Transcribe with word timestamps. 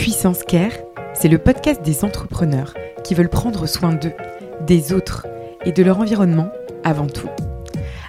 Puissance 0.00 0.44
Care, 0.44 0.72
c'est 1.12 1.28
le 1.28 1.36
podcast 1.36 1.82
des 1.82 2.06
entrepreneurs 2.06 2.72
qui 3.04 3.12
veulent 3.12 3.28
prendre 3.28 3.66
soin 3.66 3.92
d'eux, 3.92 4.14
des 4.66 4.94
autres 4.94 5.26
et 5.66 5.72
de 5.72 5.82
leur 5.82 6.00
environnement 6.00 6.48
avant 6.84 7.06
tout. 7.06 7.28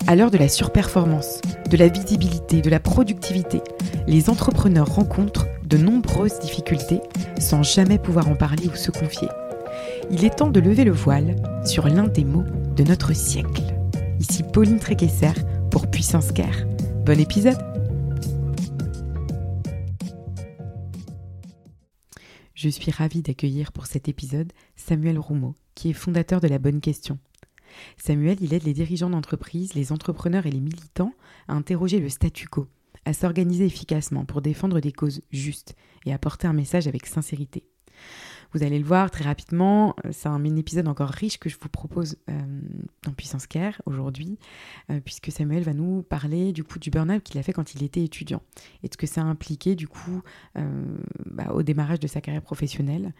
À 0.07 0.15
l'heure 0.15 0.31
de 0.31 0.37
la 0.37 0.47
surperformance, 0.47 1.41
de 1.69 1.75
la 1.75 1.89
visibilité, 1.89 2.61
de 2.61 2.69
la 2.69 2.79
productivité, 2.79 3.61
les 4.07 4.29
entrepreneurs 4.29 4.87
rencontrent 4.87 5.47
de 5.65 5.75
nombreuses 5.75 6.39
difficultés 6.39 7.01
sans 7.41 7.61
jamais 7.61 7.99
pouvoir 7.99 8.29
en 8.29 8.35
parler 8.35 8.69
ou 8.73 8.75
se 8.77 8.89
confier. 8.89 9.27
Il 10.11 10.23
est 10.23 10.37
temps 10.37 10.49
de 10.49 10.61
lever 10.61 10.85
le 10.85 10.93
voile 10.93 11.35
sur 11.65 11.89
l'un 11.89 12.07
des 12.07 12.23
mots 12.23 12.45
de 12.73 12.85
notre 12.85 13.13
siècle. 13.13 13.63
Ici 14.17 14.43
Pauline 14.43 14.79
Tréquesser 14.79 15.33
pour 15.69 15.87
Puissance 15.87 16.31
Care. 16.31 16.65
Bon 17.05 17.19
épisode 17.19 17.57
Je 22.63 22.69
suis 22.69 22.91
ravie 22.91 23.23
d'accueillir 23.23 23.71
pour 23.71 23.87
cet 23.87 24.07
épisode 24.07 24.53
Samuel 24.75 25.17
Roumeau, 25.17 25.55
qui 25.73 25.89
est 25.89 25.93
fondateur 25.93 26.39
de 26.41 26.47
La 26.47 26.59
Bonne 26.59 26.79
Question. 26.79 27.17
Samuel, 27.97 28.37
il 28.39 28.53
aide 28.53 28.65
les 28.65 28.73
dirigeants 28.75 29.09
d'entreprise, 29.09 29.73
les 29.73 29.91
entrepreneurs 29.91 30.45
et 30.45 30.51
les 30.51 30.59
militants 30.59 31.15
à 31.47 31.53
interroger 31.53 31.99
le 31.99 32.07
statu 32.07 32.47
quo, 32.47 32.67
à 33.03 33.13
s'organiser 33.13 33.65
efficacement 33.65 34.25
pour 34.25 34.43
défendre 34.43 34.79
des 34.79 34.91
causes 34.91 35.23
justes 35.31 35.75
et 36.05 36.13
à 36.13 36.19
porter 36.19 36.45
un 36.45 36.53
message 36.53 36.85
avec 36.85 37.07
sincérité. 37.07 37.63
Vous 38.53 38.63
allez 38.63 38.79
le 38.79 38.85
voir 38.85 39.09
très 39.11 39.23
rapidement, 39.23 39.95
euh, 40.05 40.09
c'est 40.11 40.27
un 40.27 40.37
mini-épisode 40.37 40.87
encore 40.89 41.09
riche 41.09 41.37
que 41.37 41.47
je 41.47 41.55
vous 41.59 41.69
propose 41.69 42.17
euh, 42.29 42.33
dans 43.03 43.13
Puissance 43.13 43.47
Care 43.47 43.81
aujourd'hui, 43.85 44.37
euh, 44.89 44.99
puisque 44.99 45.31
Samuel 45.31 45.63
va 45.63 45.73
nous 45.73 46.03
parler 46.03 46.51
du 46.51 46.65
coup 46.65 46.77
du 46.77 46.89
burn-out 46.89 47.23
qu'il 47.23 47.39
a 47.39 47.43
fait 47.43 47.53
quand 47.53 47.75
il 47.75 47.83
était 47.83 48.03
étudiant 48.03 48.41
et 48.83 48.89
de 48.89 48.93
ce 48.93 48.97
que 48.97 49.07
ça 49.07 49.21
a 49.21 49.23
impliqué 49.23 49.75
du 49.75 49.87
coup 49.87 50.21
bah, 51.25 51.51
au 51.53 51.63
démarrage 51.63 51.99
de 51.99 52.07
sa 52.07 52.19
carrière 52.19 52.41
professionnelle. 52.41 53.13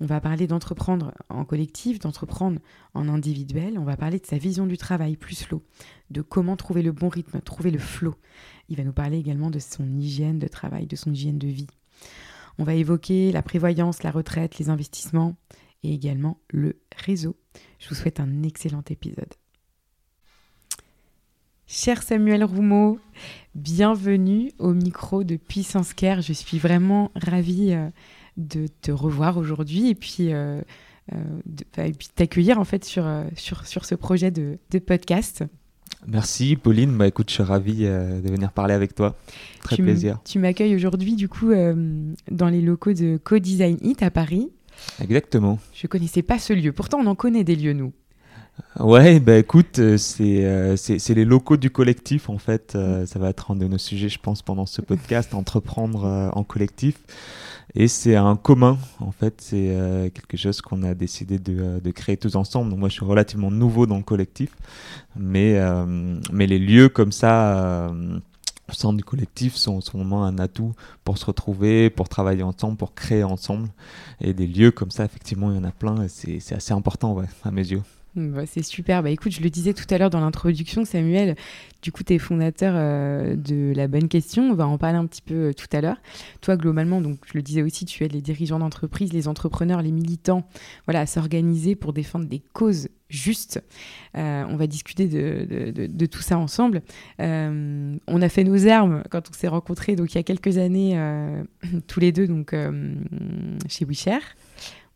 On 0.00 0.06
va 0.06 0.20
parler 0.20 0.46
d'entreprendre 0.46 1.12
en 1.28 1.44
collectif, 1.44 1.98
d'entreprendre 1.98 2.60
en 2.92 3.08
individuel, 3.08 3.78
on 3.78 3.84
va 3.84 3.96
parler 3.96 4.18
de 4.18 4.26
sa 4.26 4.36
vision 4.36 4.66
du 4.66 4.76
travail 4.76 5.16
plus 5.16 5.34
slow, 5.34 5.62
de 6.10 6.20
comment 6.20 6.56
trouver 6.56 6.82
le 6.82 6.92
bon 6.92 7.08
rythme, 7.08 7.40
trouver 7.40 7.70
le 7.70 7.78
flow. 7.78 8.14
Il 8.68 8.76
va 8.76 8.84
nous 8.84 8.92
parler 8.92 9.18
également 9.18 9.50
de 9.50 9.58
son 9.58 9.86
hygiène 9.98 10.38
de 10.38 10.48
travail, 10.48 10.86
de 10.86 10.96
son 10.96 11.12
hygiène 11.12 11.38
de 11.38 11.48
vie. 11.48 11.68
On 12.58 12.64
va 12.64 12.74
évoquer 12.74 13.32
la 13.32 13.42
prévoyance, 13.42 14.02
la 14.02 14.10
retraite, 14.10 14.58
les 14.58 14.70
investissements 14.70 15.34
et 15.82 15.92
également 15.92 16.38
le 16.50 16.80
réseau. 16.96 17.36
Je 17.80 17.88
vous 17.88 17.94
souhaite 17.94 18.20
un 18.20 18.42
excellent 18.42 18.84
épisode. 18.88 19.32
Cher 21.66 22.02
Samuel 22.02 22.44
Roumeau, 22.44 23.00
bienvenue 23.54 24.52
au 24.58 24.72
micro 24.72 25.24
de 25.24 25.36
Puissance 25.36 25.94
Care. 25.94 26.20
Je 26.20 26.32
suis 26.32 26.58
vraiment 26.58 27.10
ravie 27.16 27.72
euh, 27.72 27.88
de 28.36 28.66
te 28.66 28.92
revoir 28.92 29.36
aujourd'hui 29.38 29.88
et 29.88 29.94
puis, 29.94 30.32
euh, 30.32 30.60
euh, 31.12 31.40
bah, 31.76 31.84
t'accueillir 32.14 32.60
en 32.60 32.64
fait 32.64 32.84
sur, 32.84 33.04
ce 33.66 33.94
projet 33.94 34.30
de, 34.30 34.58
de 34.70 34.78
podcast. 34.78 35.42
Merci 36.06 36.56
Pauline, 36.56 36.96
bah 36.96 37.06
écoute, 37.06 37.30
je 37.30 37.34
suis 37.34 37.42
ravi 37.42 37.80
euh, 37.82 38.20
de 38.20 38.30
venir 38.30 38.52
parler 38.52 38.74
avec 38.74 38.94
toi. 38.94 39.14
Très 39.62 39.76
plaisir. 39.76 40.18
Tu 40.24 40.38
m'accueilles 40.38 40.74
aujourd'hui 40.74 41.14
du 41.14 41.28
coup 41.28 41.50
euh, 41.50 41.74
dans 42.30 42.48
les 42.48 42.60
locaux 42.60 42.92
de 42.92 43.18
Co-Design 43.22 43.78
It 43.82 44.02
à 44.02 44.10
Paris. 44.10 44.50
Exactement. 45.00 45.58
Je 45.72 45.86
connaissais 45.86 46.22
pas 46.22 46.38
ce 46.38 46.52
lieu, 46.52 46.72
pourtant 46.72 46.98
on 47.00 47.06
en 47.06 47.14
connaît 47.14 47.44
des 47.44 47.56
lieux 47.56 47.72
nous. 47.72 47.92
Ouais, 48.78 49.18
bah 49.18 49.38
écoute, 49.38 49.80
euh, 49.80 49.96
c'est 49.96 51.14
les 51.14 51.24
locaux 51.24 51.56
du 51.56 51.70
collectif 51.70 52.28
en 52.28 52.38
fait. 52.38 52.76
ça 53.06 53.18
va 53.18 53.30
être 53.30 53.50
un 53.50 53.56
de 53.56 53.66
nos 53.66 53.78
sujets, 53.78 54.08
je 54.08 54.20
pense, 54.20 54.42
pendant 54.42 54.66
ce 54.66 54.80
podcast, 54.80 55.34
entreprendre 55.34 56.30
en 56.34 56.44
collectif. 56.44 56.98
Et 57.74 57.88
c'est 57.88 58.14
un 58.14 58.36
commun, 58.36 58.78
en 59.00 59.10
fait, 59.10 59.40
c'est 59.40 59.70
euh, 59.70 60.08
quelque 60.10 60.36
chose 60.36 60.60
qu'on 60.60 60.82
a 60.82 60.94
décidé 60.94 61.38
de, 61.38 61.56
euh, 61.58 61.80
de, 61.80 61.90
créer 61.90 62.16
tous 62.16 62.36
ensemble. 62.36 62.70
Donc 62.70 62.78
moi, 62.78 62.88
je 62.88 62.94
suis 62.94 63.04
relativement 63.04 63.50
nouveau 63.50 63.86
dans 63.86 63.96
le 63.96 64.02
collectif, 64.02 64.50
mais, 65.16 65.58
euh, 65.58 66.18
mais 66.32 66.46
les 66.46 66.58
lieux 66.58 66.88
comme 66.88 67.10
ça, 67.12 67.90
au 68.68 68.72
sein 68.72 68.92
du 68.92 69.02
collectif, 69.02 69.56
sont, 69.56 69.80
sont 69.80 69.98
vraiment 69.98 70.24
un 70.24 70.38
atout 70.38 70.72
pour 71.04 71.18
se 71.18 71.24
retrouver, 71.24 71.90
pour 71.90 72.08
travailler 72.08 72.42
ensemble, 72.42 72.76
pour 72.76 72.94
créer 72.94 73.24
ensemble. 73.24 73.68
Et 74.20 74.34
des 74.34 74.46
lieux 74.46 74.70
comme 74.70 74.90
ça, 74.90 75.04
effectivement, 75.04 75.50
il 75.50 75.56
y 75.56 75.60
en 75.60 75.64
a 75.64 75.72
plein, 75.72 76.02
et 76.02 76.08
c'est 76.08 76.54
assez 76.54 76.72
important, 76.72 77.14
ouais, 77.14 77.26
à 77.44 77.50
mes 77.50 77.66
yeux. 77.66 77.82
Bah, 78.16 78.46
c'est 78.46 78.62
super. 78.62 79.02
Bah, 79.02 79.10
écoute, 79.10 79.32
je 79.32 79.40
le 79.40 79.50
disais 79.50 79.74
tout 79.74 79.92
à 79.92 79.98
l'heure 79.98 80.10
dans 80.10 80.20
l'introduction, 80.20 80.84
Samuel, 80.84 81.34
du 81.82 81.90
coup, 81.90 82.04
tu 82.04 82.14
es 82.14 82.18
fondateur 82.18 82.74
euh, 82.76 83.34
de 83.34 83.72
La 83.74 83.88
Bonne 83.88 84.08
Question. 84.08 84.50
On 84.50 84.54
va 84.54 84.68
en 84.68 84.78
parler 84.78 84.98
un 84.98 85.06
petit 85.06 85.22
peu 85.22 85.48
euh, 85.48 85.52
tout 85.52 85.66
à 85.72 85.80
l'heure. 85.80 85.96
Toi, 86.40 86.56
globalement, 86.56 87.00
donc, 87.00 87.18
je 87.26 87.32
le 87.34 87.42
disais 87.42 87.62
aussi, 87.62 87.86
tu 87.86 88.04
aides 88.04 88.12
les 88.12 88.20
dirigeants 88.20 88.60
d'entreprise, 88.60 89.12
les 89.12 89.26
entrepreneurs, 89.26 89.82
les 89.82 89.90
militants 89.90 90.46
voilà, 90.86 91.00
à 91.00 91.06
s'organiser 91.06 91.74
pour 91.74 91.92
défendre 91.92 92.26
des 92.26 92.40
causes 92.52 92.88
justes. 93.08 93.60
Euh, 94.16 94.44
on 94.48 94.56
va 94.56 94.68
discuter 94.68 95.08
de, 95.08 95.72
de, 95.86 96.06
tout 96.06 96.22
ça 96.22 96.38
ensemble. 96.38 96.82
on 97.18 97.98
a 98.22 98.28
fait 98.28 98.44
nos 98.44 98.66
armes 98.68 99.02
quand 99.10 99.28
on 99.28 99.32
s'est 99.32 99.48
rencontrés 99.48 99.96
donc, 99.96 100.12
il 100.12 100.16
y 100.16 100.20
a 100.20 100.22
quelques 100.22 100.58
années, 100.58 100.96
tous 101.86 102.00
les 102.00 102.12
deux, 102.12 102.26
donc, 102.26 102.54
chez 103.68 103.84
WeShare 103.84 104.22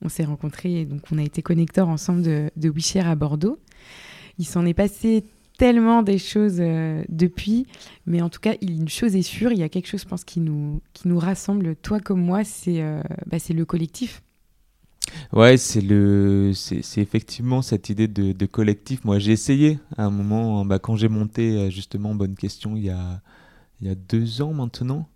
on 0.02 0.08
s'est 0.08 0.24
rencontrés, 0.24 0.84
donc 0.84 1.02
on 1.12 1.18
a 1.18 1.22
été 1.22 1.42
connecteurs 1.42 1.88
ensemble 1.88 2.22
de, 2.22 2.50
de 2.56 2.98
à 3.00 3.14
Bordeaux. 3.14 3.58
Il 4.38 4.46
s'en 4.46 4.64
est 4.64 4.74
passé 4.74 5.24
tellement 5.58 6.02
des 6.02 6.18
choses 6.18 6.58
euh, 6.60 7.02
depuis, 7.08 7.66
mais 8.06 8.22
en 8.22 8.30
tout 8.30 8.40
cas, 8.40 8.54
une 8.62 8.88
chose 8.88 9.16
est 9.16 9.22
sûre, 9.22 9.52
il 9.52 9.58
y 9.58 9.64
a 9.64 9.68
quelque 9.68 9.88
chose, 9.88 10.02
je 10.02 10.06
pense, 10.08 10.24
qui 10.24 10.40
nous, 10.40 10.80
qui 10.94 11.08
nous 11.08 11.18
rassemble, 11.18 11.76
toi 11.76 12.00
comme 12.00 12.20
moi, 12.20 12.44
c'est 12.44 12.80
euh, 12.80 13.02
bah, 13.26 13.38
le 13.50 13.64
collectif. 13.64 14.22
Ouais, 15.32 15.56
c'est 15.56 15.80
le, 15.80 16.52
c'est 16.54 17.00
effectivement 17.00 17.62
cette 17.62 17.88
idée 17.88 18.08
de, 18.08 18.46
collectif. 18.46 19.04
Moi, 19.04 19.18
j'ai 19.18 19.32
essayé 19.32 19.78
à 19.96 20.04
un 20.04 20.10
moment, 20.10 20.64
bah, 20.64 20.78
quand 20.78 20.96
j'ai 20.96 21.08
monté 21.08 21.56
euh, 21.56 21.70
justement 21.70 22.14
Bonne 22.14 22.34
Question 22.34 22.76
il 22.76 22.84
y 22.84 22.90
a, 22.90 23.20
il 23.80 23.88
y 23.88 23.90
a 23.90 23.94
deux 23.94 24.42
ans 24.42 24.52
maintenant, 24.52 25.08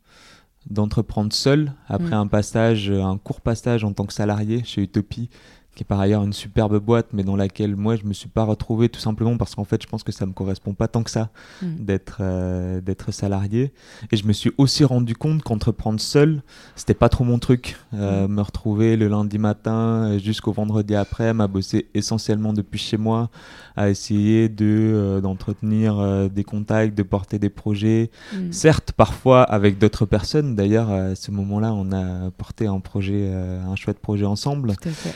d'entreprendre 0.71 1.33
seul 1.33 1.73
après 1.89 2.11
mm. 2.11 2.15
un 2.15 2.27
passage, 2.27 2.91
un 2.91 3.19
court 3.19 3.41
passage 3.41 3.85
en 3.85 3.93
tant 3.93 4.05
que 4.05 4.13
salarié 4.13 4.63
chez 4.65 4.83
Utopie 4.83 5.29
qui 5.75 5.85
est 5.85 5.87
par 5.87 6.01
ailleurs 6.01 6.23
une 6.23 6.35
superbe 6.35 6.79
boîte, 6.79 7.09
mais 7.13 7.25
dans 7.25 7.37
laquelle 7.37 7.77
moi 7.77 7.97
je 7.97 8.05
me 8.05 8.13
suis 8.13 8.29
pas 8.29 8.45
retrouvé 8.45 8.91
tout 8.91 9.01
simplement 9.01 9.39
parce 9.39 9.55
qu'en 9.55 9.65
fait 9.65 9.83
je 9.83 9.89
pense 9.89 10.03
que 10.03 10.13
ça 10.13 10.27
me 10.27 10.33
correspond 10.33 10.75
pas 10.75 10.87
tant 10.87 11.03
que 11.03 11.11
ça 11.11 11.31
mm. 11.63 11.77
d'être 11.79 12.19
euh, 12.21 12.81
d'être 12.83 13.11
salarié. 13.11 13.73
Et 14.11 14.17
je 14.17 14.27
me 14.27 14.35
suis 14.35 14.53
aussi 14.59 14.85
rendu 14.85 15.15
compte 15.15 15.43
qu'entreprendre 15.43 15.99
seul, 15.99 16.43
c'était 16.77 16.95
pas 16.95 17.09
trop 17.09 17.25
mon 17.25 17.39
truc. 17.39 17.77
Euh, 17.95 18.29
mm. 18.29 18.33
Me 18.33 18.43
retrouver 18.43 18.97
le 18.97 19.09
lundi 19.09 19.39
matin 19.39 19.73
euh, 19.73 20.19
jusqu'au 20.19 20.53
vendredi 20.53 20.95
après, 20.95 21.29
à 21.29 21.47
bosser 21.47 21.89
essentiellement 21.95 22.53
depuis 22.53 22.79
chez 22.79 22.99
moi, 22.99 23.31
à 23.75 23.89
essayer 23.89 24.51
de 24.51 25.21
d'entretenir 25.23 26.29
des 26.29 26.45
contacts, 26.45 26.97
de 26.97 27.03
porter 27.03 27.39
des 27.39 27.49
projets. 27.49 28.11
Mm. 28.35 28.53
Certes, 28.53 28.93
parfois 28.93 29.43
avec 29.43 29.79
d'autres 29.79 30.05
personnes. 30.05 30.55
D'ailleurs, 30.55 30.91
à 30.91 31.15
ce 31.15 31.31
moment-là, 31.31 31.73
on 31.73 31.93
a 31.93 32.31
porté 32.33 32.67
un 32.67 32.81
projet, 32.81 33.33
un 33.33 33.75
chouette 33.77 34.01
projet 34.01 34.27
ensemble. 34.27 34.77
Tout 34.77 34.89
à 34.89 34.93
fait 34.93 35.15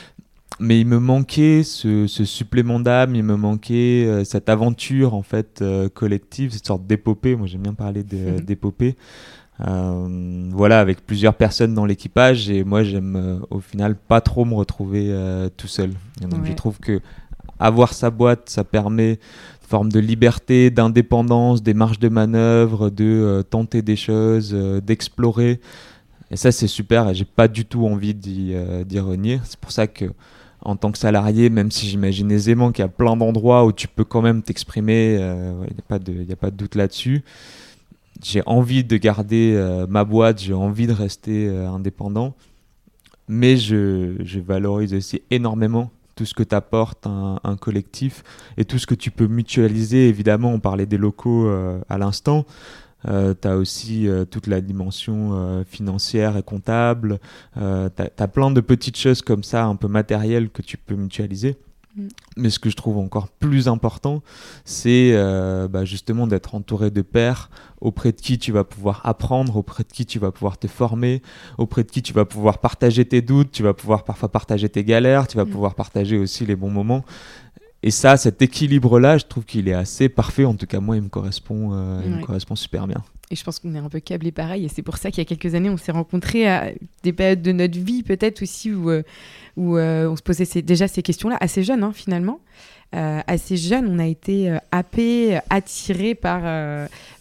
mais 0.59 0.79
il 0.79 0.87
me 0.87 0.99
manquait 0.99 1.63
ce, 1.63 2.07
supplément 2.07 2.79
d'âme, 2.79 3.15
il 3.15 3.23
me 3.23 3.35
manquait 3.35 4.05
euh, 4.05 4.23
cette 4.23 4.49
aventure 4.49 5.13
en 5.13 5.21
fait 5.21 5.61
euh, 5.61 5.89
collective, 5.89 6.51
cette 6.51 6.65
sorte 6.65 6.85
d'épopée. 6.87 7.35
Moi, 7.35 7.47
j'aime 7.47 7.61
bien 7.61 7.73
parler 7.73 8.03
d'épopée. 8.03 8.95
Euh, 9.67 10.49
voilà, 10.51 10.79
avec 10.79 11.05
plusieurs 11.05 11.33
personnes 11.33 11.73
dans 11.73 11.85
l'équipage, 11.85 12.49
et 12.49 12.63
moi, 12.63 12.83
j'aime 12.83 13.41
au 13.49 13.59
final 13.59 13.95
pas 13.95 14.21
trop 14.21 14.45
me 14.45 14.53
retrouver 14.53 15.11
tout 15.57 15.67
seul. 15.67 15.91
donc, 16.21 16.45
je 16.45 16.53
trouve 16.53 16.79
que 16.79 17.01
avoir 17.59 17.93
sa 17.93 18.11
boîte, 18.11 18.49
ça 18.49 18.63
permet 18.63 19.13
une 19.13 19.67
forme 19.67 19.91
de 19.91 19.99
liberté, 19.99 20.69
d'indépendance, 20.69 21.63
des 21.63 21.73
marges 21.73 21.97
de 21.97 22.07
manœuvre, 22.07 22.91
de 22.91 23.43
tenter 23.49 23.81
des 23.81 23.95
choses, 23.95 24.53
d'explorer. 24.53 25.59
Et 26.29 26.35
ça, 26.35 26.51
c'est 26.51 26.67
super, 26.67 27.09
et 27.09 27.15
j'ai 27.15 27.25
pas 27.25 27.47
du 27.47 27.65
tout 27.65 27.87
envie 27.87 28.13
d'y 28.13 28.53
renier. 28.99 29.39
C'est 29.43 29.59
pour 29.59 29.71
ça 29.71 29.87
que 29.87 30.05
en 30.67 30.75
tant 30.75 30.91
que 30.91 30.97
salarié, 30.97 31.49
même 31.49 31.71
si 31.71 31.87
j'imagine 31.87 32.29
aisément 32.29 32.73
qu'il 32.73 32.83
y 32.83 32.85
a 32.85 32.89
plein 32.89 33.15
d'endroits 33.15 33.65
où 33.65 33.71
tu 33.71 33.87
peux 33.87 34.03
quand 34.03 34.21
même 34.21 34.43
t'exprimer, 34.43 35.13
il 35.13 35.21
euh, 35.21 35.53
n'y 35.61 35.79
a, 35.79 36.35
pas 36.35 36.51
de, 36.51 36.57
doute 36.57 36.75
là-dessus. 36.75 37.23
J'ai 38.21 38.43
envie 38.45 38.83
de 38.83 38.97
garder 38.97 39.53
euh, 39.55 39.87
ma 39.87 40.03
boîte, 40.03 40.41
j'ai 40.41 40.53
envie 40.53 40.85
de 40.85 40.91
rester 40.91 41.47
euh, 41.47 41.69
indépendant, 41.69 42.35
mais 43.29 43.55
je, 43.55 44.15
je, 44.19 44.41
valorise 44.41 44.93
aussi 44.93 45.21
énormément 45.31 45.89
tout 46.15 46.25
ce 46.25 46.33
que 46.33 46.43
t'apporte 46.43 47.07
un, 47.07 47.39
un, 47.45 47.55
collectif 47.55 48.25
et 48.57 48.65
tout 48.65 48.77
ce 48.77 48.87
que 48.87 48.95
tu 48.95 49.09
peux 49.09 49.27
mutualiser. 49.27 50.09
Évidemment, 50.09 50.51
on 50.51 50.59
parlait 50.59 50.85
des 50.85 50.97
locaux 50.97 51.49
à 51.87 51.97
l'instant. 51.97 52.45
Euh, 53.07 53.33
tu 53.39 53.47
as 53.47 53.57
aussi 53.57 54.07
euh, 54.07 54.25
toute 54.25 54.47
la 54.47 54.61
dimension 54.61 55.29
euh, 55.31 55.63
financière 55.63 56.37
et 56.37 56.43
comptable. 56.43 57.19
tu 57.55 57.61
as, 57.61 58.27
plein 58.27 58.51
de 58.51 58.61
petites 58.61 58.97
choses 58.97 59.21
comme 59.21 59.43
ça, 59.43 59.65
un 59.65 59.75
peu 59.75 59.87
matérielles, 59.87 60.49
que 60.49 60.61
tu 60.61 60.77
peux 60.77 60.95
mutualiser. 60.95 61.57
Mm. 61.97 62.07
Mais 62.37 62.49
ce 62.49 62.59
que 62.59 62.69
je 62.69 62.75
trouve 62.75 62.97
encore 62.97 63.27
plus 63.27 63.67
important, 63.67 64.21
c'est 64.63 65.11
euh, 65.13 65.67
bah, 65.67 65.83
justement 65.83 66.27
d'être 66.27 66.55
entouré 66.55 66.91
de 66.91 67.01
pairs 67.01 67.49
auprès 67.81 68.11
de 68.11 68.17
qui 68.21 68.37
tu 68.37 68.51
vas 68.51 68.63
pouvoir 68.63 69.01
apprendre, 69.03 69.57
auprès 69.57 69.83
de 69.83 69.91
qui 69.91 70.05
tu 70.05 70.19
vas 70.19 70.31
pouvoir 70.31 70.57
te 70.57 70.67
former, 70.67 71.21
auprès 71.57 71.83
de 71.83 71.91
qui 71.91 72.01
tu 72.01 72.13
vas 72.13 72.25
pouvoir 72.25 72.59
partager 72.59 73.05
tes 73.05 73.21
doutes, 73.21 73.51
tu 73.51 73.63
vas 73.63 73.73
pouvoir 73.73 74.03
parfois 74.03 74.29
partager 74.29 74.69
tes 74.69 74.83
galères, 74.83 75.27
tu 75.27 75.37
vas 75.37 75.45
mm. 75.45 75.49
pouvoir 75.49 75.75
partager 75.75 76.17
aussi 76.17 76.45
les 76.45 76.55
bons 76.55 76.71
moments. 76.71 77.03
Et 77.83 77.91
ça, 77.91 78.17
cet 78.17 78.41
équilibre-là, 78.41 79.17
je 79.17 79.25
trouve 79.25 79.45
qu'il 79.45 79.67
est 79.67 79.73
assez 79.73 80.09
parfait. 80.09 80.45
En 80.45 80.55
tout 80.55 80.65
cas, 80.65 80.79
moi, 80.79 80.95
il 80.95 81.03
me 81.03 81.09
correspond, 81.09 81.73
euh, 81.73 82.01
il 82.03 82.11
me 82.11 82.23
correspond 82.23 82.55
super 82.55 82.87
bien. 82.87 83.03
Et 83.29 83.35
je 83.35 83.43
pense 83.43 83.59
qu'on 83.59 83.75
est 83.75 83.79
un 83.79 83.89
peu 83.89 83.99
câblé 83.99 84.31
pareil. 84.31 84.65
Et 84.65 84.67
c'est 84.67 84.81
pour 84.81 84.97
ça 84.97 85.11
qu'il 85.11 85.19
y 85.19 85.21
a 85.21 85.25
quelques 85.25 85.53
années, 85.53 85.69
on 85.69 85.77
s'est 85.77 85.91
rencontrés 85.91 86.47
à 86.49 86.71
des 87.03 87.13
périodes 87.13 87.41
de 87.41 87.51
notre 87.51 87.77
vie, 87.77 88.01
peut-être 88.01 88.41
aussi, 88.41 88.71
où, 88.71 88.89
euh, 88.89 89.03
où 89.57 89.77
euh, 89.77 90.09
on 90.09 90.15
se 90.15 90.23
posait 90.23 90.61
déjà 90.61 90.87
ces 90.87 91.03
questions-là, 91.03 91.37
assez 91.39 91.63
jeunes, 91.63 91.83
hein, 91.83 91.91
finalement. 91.93 92.39
assez 92.93 93.57
jeunes, 93.57 93.87
on 93.87 93.99
a 93.99 94.07
été 94.07 94.57
happés, 94.71 95.39
attirés 95.49 96.15
par 96.15 96.41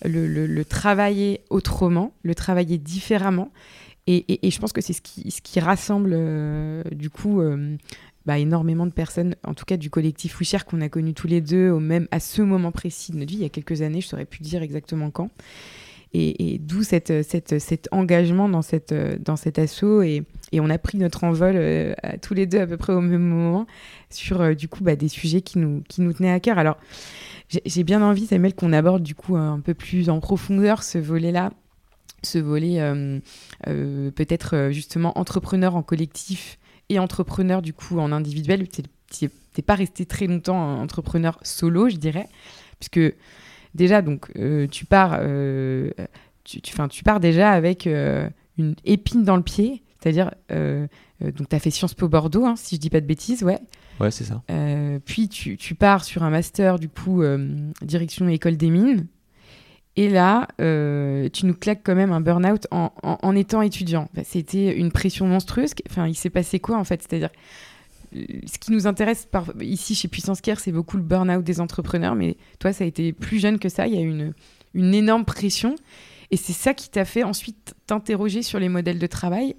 le, 0.05 0.47
le, 0.47 0.65
travailler 0.65 1.41
autrement, 1.51 2.15
le 2.23 2.35
travailler 2.35 2.79
différemment. 2.79 3.51
Et, 4.07 4.47
et, 4.47 4.51
je 4.53 4.61
pense 4.61 4.73
que 4.73 4.81
c'est 4.81 4.93
ce 4.93 5.03
qui, 5.03 5.29
ce 5.33 5.43
qui 5.43 5.59
rassemble, 5.59 6.17
du 6.93 7.11
coup, 7.11 7.43
bah, 8.27 8.39
énormément 8.39 8.87
de 8.87 8.93
personnes, 8.93 9.37
en 9.47 9.55
tout 9.55 9.65
cas 9.65 9.77
du 9.77 9.89
collectif 9.89 10.39
WeShare 10.39 10.65
qu'on 10.67 10.81
a 10.81 10.89
connu 10.89 11.15
tous 11.15 11.29
les 11.29 11.41
deux 11.41 11.71
au 11.71 11.81
même, 11.81 12.09
à 12.11 12.21
ce 12.21 12.43
moment 12.43 12.73
précis 12.73 13.13
de 13.13 13.19
notre 13.19 13.31
vie, 13.31 13.39
il 13.39 13.43
y 13.43 13.47
a 13.47 13.51
quelques 13.51 13.83
années, 13.83 14.01
je 14.01 14.09
saurais 14.09 14.25
plus 14.25 14.41
dire 14.41 14.63
exactement 14.63 15.11
quand. 15.11 15.31
Et, 16.19 16.59
d'où 16.63 16.83
cet 16.83 17.13
engagement 17.91 18.49
dans, 18.49 18.63
cette, 18.63 18.95
dans 19.23 19.37
cet 19.37 19.59
assaut. 19.59 20.01
Et, 20.01 20.23
et 20.53 20.61
on 20.61 20.71
a 20.71 20.79
pris 20.79 20.97
notre 20.97 21.25
envol 21.25 21.55
euh, 21.57 21.95
tous 22.23 22.33
les 22.33 22.47
deux 22.47 22.61
à 22.61 22.67
peu 22.67 22.77
près 22.77 22.93
au 22.93 23.01
même 23.01 23.23
moment 23.23 23.67
sur 24.11 24.41
euh, 24.41 24.55
du 24.55 24.69
coup 24.69 24.83
bah, 24.83 24.97
des 24.97 25.09
sujets 25.09 25.43
qui 25.43 25.59
nous, 25.59 25.83
qui 25.89 26.01
nous 26.01 26.13
tenaient 26.13 26.33
à 26.33 26.41
cœur. 26.41 26.59
Alors 26.59 26.79
j'ai 27.49 27.85
bien 27.85 28.03
envie, 28.03 28.27
Samuel, 28.27 28.55
qu'on 28.55 28.73
aborde 28.73 29.03
du 29.03 29.15
coup 29.15 29.37
un 29.37 29.61
peu 29.61 29.75
plus 29.75 30.09
en 30.09 30.21
profondeur 30.21 30.83
ce 30.83 30.99
volet-là 30.99 31.53
ce 32.23 32.39
volet 32.39 32.79
euh, 32.81 33.21
peut-être 34.11 34.71
justement 34.73 35.17
entrepreneur 35.17 35.77
en 35.77 35.83
collectif 35.83 36.59
et 36.89 36.99
entrepreneur 36.99 37.63
du 37.63 37.73
coup 37.73 37.99
en 37.99 38.13
individuel. 38.13 38.67
Tu 38.69 38.83
n'es 39.23 39.63
pas 39.65 39.75
resté 39.75 40.07
très 40.07 40.27
longtemps 40.27 40.81
entrepreneur 40.81 41.39
solo, 41.43 41.89
je 41.89 41.97
dirais, 41.97 42.29
puisque 42.79 43.15
déjà 43.75 44.03
donc 44.03 44.31
euh, 44.37 44.67
tu 44.67 44.85
pars, 44.85 45.19
euh, 45.21 45.91
tu, 46.45 46.61
tu, 46.61 46.75
tu, 46.91 47.05
pars 47.05 47.21
déjà 47.21 47.51
avec 47.51 47.87
euh, 47.87 48.29
une 48.59 48.75
épine 48.85 49.25
dans 49.25 49.37
le 49.37 49.43
pied, 49.43 49.83
c'est-à-dire 50.01 50.31
donc 50.51 51.49
tu 51.49 51.57
as 51.57 51.59
fait 51.59 51.71
Sciences 51.71 51.95
Po 51.95 52.09
Bordeaux, 52.09 52.45
hein, 52.45 52.55
si 52.57 52.77
je 52.77 52.81
dis 52.81 52.91
pas 52.91 53.01
de 53.01 53.07
bêtises, 53.07 53.43
ouais. 53.43 53.59
Ouais, 53.99 54.11
c'est 54.11 54.25
ça. 54.25 54.43
puis 55.07 55.29
tu, 55.29 55.57
tu, 55.57 55.75
pars 55.75 56.05
sur 56.05 56.23
un 56.23 56.31
master 56.31 56.79
du 56.79 56.89
coup 56.89 57.23
direction 57.83 58.29
école 58.29 58.57
des 58.57 58.71
mines. 58.71 59.07
Et 59.97 60.11
là, 60.11 60.47
euh, 60.61 61.29
tu 61.33 61.47
nous 61.47 61.55
claques 61.55 61.81
quand 61.83 61.95
même 61.95 62.13
un 62.13 62.21
burn-out 62.21 62.67
en, 62.71 63.35
étant 63.35 63.63
étudiant. 63.63 64.09
C'était 64.25 64.77
une 64.77 64.93
pression 64.93 65.27
monstrueuse. 65.27 65.73
Enfin, 65.89 66.07
il 66.07 66.15
s'est 66.15 66.31
passé 66.31 66.61
quoi 66.61 66.77
en 66.77 66.85
fait? 66.85 67.03
C'est-à-dire, 67.03 67.31
euh, 68.15 68.25
ce 68.47 68.59
qui 68.59 68.73
nous 68.73 68.87
intéresse 68.87 69.27
ici 69.63 69.95
chez 69.95 70.09
Puissance 70.09 70.43
Care, 70.43 70.61
c'est 70.61 70.73
beaucoup 70.73 70.99
le 70.99 71.03
burn-out 71.03 71.43
des 71.43 71.61
entrepreneurs. 71.61 72.15
Mais 72.15 72.37
toi, 72.59 72.75
ça 72.75 72.85
a 72.85 72.87
été 72.87 73.15
plus 73.15 73.39
jeune 73.39 73.59
que 73.59 73.71
ça. 73.71 73.87
Il 73.87 73.95
y 73.95 73.99
a 73.99 74.03
eu 74.03 74.33
une, 74.75 74.95
énorme 74.95 75.25
pression. 75.25 75.77
Et 76.31 76.37
c'est 76.37 76.53
ça 76.53 76.75
qui 76.75 76.91
t'a 76.91 77.07
fait 77.07 77.23
ensuite 77.23 77.75
t'interroger 77.87 78.43
sur 78.43 78.59
les 78.59 78.69
modèles 78.69 78.99
de 78.99 79.07
travail 79.07 79.57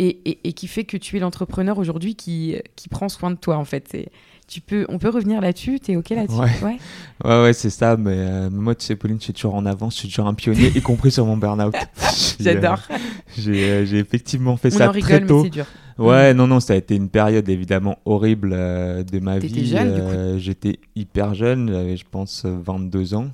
et 0.00 0.52
qui 0.54 0.66
fait 0.66 0.84
que 0.84 0.96
tu 0.96 1.16
es 1.16 1.20
l'entrepreneur 1.20 1.78
aujourd'hui 1.78 2.16
qui, 2.16 2.56
qui 2.74 2.88
prend 2.88 3.08
soin 3.08 3.30
de 3.30 3.36
toi 3.36 3.56
en 3.56 3.64
fait. 3.64 3.96
Tu 4.46 4.60
peux, 4.60 4.84
on 4.88 4.98
peut 4.98 5.08
revenir 5.08 5.40
là-dessus 5.40 5.80
T'es 5.80 5.96
OK 5.96 6.10
là-dessus? 6.10 6.38
Ouais. 6.38 6.50
ouais. 6.62 6.78
ouais, 7.42 7.52
c'est 7.52 7.70
ça. 7.70 7.96
Mais 7.96 8.16
euh, 8.16 8.50
moi, 8.50 8.74
tu 8.74 8.84
sais, 8.84 8.96
Pauline, 8.96 9.18
je 9.18 9.24
suis 9.24 9.32
toujours 9.32 9.54
en 9.54 9.64
avance, 9.66 9.94
je 9.94 10.00
suis 10.00 10.08
toujours 10.08 10.26
un 10.26 10.34
pionnier, 10.34 10.72
y 10.74 10.82
compris 10.82 11.10
sur 11.10 11.24
mon 11.24 11.36
burn-out. 11.36 11.74
J'adore. 12.40 12.80
Euh, 13.48 13.84
j'ai 13.86 13.98
effectivement 13.98 14.56
fait 14.56 14.70
ça 14.70 14.88
très 14.88 15.00
rigole, 15.00 15.26
tôt. 15.26 15.42
Mais 15.44 15.50
dur. 15.50 15.66
Ouais, 15.96 16.34
mm. 16.34 16.36
non, 16.36 16.46
non, 16.46 16.60
ça 16.60 16.74
a 16.74 16.76
été 16.76 16.94
une 16.94 17.08
période 17.08 17.48
évidemment 17.48 17.98
horrible 18.04 18.52
euh, 18.52 19.02
de 19.02 19.18
ma 19.18 19.38
vie. 19.38 19.66
jeune, 19.66 20.38
J'étais 20.38 20.78
hyper 20.94 21.34
jeune, 21.34 21.70
j'avais, 21.70 21.96
je 21.96 22.04
pense, 22.10 22.44
22 22.44 23.14
ans. 23.14 23.30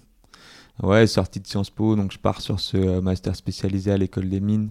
Ouais, 0.83 1.06
sorti 1.06 1.41
de 1.41 1.47
Sciences 1.47 1.71
Po, 1.71 1.95
donc 1.95 2.13
je 2.13 2.19
pars 2.19 2.41
sur 2.41 2.59
ce 2.59 3.01
master 3.01 3.37
spécialisé 3.37 3.91
à 3.93 3.99
l'école 3.99 4.29
des 4.29 4.41
mines 4.41 4.71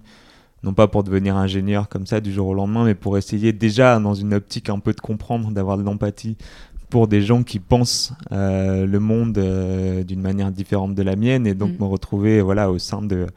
non 0.64 0.74
pas 0.74 0.88
pour 0.88 1.04
devenir 1.04 1.38
ingénieur 1.38 1.88
comme 1.88 2.06
ça 2.06 2.20
du 2.20 2.34
jour 2.34 2.48
au 2.48 2.54
lendemain, 2.54 2.86
mais 2.86 2.96
pour 2.96 3.18
essayer 3.18 3.54
déjà 3.54 4.00
dans 4.00 4.14
une 4.14 4.34
optique 4.34 4.70
un 4.70 4.80
peu 4.80 4.94
de 4.94 5.00
comprendre, 5.00 5.52
d'avoir 5.52 5.78
de 5.78 5.84
l'empathie 5.84 6.38
pour 6.90 7.08
des 7.08 7.22
gens 7.22 7.44
qui 7.44 7.60
pensent 7.60 8.14
euh, 8.32 8.86
le 8.86 9.00
monde 9.00 9.38
euh, 9.38 10.04
d'une 10.04 10.22
manière 10.22 10.52
différente 10.52 10.96
de 10.96 11.04
la 11.04 11.16
mienne 11.16 11.46
et 11.46 11.54
donc 11.54 11.74
mm. 11.74 11.82
me 11.84 11.86
retrouver 11.86 12.42
voilà 12.42 12.72
au 12.72 12.80
sein 12.80 13.02
de 13.02 13.28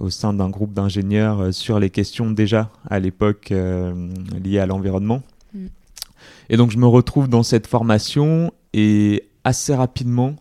au 0.00 0.10
sein 0.10 0.32
d'un 0.32 0.48
groupe 0.48 0.72
d'ingénieurs 0.72 1.40
euh, 1.40 1.52
sur 1.52 1.80
les 1.80 1.90
questions 1.90 2.30
déjà 2.30 2.70
à 2.88 3.00
l'époque 3.00 3.52
liées 3.52 4.58
à 4.58 4.66
l'environnement. 4.66 5.22
Mm. 5.54 5.66
Et 6.50 6.56
donc 6.56 6.70
je 6.70 6.78
me 6.78 6.86
retrouve 6.86 7.28
dans 7.28 7.42
cette 7.42 7.66
formation 7.66 8.52
et 8.72 9.28
assez 9.44 9.74
rapidement 9.74 10.36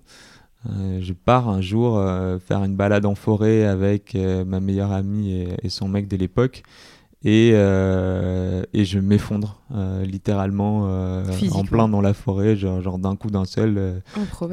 je 0.99 1.13
pars 1.13 1.49
un 1.49 1.61
jour 1.61 1.97
euh, 1.97 2.39
faire 2.39 2.63
une 2.63 2.75
balade 2.75 3.05
en 3.05 3.15
forêt 3.15 3.65
avec 3.65 4.15
euh, 4.15 4.43
ma 4.45 4.59
meilleure 4.59 4.91
amie 4.91 5.47
et, 5.63 5.69
son 5.69 5.87
mec 5.87 6.07
de 6.07 6.17
l'époque. 6.17 6.63
Et, 7.23 7.49
et, 7.49 8.85
je 8.85 8.99
m'effondre 8.99 9.59
littéralement 10.03 10.83
en 11.51 11.63
plein 11.65 11.89
dans 11.89 11.99
la 11.99 12.13
forêt, 12.13 12.55
genre, 12.55 12.81
genre 12.81 12.99
d'un 12.99 13.15
coup 13.15 13.29
d'un 13.29 13.43
seul, 13.43 14.01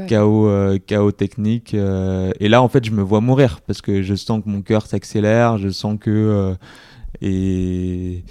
chaos, 0.09 0.51
chaos 0.87 1.13
technique. 1.13 1.75
et 1.75 2.49
là, 2.49 2.63
en 2.63 2.69
fait, 2.69 2.85
je 2.85 2.91
me 2.91 3.03
vois 3.03 3.21
mourir 3.21 3.61
parce 3.67 3.81
que 3.81 4.03
je 4.03 4.15
sens 4.15 4.43
que 4.43 4.49
mon 4.49 4.63
cœur 4.63 4.87
s'accélère, 4.87 5.59
je 5.59 5.69
sens 5.69 5.99
que. 6.01 6.57
et 7.21 8.25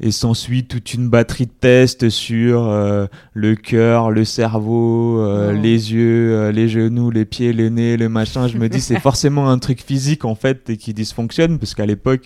et 0.00 0.10
s'ensuit 0.10 0.64
toute 0.64 0.94
une 0.94 1.08
batterie 1.08 1.46
de 1.46 1.52
tests 1.52 2.08
sur 2.08 2.66
euh, 2.68 3.06
le 3.34 3.54
cœur, 3.54 4.10
le 4.10 4.24
cerveau, 4.24 5.20
euh, 5.20 5.52
oh. 5.52 5.60
les 5.60 5.92
yeux, 5.92 6.34
euh, 6.34 6.52
les 6.52 6.68
genoux, 6.68 7.10
les 7.10 7.26
pieds, 7.26 7.52
le 7.52 7.68
nez, 7.68 7.98
le 7.98 8.08
machin. 8.08 8.48
Je 8.48 8.56
me 8.56 8.68
dis 8.68 8.80
c'est 8.80 8.98
forcément 9.00 9.50
un 9.50 9.58
truc 9.58 9.82
physique 9.82 10.24
en 10.24 10.34
fait 10.34 10.70
et 10.70 10.78
qui 10.78 10.94
dysfonctionne 10.94 11.58
parce 11.58 11.74
qu'à 11.74 11.86
l'époque 11.86 12.22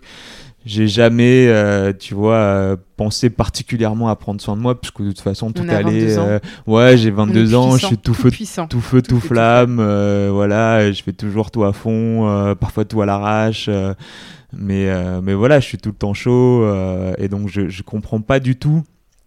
j'ai 0.66 0.88
jamais, 0.88 1.52
tu 1.98 2.14
vois, 2.14 2.78
pensé 2.96 3.28
particulièrement 3.28 4.08
à 4.08 4.16
prendre 4.16 4.40
soin 4.40 4.56
de 4.56 4.62
moi, 4.62 4.80
puisque 4.80 5.02
de 5.02 5.08
toute 5.08 5.20
façon 5.20 5.52
tout 5.52 5.62
allait. 5.68 6.16
ouais, 6.66 6.96
j'ai 6.96 7.10
22 7.10 7.54
ans, 7.54 7.76
je 7.76 7.84
suis 7.84 7.98
tout, 7.98 8.14
feu, 8.14 8.30
tout, 8.70 8.80
feu, 8.80 9.02
tout, 9.02 9.20
flamme, 9.20 9.76
voilà, 10.32 10.90
je 10.90 11.02
fais 11.02 11.12
toujours 11.12 11.50
tout 11.50 11.64
à 11.64 11.74
fond, 11.74 12.56
parfois 12.58 12.86
tout 12.86 13.02
à 13.02 13.04
l'arrache. 13.04 13.68
Mais, 14.58 14.88
euh, 14.88 15.20
mais 15.20 15.34
voilà, 15.34 15.60
je 15.60 15.66
suis 15.66 15.78
tout 15.78 15.90
le 15.90 15.94
temps 15.94 16.14
chaud 16.14 16.62
euh, 16.64 17.14
et 17.18 17.28
donc 17.28 17.48
je 17.48 17.62
ne 17.62 17.82
comprends 17.82 18.20
pas 18.20 18.40
du 18.40 18.56
tout 18.56 18.82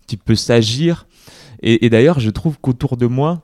qu'il 0.06 0.20
peut 0.20 0.36
s'agir. 0.36 1.08
Et, 1.64 1.90
d'ailleurs, 1.90 2.20
je 2.20 2.30
trouve 2.30 2.60
qu'autour 2.62 2.98
de 2.98 3.08
moi, 3.08 3.42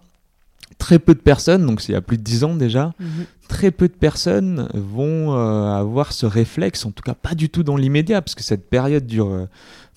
très 0.77 0.99
peu 0.99 1.15
de 1.15 1.19
personnes, 1.19 1.65
donc 1.65 1.81
c'est 1.81 1.91
il 1.91 1.95
y 1.95 1.97
a 1.97 2.01
plus 2.01 2.17
de 2.17 2.21
10 2.21 2.43
ans 2.43 2.55
déjà, 2.55 2.93
mhm. 2.99 3.25
très 3.47 3.71
peu 3.71 3.87
de 3.87 3.93
personnes 3.93 4.69
vont 4.73 5.33
euh, 5.33 5.73
avoir 5.73 6.13
ce 6.13 6.27
réflexe, 6.27 6.85
en 6.85 6.91
tout 6.91 7.01
cas 7.01 7.15
pas 7.15 7.33
du 7.33 7.49
tout 7.49 7.63
dans 7.63 7.75
l'immédiat, 7.75 8.21
parce 8.21 8.35
que 8.35 8.43
cette 8.43 8.69
période 8.69 9.07
dure 9.07 9.47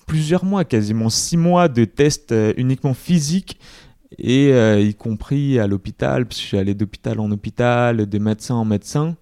plusieurs 0.07 0.45
mois, 0.45 0.65
quasiment 0.65 1.09
6 1.09 1.37
mois 1.37 1.67
de 1.67 1.85
tests 1.85 2.33
uniquement 2.57 2.95
physiques 2.95 3.59
et 4.17 4.49
y 4.81 4.95
compris 4.95 5.59
à 5.59 5.67
l'hôpital, 5.67 6.25
parce 6.25 6.37
que 6.37 6.41
je 6.41 6.47
suis 6.47 6.57
allé 6.57 6.73
d'hôpital 6.73 7.19
en 7.19 7.29
hôpital, 7.29 8.07
de 8.09 8.17
médecin 8.17 8.55
en 8.55 8.65
médecin 8.65 9.15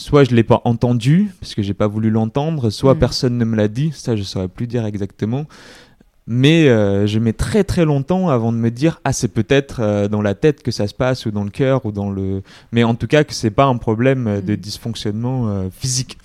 soit 0.00 0.24
je 0.24 0.34
l'ai 0.34 0.42
pas 0.42 0.62
entendu 0.64 1.30
parce 1.40 1.54
que 1.54 1.62
j'ai 1.62 1.74
pas 1.74 1.86
voulu 1.86 2.10
l'entendre, 2.10 2.70
soit 2.70 2.94
mm. 2.94 2.98
personne 2.98 3.38
ne 3.38 3.44
me 3.44 3.54
l'a 3.54 3.68
dit, 3.68 3.92
ça 3.94 4.16
je 4.16 4.22
saurais 4.22 4.48
plus 4.48 4.66
dire 4.66 4.86
exactement. 4.86 5.44
Mais 6.26 6.68
euh, 6.68 7.06
je 7.06 7.18
mets 7.18 7.32
très 7.32 7.64
très 7.64 7.84
longtemps 7.84 8.28
avant 8.28 8.52
de 8.52 8.56
me 8.56 8.70
dire 8.70 9.00
ah 9.04 9.12
c'est 9.12 9.28
peut-être 9.28 9.80
euh, 9.80 10.08
dans 10.08 10.22
la 10.22 10.34
tête 10.34 10.62
que 10.62 10.70
ça 10.70 10.86
se 10.86 10.94
passe 10.94 11.26
ou 11.26 11.30
dans 11.30 11.44
le 11.44 11.50
cœur 11.50 11.84
ou 11.86 11.92
dans 11.92 12.10
le 12.10 12.42
mais 12.72 12.84
en 12.84 12.94
tout 12.94 13.08
cas 13.08 13.24
que 13.24 13.34
c'est 13.34 13.50
pas 13.50 13.64
un 13.64 13.76
problème 13.76 14.26
euh, 14.26 14.40
de 14.40 14.54
mm. 14.54 14.56
dysfonctionnement 14.56 15.68
physique. 15.70 16.18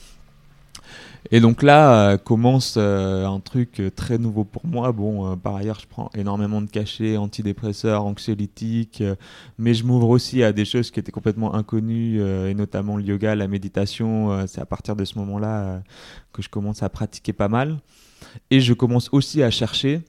Et 1.32 1.39
donc 1.39 1.63
là 1.63 2.12
euh, 2.12 2.17
commence 2.17 2.75
euh, 2.77 3.25
un 3.25 3.39
truc 3.39 3.79
euh, 3.79 3.89
très 3.89 4.17
nouveau 4.17 4.44
pour 4.44 4.65
moi. 4.65 4.91
Bon, 4.91 5.36
par 5.38 5.55
ailleurs, 5.55 5.79
je 5.79 5.88
prends 5.88 6.10
énormément 6.15 6.62
de 6.62 6.70
cachets, 6.70 7.17
antidépresseurs, 7.17 8.05
anxiolytiques, 8.05 9.03
mais 9.58 9.74
je 9.74 9.84
m'ouvre 9.86 10.10
aussi 10.10 10.44
à 10.44 10.51
des 10.51 10.65
choses 10.65 10.91
qui 10.91 11.00
étaient 11.00 11.12
complètement 11.12 11.55
inconnues, 11.55 12.22
et 12.22 12.53
notamment 12.53 12.98
le 12.98 13.03
yoga, 13.03 13.36
la 13.36 13.48
méditation. 13.48 14.46
C'est 14.48 14.62
à 14.62 14.65
partir 14.65 14.96
de 14.96 15.05
ce 15.05 15.17
moment-là 15.20 15.82
que 16.34 16.41
je 16.41 16.50
commence 16.50 16.84
à 16.84 16.89
pratiquer 16.89 17.34
pas 17.34 17.48
mal. 17.48 17.77
Et 18.51 18.60
je 18.60 18.74
commence 18.74 19.10
aussi 19.12 19.44
à 19.44 19.51
chercher 19.51 20.01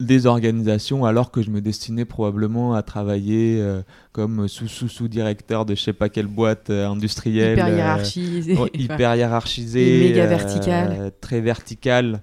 des 0.00 0.26
organisations 0.26 1.04
alors 1.04 1.30
que 1.30 1.42
je 1.42 1.50
me 1.50 1.60
destinais 1.60 2.04
probablement 2.04 2.74
à 2.74 2.82
travailler 2.82 3.58
euh, 3.60 3.82
comme 4.12 4.46
sous-sous-sous-directeur 4.46 5.66
de 5.66 5.74
je 5.74 5.82
sais 5.82 5.92
pas 5.92 6.08
quelle 6.08 6.26
boîte 6.28 6.70
euh, 6.70 6.88
industrielle. 6.88 7.58
Hyper 7.58 7.68
hiérarchisée. 7.68 8.56
hyper 8.74 9.16
hiérarchisée. 9.16 10.08
Méga 10.08 10.26
verticale. 10.26 11.10
très 11.20 11.40
verticale. 11.40 12.22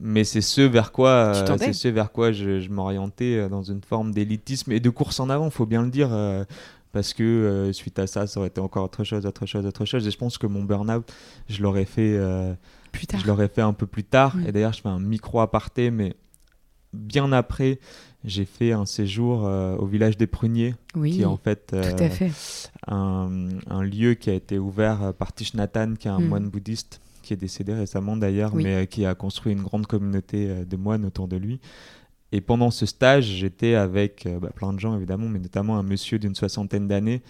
mais 0.00 0.24
c'est 0.24 0.40
ce 0.40 0.60
vers 0.62 0.92
quoi, 0.92 1.10
euh, 1.34 1.56
c'est 1.58 1.72
ce 1.72 1.88
vers 1.88 2.10
quoi 2.12 2.32
je, 2.32 2.60
je 2.60 2.70
m'orientais 2.70 3.36
euh, 3.36 3.48
dans 3.48 3.62
une 3.62 3.82
forme 3.82 4.12
d'élitisme 4.12 4.72
et 4.72 4.80
de 4.80 4.90
course 4.90 5.20
en 5.20 5.30
avant, 5.30 5.48
faut 5.50 5.66
bien 5.66 5.82
le 5.82 5.90
dire, 5.90 6.08
euh, 6.12 6.44
parce 6.92 7.12
que 7.12 7.22
euh, 7.22 7.72
suite 7.72 7.98
à 7.98 8.06
ça, 8.06 8.26
ça 8.26 8.40
aurait 8.40 8.48
été 8.48 8.60
encore 8.60 8.84
autre 8.84 9.04
chose, 9.04 9.26
autre 9.26 9.46
chose, 9.46 9.66
autre 9.66 9.84
chose. 9.84 10.06
Et 10.06 10.10
je 10.10 10.16
pense 10.16 10.38
que 10.38 10.46
mon 10.46 10.64
burn-out, 10.64 11.04
je 11.48 11.62
l'aurais 11.62 11.84
fait, 11.84 12.16
euh, 12.16 12.54
Plus 12.90 13.06
tard. 13.06 13.20
je 13.20 13.26
l'aurais 13.26 13.48
fait 13.48 13.60
un 13.60 13.74
peu 13.74 13.86
plus 13.86 14.04
tard. 14.04 14.34
Mm. 14.36 14.46
Et 14.48 14.52
d'ailleurs, 14.52 14.72
je 14.72 14.80
fais 14.80 14.88
un 14.88 14.98
micro 14.98 15.40
aparté, 15.40 15.90
mais 15.90 16.14
bien 16.96 17.30
après, 17.32 17.78
j'ai 18.24 18.44
fait 18.44 18.72
un 18.72 18.86
séjour 18.86 19.46
euh, 19.46 19.76
au 19.76 19.86
village 19.86 20.16
des 20.16 20.26
Pruniers, 20.26 20.74
Oui, 20.94 21.12
qui 21.12 21.22
est 21.22 21.26
en 21.26 21.36
fait 21.36 21.70
euh, 21.74 21.82
fait. 22.10 22.32
un, 22.88 23.28
un 23.68 23.82
lieu 23.82 24.14
qui 24.14 24.30
a 24.30 24.34
été 24.34 24.58
ouvert 24.58 25.02
euh, 25.02 25.12
par 25.12 25.32
Thich 25.32 25.54
Nhat 25.54 25.68
qui 25.98 26.08
est 26.08 26.10
un 26.10 26.18
Mm. 26.18 26.28
moine 26.28 26.48
bouddhiste, 26.48 27.00
qui 27.22 27.32
est 27.32 27.36
décédé 27.36 27.74
récemment 27.74 28.16
d'ailleurs, 28.16 28.54
Oui. 28.54 28.64
mais 28.64 28.86
qui 28.86 29.04
a 29.06 29.14
construit 29.14 29.52
une 29.52 29.62
grande 29.62 29.86
communauté 29.86 30.64
de 30.64 30.76
moines 30.76 31.04
autour 31.04 31.28
de 31.28 31.36
lui. 31.36 31.60
Et 32.32 32.40
pendant 32.40 32.70
ce 32.72 32.86
stage, 32.86 33.24
j'étais 33.24 33.74
avec 33.74 34.26
bah, 34.40 34.50
plein 34.54 34.72
de 34.72 34.80
gens 34.80 34.96
évidemment, 34.96 35.28
mais 35.28 35.38
notamment 35.38 35.78
un 35.78 35.82
monsieur 35.84 36.18
d'une 36.18 36.34
soixantaine 36.34 36.88
d'années 36.88 37.22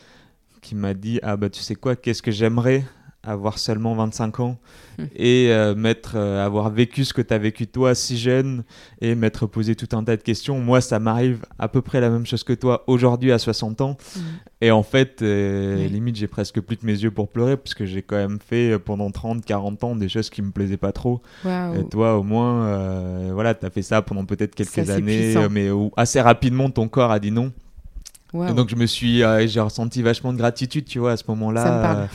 qui 0.62 0.74
m'a 0.74 0.94
dit 0.94 1.20
Ah 1.22 1.36
bah 1.36 1.50
tu 1.50 1.60
sais 1.60 1.74
quoi, 1.74 1.94
qu'est-ce 1.96 2.22
que 2.22 2.30
j'aimerais 2.30 2.82
avoir 3.26 3.58
seulement 3.58 3.94
25 3.94 4.40
ans 4.40 4.58
Hmm. 4.98 5.04
et 5.14 5.48
euh, 5.50 5.74
m'être, 5.74 6.12
euh, 6.16 6.42
avoir 6.42 6.70
vécu 6.70 7.04
ce 7.04 7.12
que 7.12 7.20
tu 7.20 7.34
as 7.34 7.36
vécu 7.36 7.66
toi 7.66 7.94
si 7.94 8.16
jeune 8.16 8.64
et 9.02 9.14
m'être 9.14 9.44
posé 9.46 9.74
tout 9.74 9.94
un 9.94 10.02
tas 10.02 10.16
de 10.16 10.22
questions. 10.22 10.58
Moi, 10.58 10.80
ça 10.80 10.98
m'arrive 10.98 11.44
à 11.58 11.68
peu 11.68 11.82
près 11.82 12.00
la 12.00 12.08
même 12.08 12.24
chose 12.24 12.44
que 12.44 12.54
toi 12.54 12.82
aujourd'hui 12.86 13.30
à 13.30 13.38
60 13.38 13.82
ans. 13.82 13.98
Mm. 14.16 14.20
Et 14.62 14.70
en 14.70 14.82
fait, 14.82 15.20
euh, 15.20 15.76
Ouais. 15.76 15.88
limite, 15.88 16.16
j'ai 16.16 16.28
presque 16.28 16.60
plus 16.62 16.76
de 16.76 16.86
mes 16.86 16.94
yeux 16.94 17.10
pour 17.10 17.28
pleurer 17.28 17.58
parce 17.58 17.74
que 17.74 17.84
j'ai 17.84 18.00
quand 18.00 18.16
même 18.16 18.38
fait 18.40 18.72
euh, 18.72 18.78
pendant 18.78 19.10
30, 19.10 19.44
40 19.44 19.84
ans 19.84 19.96
des 19.96 20.08
choses 20.08 20.30
qui 20.30 20.40
me 20.40 20.50
plaisaient 20.50 20.78
pas 20.78 20.92
trop. 20.92 21.20
Et 21.44 21.84
toi, 21.90 22.16
au 22.16 22.22
moins, 22.22 23.30
voilà, 23.34 23.54
tu 23.54 23.66
as 23.66 23.70
fait 23.70 23.82
ça 23.82 24.00
pendant 24.00 24.24
peut-être 24.24 24.54
quelques 24.54 24.86
Ça, 24.86 24.94
années, 24.94 25.34
mais 25.50 25.70
où 25.70 25.92
assez 25.98 26.22
rapidement, 26.22 26.70
ton 26.70 26.88
corps 26.88 27.10
a 27.10 27.18
dit 27.18 27.30
non. 27.30 27.52
Et 28.44 28.54
donc, 28.54 28.68
je 28.70 28.76
me 28.76 28.86
suis, 28.86 29.22
euh, 29.22 29.46
j'ai 29.46 29.60
ressenti 29.60 30.02
vachement 30.02 30.32
de 30.32 30.38
gratitude, 30.38 30.84
tu 30.84 30.98
vois, 30.98 31.12
à 31.12 31.16
ce 31.16 31.24
moment-là. 31.28 31.62
Ça 31.64 31.76
me 31.76 31.82
parle. 31.82 32.08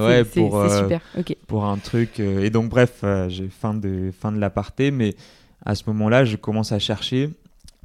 euh, 0.00 0.06
ouais, 0.08 0.24
pour, 0.24 0.58
euh, 0.58 0.82
super. 0.82 1.00
Pour 1.46 1.64
un 1.66 1.76
truc. 1.78 2.20
et 2.20 2.50
donc, 2.50 2.68
bref, 2.68 3.04
j'ai 3.28 3.48
fin 3.48 3.74
de, 3.74 4.10
fin 4.18 4.32
de 4.32 4.38
l'aparté, 4.38 4.90
mais 4.90 5.14
à 5.64 5.74
ce 5.74 5.84
moment-là, 5.88 6.24
je 6.24 6.36
commence 6.36 6.72
à 6.72 6.78
chercher 6.78 7.30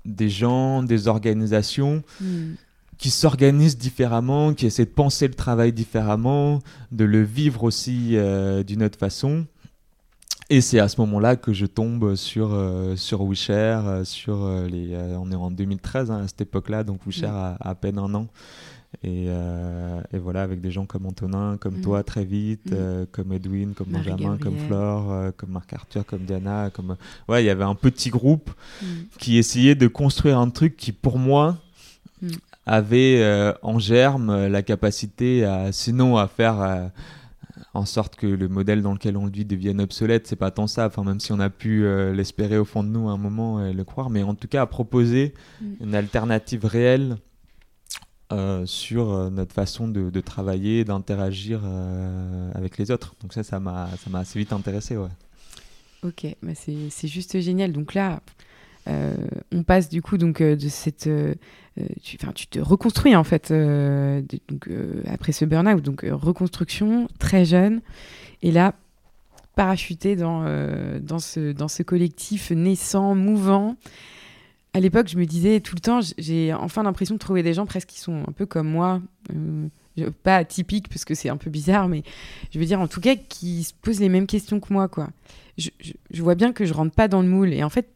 des 0.06 0.30
gens, 0.30 0.84
des 0.84 1.08
organisations 1.08 2.04
Mm. 2.20 2.54
qui 2.98 3.10
s'organisent 3.10 3.78
différemment, 3.78 4.54
qui 4.54 4.66
essaient 4.66 4.86
de 4.86 4.90
penser 4.92 5.28
le 5.28 5.34
travail 5.34 5.74
différemment, 5.74 6.60
de 6.92 7.06
le 7.06 7.22
vivre 7.24 7.64
aussi 7.64 8.16
d'une 8.66 8.84
autre 8.84 8.98
façon. 9.00 9.46
Et 10.54 10.62
c'est 10.62 10.78
à 10.80 10.88
ce 10.88 11.02
moment-là 11.02 11.36
que 11.36 11.52
je 11.52 11.66
tombe 11.66 12.14
sur, 12.16 12.50
euh, 12.54 12.96
sur 12.96 13.24
WeShare, 13.24 13.88
euh, 13.88 14.04
sur 14.04 14.44
euh, 14.44 14.68
les, 14.68 14.94
euh, 14.94 15.18
on 15.20 15.32
est 15.32 15.36
en 15.36 15.50
2013 15.50 16.12
hein, 16.12 16.22
à 16.24 16.28
cette 16.28 16.42
époque-là, 16.42 16.84
donc 16.84 17.00
WeShare 17.08 17.34
a, 17.36 17.48
a 17.60 17.70
à 17.72 17.76
peine 17.76 17.98
un 17.98 18.14
an. 18.14 18.28
Et, 19.04 19.26
euh, 19.30 20.00
et 20.14 20.20
voilà, 20.20 20.44
avec 20.44 20.62
des 20.62 20.70
gens 20.70 20.86
comme 20.86 21.08
Antonin, 21.08 21.58
comme 21.60 21.78
Mm. 21.78 21.82
toi 21.82 22.04
très 22.04 22.24
vite, 22.24 22.68
Mm. 22.70 22.74
euh, 22.76 23.06
comme 23.12 23.34
Edwin, 23.34 23.74
comme 23.74 23.90
Marie 23.90 24.12
Benjamin, 24.12 24.38
comme. 24.38 24.58
Flore, 24.68 25.12
euh, 25.12 25.32
comme 25.36 25.50
Marc 25.50 25.74
Arthur, 25.74 26.06
comme 26.06 26.20
Diana, 26.26 26.70
comme 26.72 26.98
ouais, 27.28 27.44
il 27.44 27.48
y 27.48 27.50
avait 27.50 27.64
un 27.64 27.74
petit 27.74 28.12
groupe 28.12 28.52
Mm. 28.82 28.86
qui 29.18 29.38
essayait 29.40 29.74
de 29.76 29.88
construire 29.88 30.38
un 30.38 30.52
truc 30.52 30.78
qui, 30.78 30.92
pour 30.92 31.18
moi, 31.18 31.58
Mm. 32.22 32.28
avait 32.68 33.54
en 33.64 33.80
germe 33.80 34.46
la 34.48 34.62
capacité 34.62 35.44
à, 35.46 35.72
sinon, 35.72 36.16
à 36.18 36.28
faire 36.28 36.92
en 37.74 37.86
sorte 37.86 38.16
que 38.16 38.28
le 38.28 38.48
modèle 38.50 38.82
dans 38.84 38.94
lequel 38.94 39.18
on 39.18 39.26
vit 39.28 39.46
devienne 39.46 39.82
obsolète. 39.82 40.28
C'est 40.28 40.36
pas 40.36 40.52
tant 40.52 40.68
ça, 40.68 40.86
enfin, 40.88 41.04
même 41.04 41.20
si 41.20 41.32
on 41.32 41.40
a 41.40 41.50
pu 41.50 41.86
euh, 41.86 42.14
l'espérer 42.14 42.58
au 42.58 42.66
fond 42.66 42.84
de 42.84 42.90
nous 42.90 43.10
à 43.10 43.14
un 43.14 43.18
moment 43.18 43.66
et 43.66 43.74
le 43.74 43.84
croire, 43.84 44.10
mais 44.10 44.22
en 44.24 44.36
tout 44.36 44.48
cas 44.48 44.62
à 44.62 44.66
proposer 44.68 45.34
Mm. 45.62 45.66
une 45.82 45.96
alternative 45.96 46.66
réelle. 46.66 47.18
euh, 48.32 48.66
sur 48.66 49.12
euh, 49.12 49.30
notre 49.30 49.54
façon 49.54 49.88
de, 49.88 50.10
de 50.10 50.22
travailler, 50.22 50.84
d'interagir 50.86 51.62
euh, 51.64 52.52
avec 52.56 52.78
les 52.80 52.90
autres. 52.90 53.14
Donc 53.22 53.32
ça, 53.34 53.44
ça 53.44 53.60
m'a, 53.60 53.90
assez 54.16 54.40
vite 54.40 54.54
intéressé, 54.54 54.98
ouais. 54.98 55.10
Ok, 56.04 56.26
c'est 56.56 56.90
c'est 56.90 57.08
juste 57.08 57.40
génial. 57.40 57.72
Donc 57.72 57.94
là, 57.94 58.22
euh, 58.88 59.16
on 59.54 59.64
passe 59.64 59.90
du 59.90 60.02
coup 60.02 60.18
donc 60.18 60.42
euh, 60.42 60.56
de 60.56 60.68
cette, 60.68 61.08
euh, 61.08 61.34
tu, 62.04 62.18
tu 62.36 62.48
te 62.48 62.60
reconstruis 62.60 63.16
en 63.16 63.24
fait 63.24 63.52
donc 63.52 64.70
après 65.08 65.32
ce 65.32 65.46
burn-out, 65.46 65.82
donc 65.82 66.06
reconstruction 66.10 67.08
très 67.20 67.46
jeune, 67.46 67.82
et 68.42 68.52
là 68.52 68.76
parachuté 69.56 70.16
dans 70.16 70.44
dans 71.00 71.20
ce 71.20 71.52
dans 71.52 71.68
ce 71.68 71.84
collectif 71.84 72.52
naissant, 72.52 73.16
mouvant. 73.16 73.76
À 74.76 74.80
l'époque, 74.80 75.08
je 75.08 75.18
me 75.18 75.26
disais 75.26 75.60
tout 75.60 75.76
le 75.76 75.82
temps, 75.82 76.00
j'ai 76.18 76.52
enfin 76.52 76.82
l'impression 76.82 77.14
de 77.14 77.20
trouver 77.20 77.44
des 77.44 77.54
gens 77.54 77.68
presque 77.68 77.90
qui 77.90 78.00
sont 78.00 78.24
un 78.28 78.32
peu 78.32 78.46
comme 78.48 78.68
moi. 78.68 79.02
pas 80.24 80.38
atypiques 80.38 80.90
parce 80.90 81.06
que 81.06 81.14
c'est 81.14 81.30
un 81.30 81.38
peu 81.38 81.52
bizarre, 81.52 81.88
mais 81.88 82.02
je 82.52 82.58
veux 82.60 82.66
dire 82.66 82.82
en 82.82 82.88
tout 82.88 83.00
cas 83.00 83.16
qui 83.16 83.64
se 83.64 83.74
posent 83.82 84.00
les 84.00 84.10
mêmes 84.10 84.26
questions 84.28 84.60
que 84.60 84.74
moi, 84.74 84.88
quoi 84.88 85.10
je, 85.60 85.70
je- 85.80 85.94
je 86.10 86.22
vois 86.24 86.34
bien 86.34 86.52
que 86.54 86.66
je 86.66 86.74
rentre 86.74 86.94
pas 86.96 87.08
dans 87.08 87.22
le 87.22 87.28
moule. 87.28 87.54
Et 87.54 87.64
en 87.64 87.70
fait, 87.70 87.88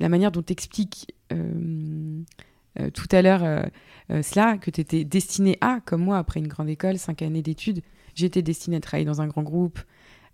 la 0.00 0.08
manière 0.08 0.32
dont 0.32 0.42
tu 0.42 0.52
expliques 0.52 1.14
tout 1.30 3.08
à 3.12 3.22
l'heure 3.22 3.44
euh, 3.44 3.62
euh, 4.10 4.22
cela, 4.22 4.56
que 4.58 4.70
tu 4.70 4.80
étais 4.80 5.04
destiné 5.04 5.58
à, 5.60 5.80
comme 5.84 6.02
moi, 6.02 6.18
après 6.18 6.40
une 6.40 6.48
grande 6.48 6.68
école, 6.68 6.98
cinq 6.98 7.22
années 7.22 7.42
d'études, 7.42 7.82
j'étais 8.14 8.42
destinée 8.42 8.76
à 8.76 8.80
travailler 8.80 9.04
dans 9.06 9.20
un 9.20 9.26
grand 9.28 9.42
groupe. 9.42 9.78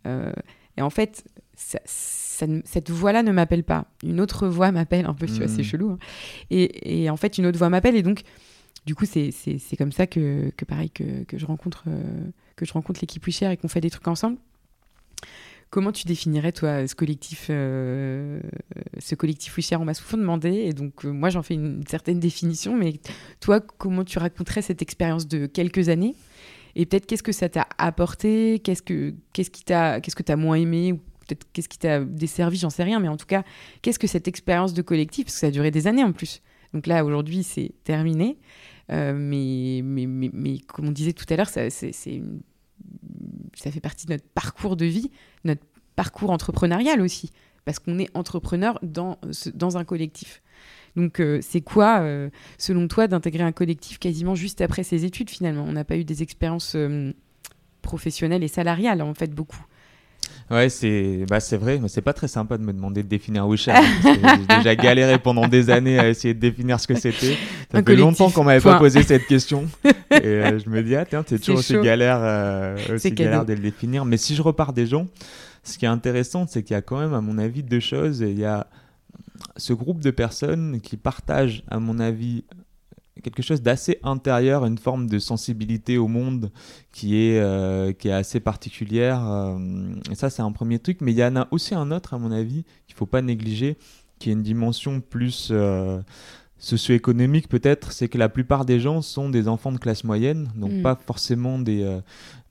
euh, 0.06 0.32
et 0.76 0.82
en 0.82 0.90
fait, 0.90 1.24
ça- 1.56 1.80
ça 1.86 2.46
ne- 2.46 2.60
cette 2.64 2.90
voix-là 2.90 3.22
ne 3.22 3.32
m'appelle 3.32 3.64
pas. 3.64 3.86
Une 4.04 4.20
autre 4.20 4.46
voix 4.46 4.70
m'appelle, 4.70 5.06
un 5.06 5.14
peu, 5.14 5.26
tu 5.26 5.38
vois, 5.38 5.48
c'est 5.48 5.62
Mhm. 5.62 5.64
chelou. 5.64 5.90
hein. 5.92 5.98
Et, 6.50 7.02
et 7.04 7.10
en 7.10 7.16
fait, 7.16 7.38
une 7.38 7.46
autre 7.46 7.58
voix 7.58 7.70
m'appelle. 7.70 7.96
Et 7.96 8.02
donc, 8.02 8.22
du 8.84 8.94
coup, 8.94 9.06
c'est 9.06 9.32
comme 9.78 9.90
ça 9.92 10.06
que, 10.06 10.50
que 10.56 10.64
pareil, 10.66 10.90
que, 10.90 11.24
que 11.24 11.38
je 11.38 11.46
rencontre, 11.46 11.84
euh, 11.88 12.02
que 12.54 12.64
je 12.66 12.72
rencontre 12.74 13.00
l'équipe 13.00 13.24
WeShare 13.26 13.50
et 13.52 13.56
qu'on 13.56 13.68
fait 13.68 13.80
des 13.80 13.90
trucs 13.90 14.06
ensemble. 14.06 14.36
Comment 15.76 15.92
tu 15.92 16.06
définirais, 16.06 16.52
toi, 16.52 16.88
ce 16.88 16.94
collectif, 16.94 17.48
euh, 17.50 18.40
ce 18.98 19.14
collectif 19.14 19.54
WeShare 19.58 19.78
On 19.78 19.84
m'a 19.84 19.92
souvent 19.92 20.16
demandé, 20.16 20.48
et 20.48 20.72
donc 20.72 21.04
euh, 21.04 21.12
moi 21.12 21.28
j'en 21.28 21.42
fais 21.42 21.52
une 21.52 21.86
certaine 21.86 22.18
définition, 22.18 22.74
mais 22.74 22.94
toi, 23.40 23.60
comment 23.60 24.02
tu 24.02 24.18
raconterais 24.18 24.62
cette 24.62 24.80
expérience 24.80 25.28
de 25.28 25.44
quelques 25.44 25.90
années? 25.90 26.14
Et 26.76 26.86
peut-être 26.86 27.04
qu'est-ce 27.04 27.22
que 27.22 27.30
ça 27.30 27.50
t'a 27.50 27.66
apporté? 27.76 28.58
Qu'est-ce 28.60 28.80
que 28.80 29.12
qu'est-ce 29.34 29.50
qui 29.50 29.64
qu'est-ce 29.64 30.16
que 30.16 30.22
t'as 30.22 30.36
moins 30.36 30.56
aimé? 30.56 30.92
Ou 30.92 30.96
peut-être 30.96 31.46
qu'est-ce 31.52 31.68
qui 31.68 31.78
t'a 31.78 32.02
desservi? 32.02 32.56
J'en 32.56 32.70
sais 32.70 32.82
rien, 32.82 32.98
mais 32.98 33.08
en 33.08 33.18
tout 33.18 33.26
cas, 33.26 33.44
qu'est-ce 33.82 33.98
que 33.98 34.06
cette 34.06 34.28
expérience 34.28 34.72
de 34.72 34.80
collectif? 34.80 35.26
Parce 35.26 35.34
que 35.34 35.40
ça 35.40 35.48
a 35.48 35.50
duré 35.50 35.70
des 35.70 35.86
années 35.86 36.04
en 36.04 36.12
plus. 36.12 36.40
Donc 36.72 36.86
là, 36.86 37.04
aujourd'hui, 37.04 37.42
c'est 37.42 37.72
terminé. 37.84 38.38
Euh, 38.92 39.12
mais, 39.14 40.58
comme 40.68 40.88
on 40.88 40.92
disait 40.92 41.12
tout 41.12 41.26
à 41.28 41.36
l'heure, 41.36 41.50
c'est, 41.50 41.70
ça 43.60 43.70
fait 43.70 43.80
partie 43.80 44.06
de 44.06 44.12
notre 44.12 44.28
parcours 44.28 44.76
de 44.76 44.84
vie, 44.84 45.10
notre 45.44 45.62
parcours 45.96 46.30
entrepreneurial 46.30 47.00
aussi, 47.00 47.32
parce 47.64 47.78
qu'on 47.78 47.98
est 47.98 48.14
entrepreneur 48.14 48.78
dans, 48.82 49.18
dans 49.54 49.76
un 49.76 49.84
collectif. 49.84 50.42
Donc, 50.94 51.20
euh, 51.20 51.40
c'est 51.42 51.60
quoi, 51.60 52.00
euh, 52.00 52.30
selon 52.58 52.88
toi, 52.88 53.06
d'intégrer 53.06 53.42
un 53.42 53.52
collectif 53.52 53.98
quasiment 53.98 54.34
juste 54.34 54.60
après 54.62 54.82
ses 54.82 55.04
études 55.04 55.28
finalement? 55.28 55.64
On 55.64 55.72
n'a 55.72 55.84
pas 55.84 55.96
eu 55.96 56.04
des 56.04 56.22
expériences 56.22 56.74
euh, 56.74 57.12
professionnelles 57.82 58.42
et 58.42 58.48
salariales, 58.48 59.02
en 59.02 59.14
fait, 59.14 59.34
beaucoup. 59.34 59.64
Ouais, 60.48 60.68
c'est 60.68 61.24
bah, 61.28 61.38
vrai, 61.58 61.78
mais 61.80 61.88
c'est 61.88 62.02
pas 62.02 62.12
très 62.12 62.28
sympa 62.28 62.56
de 62.56 62.62
me 62.62 62.72
demander 62.72 63.02
de 63.02 63.08
définir 63.08 63.48
que 63.48 63.56
J'ai 63.56 63.72
déjà 64.58 64.76
galéré 64.76 65.18
pendant 65.18 65.48
des 65.48 65.70
années 65.70 65.98
à 65.98 66.08
essayer 66.08 66.34
de 66.34 66.38
définir 66.38 66.78
ce 66.78 66.86
que 66.86 66.94
c'était. 66.94 67.32
Ça 67.32 67.34
Un 67.72 67.78
fait 67.78 67.84
collectif, 67.84 68.04
longtemps 68.04 68.30
qu'on 68.30 68.44
m'avait 68.44 68.60
pas 68.60 68.78
posé 68.78 69.02
cette 69.02 69.26
question. 69.26 69.66
Et 69.84 70.24
euh, 70.24 70.58
je 70.60 70.70
me 70.70 70.82
dis, 70.84 70.94
ah 70.94 71.04
tiens, 71.04 71.24
c'est 71.26 71.40
toujours 71.40 71.58
aussi 71.58 71.74
chaud. 71.74 71.82
galère, 71.82 72.18
euh, 72.20 72.76
aussi 72.94 73.10
galère 73.10 73.44
de 73.44 73.54
le 73.54 73.58
définir. 73.58 74.04
Mais 74.04 74.18
si 74.18 74.36
je 74.36 74.42
repars 74.42 74.72
des 74.72 74.86
gens, 74.86 75.08
ce 75.64 75.78
qui 75.78 75.84
est 75.84 75.88
intéressant, 75.88 76.46
c'est 76.48 76.62
qu'il 76.62 76.74
y 76.74 76.78
a 76.78 76.82
quand 76.82 77.00
même, 77.00 77.14
à 77.14 77.20
mon 77.20 77.38
avis, 77.38 77.64
deux 77.64 77.80
choses. 77.80 78.20
Il 78.20 78.38
y 78.38 78.44
a 78.44 78.68
ce 79.56 79.72
groupe 79.72 80.00
de 80.00 80.12
personnes 80.12 80.80
qui 80.80 80.96
partagent, 80.96 81.64
à 81.68 81.80
mon 81.80 81.98
avis, 81.98 82.44
quelque 83.22 83.42
chose 83.42 83.62
d'assez 83.62 83.98
intérieur, 84.02 84.64
une 84.66 84.78
forme 84.78 85.08
de 85.08 85.18
sensibilité 85.18 85.98
au 85.98 86.06
monde 86.08 86.50
qui 86.92 87.16
est, 87.16 87.38
euh, 87.40 87.92
qui 87.92 88.08
est 88.08 88.12
assez 88.12 88.40
particulière. 88.40 89.24
euh, 89.26 89.58
et 90.10 90.14
ça, 90.14 90.30
c'est 90.30 90.42
un 90.42 90.52
premier 90.52 90.78
truc. 90.78 91.00
Mais 91.00 91.12
il 91.12 91.18
y 91.18 91.24
en 91.24 91.36
a 91.36 91.48
aussi 91.50 91.74
un 91.74 91.90
autre, 91.90 92.14
à 92.14 92.18
mon 92.18 92.30
avis, 92.32 92.64
qu'il 92.86 92.94
ne 92.94 92.98
faut 92.98 93.06
pas 93.06 93.22
négliger, 93.22 93.76
qui 94.18 94.30
est 94.30 94.32
une 94.34 94.42
dimension 94.42 95.00
plus 95.00 95.48
euh, 95.50 96.00
socio-économique 96.58 97.48
peut-être. 97.48 97.92
C'est 97.92 98.08
que 98.08 98.18
la 98.18 98.28
plupart 98.28 98.64
des 98.64 98.80
gens 98.80 99.02
sont 99.02 99.28
des 99.30 99.48
enfants 99.48 99.72
de 99.72 99.78
classe 99.78 100.04
moyenne, 100.04 100.50
donc 100.56 100.72
Mm. 100.72 100.82
pas 100.82 100.96
forcément 100.96 101.58
des... 101.58 101.98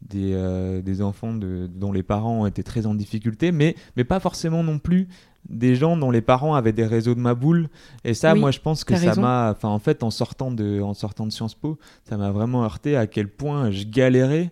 des, 0.01 0.81
des 0.83 1.01
enfants 1.01 1.33
de- 1.33 1.67
dont 1.73 1.91
les 1.91 2.03
parents 2.03 2.41
ont 2.41 2.45
été 2.45 2.61
très 2.63 2.85
en 2.85 2.93
difficulté, 2.93 3.51
mais, 3.51 3.75
mais 3.97 4.03
pas 4.03 4.19
forcément 4.19 4.63
non 4.63 4.77
plus 4.77 5.07
des 5.49 5.75
gens 5.75 5.97
dont 5.97 6.11
les 6.11 6.21
parents 6.21 6.55
avaient 6.55 6.73
des 6.73 6.85
réseaux 6.85 7.15
de 7.15 7.19
maboule. 7.19 7.69
Et 8.03 8.13
ça, 8.13 8.33
Oui, 8.33 8.39
moi, 8.39 8.51
je 8.51 8.59
pense 8.59 8.83
que 8.83 8.95
ça 8.95 9.15
m'a... 9.15 9.51
Enfin, 9.51 9.69
en 9.69 9.79
fait, 9.79 10.03
en 10.03 10.11
sortant 10.11 10.51
de, 10.51 10.81
en 10.81 10.93
sortant 10.93 11.25
de 11.25 11.31
Sciences 11.31 11.55
Po, 11.55 11.77
ça 12.03 12.17
m'a 12.17 12.31
vraiment 12.31 12.63
heurté 12.63 12.97
à 12.97 13.07
quel 13.07 13.27
point 13.29 13.71
je 13.71 13.83
galérais 13.85 14.51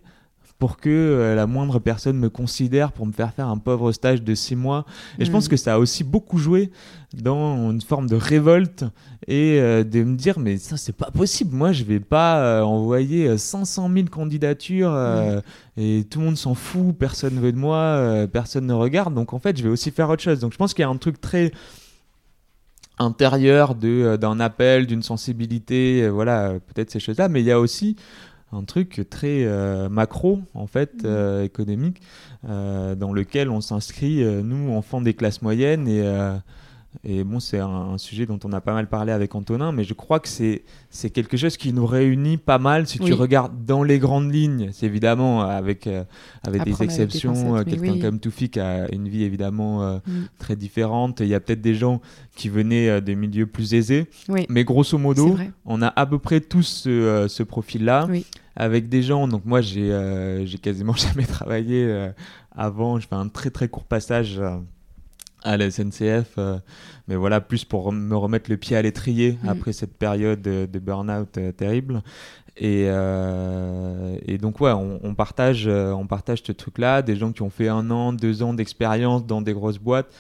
pour 0.64 0.78
que 0.78 0.90
euh, 0.90 1.36
la 1.36 1.46
moindre 1.46 1.78
personne 1.80 2.18
me 2.18 2.30
considère 2.30 2.94
pour 2.94 3.06
me 3.06 3.12
faire 3.12 3.34
faire 3.34 3.50
un 3.50 3.58
pauvre 3.58 3.92
stage 3.92 4.22
de 4.24 4.34
six 4.34 4.56
mois. 4.56 4.86
Et 5.20 5.26
je 5.26 5.30
pense 5.30 5.44
Mhm. 5.44 5.50
que 5.50 5.58
ça 5.58 5.74
a 5.74 5.78
aussi 5.78 6.06
beaucoup 6.06 6.38
joué 6.38 6.72
dans 7.14 7.70
une 7.70 7.82
forme 7.82 8.08
de 8.08 8.16
révolte 8.16 8.86
et 9.28 9.60
euh, 9.60 9.84
de 9.84 10.04
me 10.06 10.16
dire 10.16 10.40
mais 10.40 10.56
ça 10.56 10.78
c'est 10.78 10.96
pas 10.96 11.12
possible. 11.12 11.54
Moi 11.54 11.74
je 11.74 11.84
vais 11.84 12.00
pas 12.00 12.38
euh, 12.40 12.62
envoyer 12.62 13.28
euh, 13.28 13.38
500 13.38 13.90
000 13.94 14.06
candidatures 14.08 14.94
euh, 14.94 15.42
et 15.76 16.06
tout 16.10 16.20
le 16.20 16.28
monde 16.28 16.38
s'en 16.38 16.54
fout, 16.56 16.96
personne 16.98 17.38
veut 17.42 17.52
de 17.52 17.58
moi, 17.58 18.26
personne 18.32 18.66
ne 18.66 18.74
regarde. 18.74 19.14
Donc 19.14 19.34
en 19.34 19.40
fait 19.40 19.58
je 19.58 19.64
vais 19.64 19.70
aussi 19.70 19.92
faire 19.92 20.10
autre 20.10 20.24
chose. 20.24 20.40
Donc 20.40 20.54
je 20.54 20.58
pense 20.58 20.74
qu'il 20.74 20.84
y 20.84 20.86
a 20.86 20.90
un 20.90 20.96
truc 20.96 21.20
très 21.20 21.52
intérieur 23.00 23.76
d'un 23.76 24.40
appel, 24.40 24.88
d'une 24.88 25.04
sensibilité, 25.04 26.08
voilà, 26.08 26.54
peut-être 26.74 26.90
ces 26.90 27.02
choses-là, 27.02 27.28
mais 27.28 27.42
il 27.42 27.48
y 27.48 27.52
a 27.52 27.60
aussi 27.60 27.98
un 28.54 28.64
truc 28.64 29.02
très 29.10 29.46
euh, 29.46 29.90
macro 29.90 30.40
en 30.54 30.68
fait 30.68 30.94
Mhm. 30.96 31.02
euh, 31.06 31.44
économique 31.44 32.02
euh, 32.48 32.96
dans 32.96 33.14
lequel 33.14 33.50
on 33.50 33.62
s'inscrit 33.62 34.24
nous 34.44 34.72
enfants 34.74 35.02
des 35.02 35.14
classes 35.14 35.42
moyennes 35.42 35.88
et 35.88 36.04
et 37.04 37.24
bon 37.24 37.40
c'est 37.40 37.58
un, 37.58 37.68
un 37.68 37.98
sujet 37.98 38.28
dont 38.28 38.38
on 38.44 38.52
a 38.54 38.62
pas 38.62 38.72
mal 38.74 38.88
parlé 38.88 39.12
avec 39.12 39.34
Antonin 39.34 39.72
mais 39.72 39.84
je 39.84 39.96
crois 39.96 40.20
que 40.20 40.28
c'est 40.28 40.62
c'est 40.92 41.10
quelque 41.10 41.38
chose 41.38 41.58
qui 41.58 41.74
nous 41.74 41.88
réunit 41.88 42.38
pas 42.38 42.60
mal 42.60 42.86
si 42.86 43.00
tu 43.00 43.14
regardes 43.14 43.66
dans 43.66 43.82
les 43.82 43.98
grandes 43.98 44.32
lignes 44.32 44.70
c'est 44.74 44.86
évidemment 44.86 45.42
avec 45.42 45.88
euh, 45.88 46.04
avec 46.46 46.64
des 46.66 46.84
exceptions 46.84 47.56
euh, 47.58 47.64
quelqu'un 47.64 47.94
oui. 47.94 48.00
comme 48.00 48.20
Toufik 48.20 48.58
a 48.58 48.94
une 48.94 49.08
vie 49.10 49.24
évidemment 49.24 49.82
euh, 49.82 49.98
Mm. 50.06 50.12
très 50.38 50.56
différente 50.56 51.20
il 51.22 51.30
y 51.30 51.34
a 51.34 51.40
peut-être 51.40 51.62
des 51.62 51.74
gens 51.74 52.00
qui 52.36 52.48
venaient 52.48 53.02
des 53.02 53.16
milieux 53.16 53.48
plus 53.48 53.74
aisés 53.74 54.06
Oui, 54.30 54.46
mais 54.48 54.64
grosso 54.64 55.00
modo 55.00 55.36
on 55.66 55.82
a 55.82 55.88
à 55.88 56.06
peu 56.06 56.20
près 56.20 56.42
tous 56.42 56.62
ce, 56.84 57.26
ce 57.28 57.42
profil-là. 57.42 58.08
Avec 58.56 58.90
des 58.90 59.02
gens. 59.04 59.28
Donc 59.28 59.46
moi, 59.46 59.62
j'ai 59.62 59.92
euh, 59.92 60.46
j'ai 60.46 60.58
quasiment 60.58 60.94
jamais 60.96 61.26
travaillé 61.26 61.86
euh, 61.86 62.12
avant. 62.56 63.00
Je 63.00 63.08
fais 63.08 63.16
un 63.16 63.30
très 63.30 63.50
très 63.50 63.68
court 63.68 63.86
passage 63.86 64.40
euh, 64.40 64.58
à 65.44 65.58
la 65.58 65.70
SNCF, 65.70 66.36
euh, 66.38 66.58
mais 67.08 67.16
voilà, 67.16 67.42
plus 67.42 67.66
pour 67.66 67.92
me 67.92 68.16
remettre 68.16 68.50
le 68.50 68.58
pied 68.58 68.78
à 68.78 68.82
l'étrier 68.82 69.38
Mm. 69.44 69.50
après 69.50 69.74
cette 69.74 69.98
période 69.98 70.42
de, 70.42 70.68
de 70.72 70.80
burn-out 70.80 71.38
terrible. 71.58 72.02
Et, 72.56 72.84
et 72.84 74.38
donc 74.38 74.62
ouais, 74.62 74.72
on, 74.72 75.00
on 75.04 75.16
partage, 75.16 75.66
on 75.68 76.06
partage 76.06 76.44
ce 76.46 76.52
truc-là, 76.52 77.02
des 77.02 77.16
gens 77.16 77.32
qui 77.32 77.42
ont 77.42 77.50
fait 77.50 77.68
un 77.68 77.90
an, 77.90 78.14
deux 78.14 78.44
ans 78.44 78.54
d'expérience 78.54 79.26
dans 79.26 79.42
des 79.42 79.54
grosses 79.54 79.80
boîtes 79.80 80.14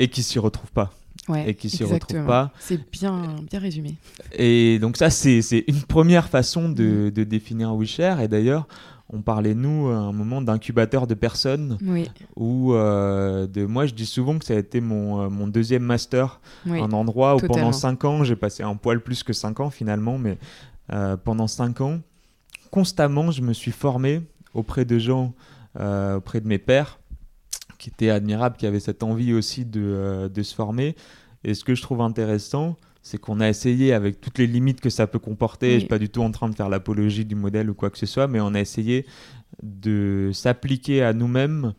et 0.00 0.08
qui 0.08 0.24
s'y 0.24 0.40
retrouvent 0.40 0.72
pas. 0.72 0.90
Ouais, 1.28 1.50
et 1.50 1.54
qui 1.54 1.68
s'y 1.68 1.84
retrouvent 1.84 2.24
pas. 2.26 2.52
C'est 2.58 2.80
bien, 2.90 3.36
bien 3.50 3.60
résumé. 3.60 3.96
Et 4.32 4.78
donc 4.78 4.96
ça, 4.96 5.10
c'est 5.10 5.64
une 5.66 5.82
première 5.82 6.28
façon 6.28 6.68
de, 6.68 7.10
de 7.14 7.24
définir 7.24 7.74
WeShare. 7.74 8.20
Et 8.20 8.28
d'ailleurs, 8.28 8.66
on 9.10 9.22
parlait, 9.22 9.54
nous, 9.54 9.88
à 9.88 9.96
un 9.96 10.12
moment 10.12 10.42
d'incubateur 10.42 11.06
de 11.06 11.14
personnes, 11.14 11.78
Oui, 11.82 12.10
où 12.36 12.74
euh, 12.74 13.46
de, 13.46 13.64
moi, 13.64 13.86
je 13.86 13.94
dis 13.94 14.04
souvent 14.04 14.38
que 14.38 14.44
ça 14.44 14.54
a 14.54 14.58
été 14.58 14.80
mon, 14.80 15.22
euh, 15.22 15.28
mon 15.30 15.46
deuxième 15.46 15.82
master, 15.82 16.40
oui. 16.66 16.80
un 16.80 16.92
endroit 16.92 17.34
où 17.34 17.40
totalement. 17.40 17.54
pendant 17.54 17.72
cinq 17.72 18.04
ans, 18.04 18.22
j'ai 18.24 18.36
passé 18.36 18.62
un 18.62 18.76
poil 18.76 19.00
plus 19.00 19.22
que 19.22 19.32
cinq 19.32 19.60
ans 19.60 19.70
finalement, 19.70 20.18
mais 20.18 20.36
euh, 20.92 21.16
pendant 21.16 21.46
cinq 21.46 21.80
ans, 21.80 22.00
constamment, 22.70 23.30
je 23.30 23.40
me 23.40 23.54
suis 23.54 23.70
formé 23.70 24.20
auprès 24.52 24.84
de 24.84 24.98
gens, 24.98 25.32
auprès 25.74 26.40
de 26.40 26.48
mes 26.48 26.58
pairs, 26.58 26.97
qui 27.78 27.90
étaient 27.90 28.10
admirables, 28.10 28.56
qui 28.56 28.66
avaient 28.66 28.80
cette 28.80 29.02
envie 29.02 29.32
aussi 29.32 29.64
de, 29.64 29.80
euh, 29.82 30.28
de 30.28 30.42
se 30.42 30.54
former. 30.54 30.94
Et 31.44 31.54
ce 31.54 31.64
que 31.64 31.74
je 31.74 31.82
trouve 31.82 32.00
intéressant, 32.00 32.76
c'est 33.02 33.18
qu'on 33.18 33.40
a 33.40 33.48
essayé, 33.48 33.92
avec 33.94 34.20
toutes 34.20 34.38
les 34.38 34.46
limites 34.46 34.80
que 34.80 34.90
ça 34.90 35.06
peut 35.06 35.18
comporter, 35.20 35.68
Oui. 35.68 35.74
je 35.74 35.78
suis 35.80 35.88
pas 35.88 35.98
du 35.98 36.08
tout 36.10 36.22
en 36.22 36.30
train 36.30 36.48
de 36.48 36.54
faire 36.54 36.68
l'apologie 36.68 37.24
du 37.24 37.36
modèle 37.36 37.70
ou 37.70 37.74
quoi 37.74 37.90
que 37.90 37.98
ce 37.98 38.06
soit, 38.06 38.26
mais 38.26 38.40
on 38.40 38.54
a 38.54 38.60
essayé 38.60 39.06
de 39.62 40.30
s'appliquer 40.34 41.02
à 41.02 41.12
nous-mêmes 41.12 41.72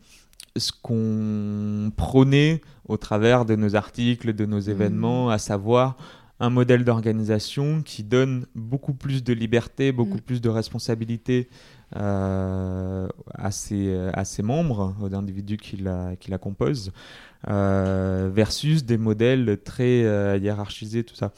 ce 0.56 0.72
qu'on 0.82 1.92
prônait 1.96 2.60
au 2.88 2.96
travers 2.96 3.44
de 3.44 3.54
nos 3.54 3.76
articles, 3.76 4.32
de 4.34 4.46
nos 4.46 4.58
événements, 4.58 5.30
à 5.30 5.38
savoir 5.38 5.96
un 6.40 6.50
modèle 6.50 6.84
d'organisation 6.84 7.82
qui 7.82 8.02
donne 8.02 8.46
beaucoup 8.54 8.94
plus 8.94 9.22
de 9.22 9.32
liberté, 9.32 9.92
beaucoup 9.92 10.16
Mm. 10.16 10.22
plus 10.22 10.40
de 10.40 10.48
responsabilité 10.48 11.48
à, 11.94 13.50
ses, 13.50 13.96
à 14.12 14.24
ses 14.24 14.42
membres, 14.42 14.94
aux 15.02 15.14
individus 15.14 15.56
qui 15.56 15.76
la, 15.76 16.16
qui 16.16 16.30
la 16.30 16.38
composent, 16.38 16.92
euh, 17.48 18.30
versus 18.32 18.84
des 18.84 18.98
modèles 18.98 19.58
très 19.64 20.04
euh, 20.04 20.36
hiérarchisés, 20.36 21.04
tout 21.04 21.14
ça. 21.14 21.32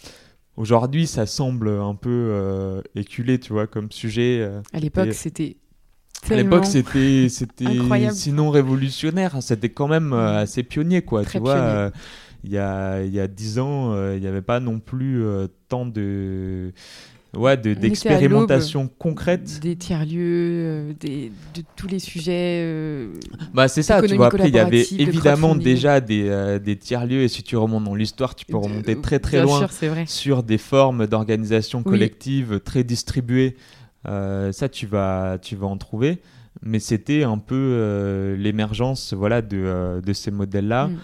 Aujourd'hui, 0.56 1.06
ça 1.06 1.24
semble 1.26 1.68
un 1.68 1.94
peu 1.94 2.10
euh, 2.10 2.82
éculé, 2.94 3.38
tu 3.38 3.52
vois, 3.52 3.66
comme 3.66 3.90
sujet. 3.90 4.38
euh, 4.40 4.60
À 4.72 4.80
l'époque, 4.80 5.08
Et- 5.08 5.12
c'était. 5.12 5.56
à 6.30 6.34
l'époque, 6.36 6.66
c'était 6.66 7.28
c'était 7.30 8.10
sinon 8.12 8.50
révolutionnaire. 8.50 9.42
C'était 9.42 9.70
quand 9.70 9.88
même 9.88 10.12
euh, 10.12 10.42
assez 10.42 10.62
pionnier, 10.62 11.02
quoi. 11.02 11.22
Très 11.22 11.38
tu 11.38 11.44
vois, 11.44 11.54
euh, 11.56 11.90
il 12.44 12.50
y 12.50 12.58
a 12.58 13.02
il 13.02 13.12
y 13.14 13.20
a 13.20 13.28
dix 13.28 13.58
ans, 13.58 13.92
euh, 13.94 14.14
il 14.16 14.20
n'y 14.20 14.26
avait 14.26 14.42
pas 14.42 14.60
non 14.60 14.78
plus 14.78 15.24
euh, 15.24 15.46
tant 15.68 15.86
de 15.86 16.72
ouais 17.36 17.56
de- 17.56 17.74
d'expérimentation 17.74 18.88
concrète. 18.98 19.60
Des 19.60 19.76
tiers-lieux, 19.76 20.20
euh, 20.20 20.92
des, 21.00 21.32
de 21.54 21.62
tous 21.76 21.86
les 21.88 21.98
sujets. 21.98 22.60
euh, 22.62 23.12
Bah 23.54 23.68
c'est 23.68 23.82
ça. 23.82 24.02
Tu 24.02 24.14
vois, 24.16 24.26
après 24.26 24.48
il 24.48 24.54
y 24.54 24.58
avait 24.58 24.86
évidemment 24.98 25.54
déjà 25.54 26.00
des 26.00 26.28
euh, 26.28 26.58
des 26.58 26.76
tiers 26.76 27.06
lieux 27.06 27.22
et 27.22 27.28
si 27.28 27.42
tu 27.42 27.56
remontes 27.56 27.84
dans 27.84 27.94
l'histoire, 27.94 28.34
tu 28.34 28.44
peux 28.46 28.52
de- 28.52 28.58
remonter 28.58 29.00
très 29.00 29.18
très 29.18 29.42
loin 29.42 29.66
sûr, 29.66 29.94
sur 30.06 30.42
des 30.42 30.58
formes 30.58 31.06
d'organisation 31.06 31.78
Oui. 31.84 31.92
collective 31.92 32.60
très 32.60 32.84
distribuées. 32.84 33.56
Euh, 34.08 34.50
ça, 34.52 34.68
tu 34.68 34.86
vas, 34.86 35.38
tu 35.40 35.56
vas 35.56 35.66
en 35.68 35.76
trouver. 35.78 36.20
Mais 36.60 36.80
c'était 36.80 37.22
un 37.24 37.38
peu 37.38 38.36
l'émergence 38.38 39.14
voilà, 39.14 39.42
de, 39.42 40.00
de 40.04 40.12
ces 40.12 40.30
modèles-là, 40.30 40.88
Mm. 40.88 40.96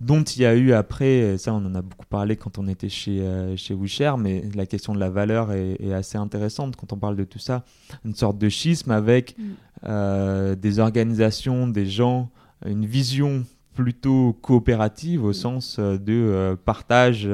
Dont 0.00 0.22
il 0.22 0.42
y 0.42 0.46
a 0.46 0.54
eu 0.54 0.72
après, 0.72 1.36
ça 1.36 1.52
on 1.52 1.58
en 1.66 1.74
a 1.74 1.82
beaucoup 1.82 2.06
parlé 2.08 2.36
quand 2.36 2.58
on 2.58 2.66
était 2.68 2.88
chez, 2.88 3.20
euh, 3.20 3.54
chez 3.56 3.74
WeShare, 3.74 4.16
mais 4.16 4.42
la 4.54 4.64
question 4.66 4.94
de 4.94 4.98
la 5.00 5.10
valeur 5.10 5.52
est, 5.52 5.76
est 5.80 5.92
assez 5.92 6.16
intéressante 6.16 6.76
quand 6.76 6.92
on 6.92 6.96
parle 6.96 7.16
de 7.16 7.24
tout 7.24 7.38
ça. 7.38 7.64
Une 8.04 8.14
sorte 8.14 8.38
de 8.38 8.48
schisme 8.48 8.90
avec 8.92 9.36
Mm. 9.38 9.42
euh, 9.84 10.54
des 10.56 10.78
organisations, 10.78 11.66
des 11.66 11.86
gens, 11.86 12.30
une 12.66 12.86
vision 12.86 13.44
plutôt 13.74 14.36
coopérative 14.42 15.24
au 15.24 15.30
Mm. 15.30 15.34
sens 15.34 15.76
euh, 15.78 15.98
de 15.98 16.12
euh, 16.12 16.56
partage, 16.56 17.28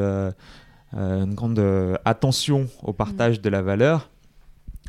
une 0.93 1.35
grande 1.35 1.61
attention 2.05 2.69
au 2.83 2.93
partage 2.93 3.41
de 3.43 3.49
la 3.51 3.61
valeur, 3.61 4.09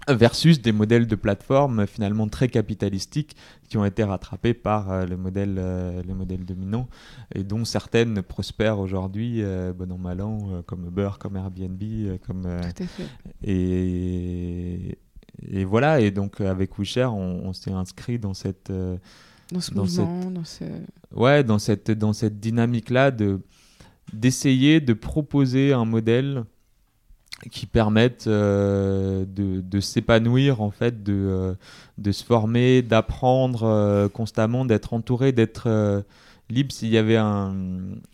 versus 0.07 0.61
des 0.61 0.71
modèles 0.71 1.07
de 1.07 1.15
plateforme 1.15 1.85
finalement 1.87 2.27
très 2.27 2.47
capitalistiques 2.47 3.35
qui 3.67 3.77
ont 3.77 3.85
été 3.85 4.03
rattrapés 4.03 4.53
par 4.53 4.91
euh, 4.91 5.05
le, 5.05 5.17
modèle, 5.17 5.55
euh, 5.57 6.01
le 6.07 6.13
modèle 6.13 6.45
dominant 6.45 6.87
et 7.35 7.43
dont 7.43 7.65
certaines 7.65 8.21
prospèrent 8.21 8.79
aujourd'hui, 8.79 9.43
euh, 9.43 9.73
bon 9.73 9.91
an 9.91 9.97
mal 9.97 10.21
an, 10.21 10.37
euh, 10.51 10.61
comme 10.61 10.85
Uber, 10.85 11.11
comme 11.19 11.35
Airbnb, 11.35 11.81
comme, 12.25 12.43
Tout 12.43 12.83
à 12.83 12.87
fait. 12.87 13.03
et, 13.43 14.97
et 15.49 15.65
voilà, 15.65 15.99
et 15.99 16.11
donc 16.11 16.41
avec 16.41 16.77
WeShare, 16.79 17.13
on, 17.15 17.41
on 17.45 17.53
s'est 17.53 17.71
inscrit 17.71 18.17
dans 18.19 18.33
cette, 18.33 18.71
Dans 19.51 19.59
ce 19.59 19.73
dans 19.73 19.83
mouvement, 19.83 20.31
dans 20.31 20.45
ce. 20.45 20.63
ouais, 21.13 21.43
dans 21.43 21.59
cette, 21.59 21.91
dans 21.91 22.13
cette 22.13 22.39
dynamique-là 22.39 23.11
de, 23.11 23.41
d'essayer 24.13 24.79
de 24.79 24.93
proposer 24.93 25.73
un 25.73 25.85
modèle 25.85 26.45
qui 27.51 27.67
permette 27.67 28.25
euh, 28.27 29.23
de, 29.27 29.61
de 29.61 29.79
s'épanouir, 29.79 30.61
en 30.61 30.71
fait, 30.71 31.03
de, 31.03 31.13
euh, 31.13 31.53
de 31.99 32.11
se 32.11 32.23
former, 32.23 32.81
d'apprendre 32.81 33.63
euh, 33.63 34.09
constamment, 34.09 34.65
d'être 34.65 34.93
entouré, 34.93 35.31
d'être 35.31 36.03
libre. 36.49 36.71
S'il 36.71 36.89
y 36.89 36.97
avait 36.97 37.17
un, 37.17 37.53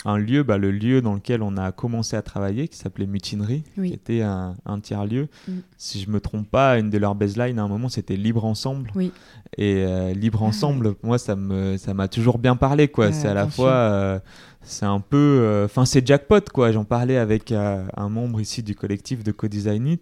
un 0.04 0.18
lieu, 0.18 0.44
bah, 0.44 0.58
le 0.58 0.72
lieu 0.72 1.02
dans 1.02 1.14
lequel 1.14 1.42
on 1.42 1.56
a 1.56 1.72
commencé 1.72 2.18
à 2.18 2.22
travailler, 2.22 2.68
qui 2.68 2.78
s'appelait 2.78 3.06
Mutinerie, 3.08 3.64
Oui. 3.78 3.90
qui 3.90 3.94
était 3.94 4.22
un, 4.24 4.56
un 4.66 4.80
tiers-lieu. 4.82 5.30
Mm. 5.48 5.52
Si 5.78 6.02
je 6.02 6.10
me 6.10 6.20
trompe 6.20 6.50
pas, 6.50 6.78
une 6.78 6.90
de 6.90 6.98
leurs 6.98 7.16
baselines 7.16 7.60
à 7.60 7.64
un 7.64 7.68
moment, 7.70 7.88
c'était 7.90 8.18
Libre 8.18 8.44
Ensemble. 8.44 8.92
Oui. 8.94 9.12
Et 9.58 9.86
Libre 10.16 10.40
Ah, 10.42 10.48
Ensemble, 10.48 10.96
moi, 11.04 11.18
ça 11.18 11.36
me, 11.38 11.78
ça 11.78 11.94
m'a 11.94 12.08
toujours 12.10 12.40
bien 12.40 12.56
parlé, 12.58 12.88
quoi. 12.90 13.14
C'est 13.14 13.28
à 13.28 13.34
la 13.36 13.48
fois, 13.48 14.20
c'est 14.64 14.86
un 14.86 15.00
peu, 15.00 15.64
enfin, 15.66 15.86
c'est 15.86 16.06
jackpot, 16.06 16.42
quoi. 16.54 16.72
J'en 16.72 16.84
parlais 16.86 17.18
avec 17.18 17.52
euh, 17.52 17.86
un 17.98 18.10
membre 18.10 18.40
ici 18.42 18.64
du 18.64 18.76
collectif 18.76 19.24
de 19.24 19.32
Co-Design 19.32 19.88
It. 19.88 20.02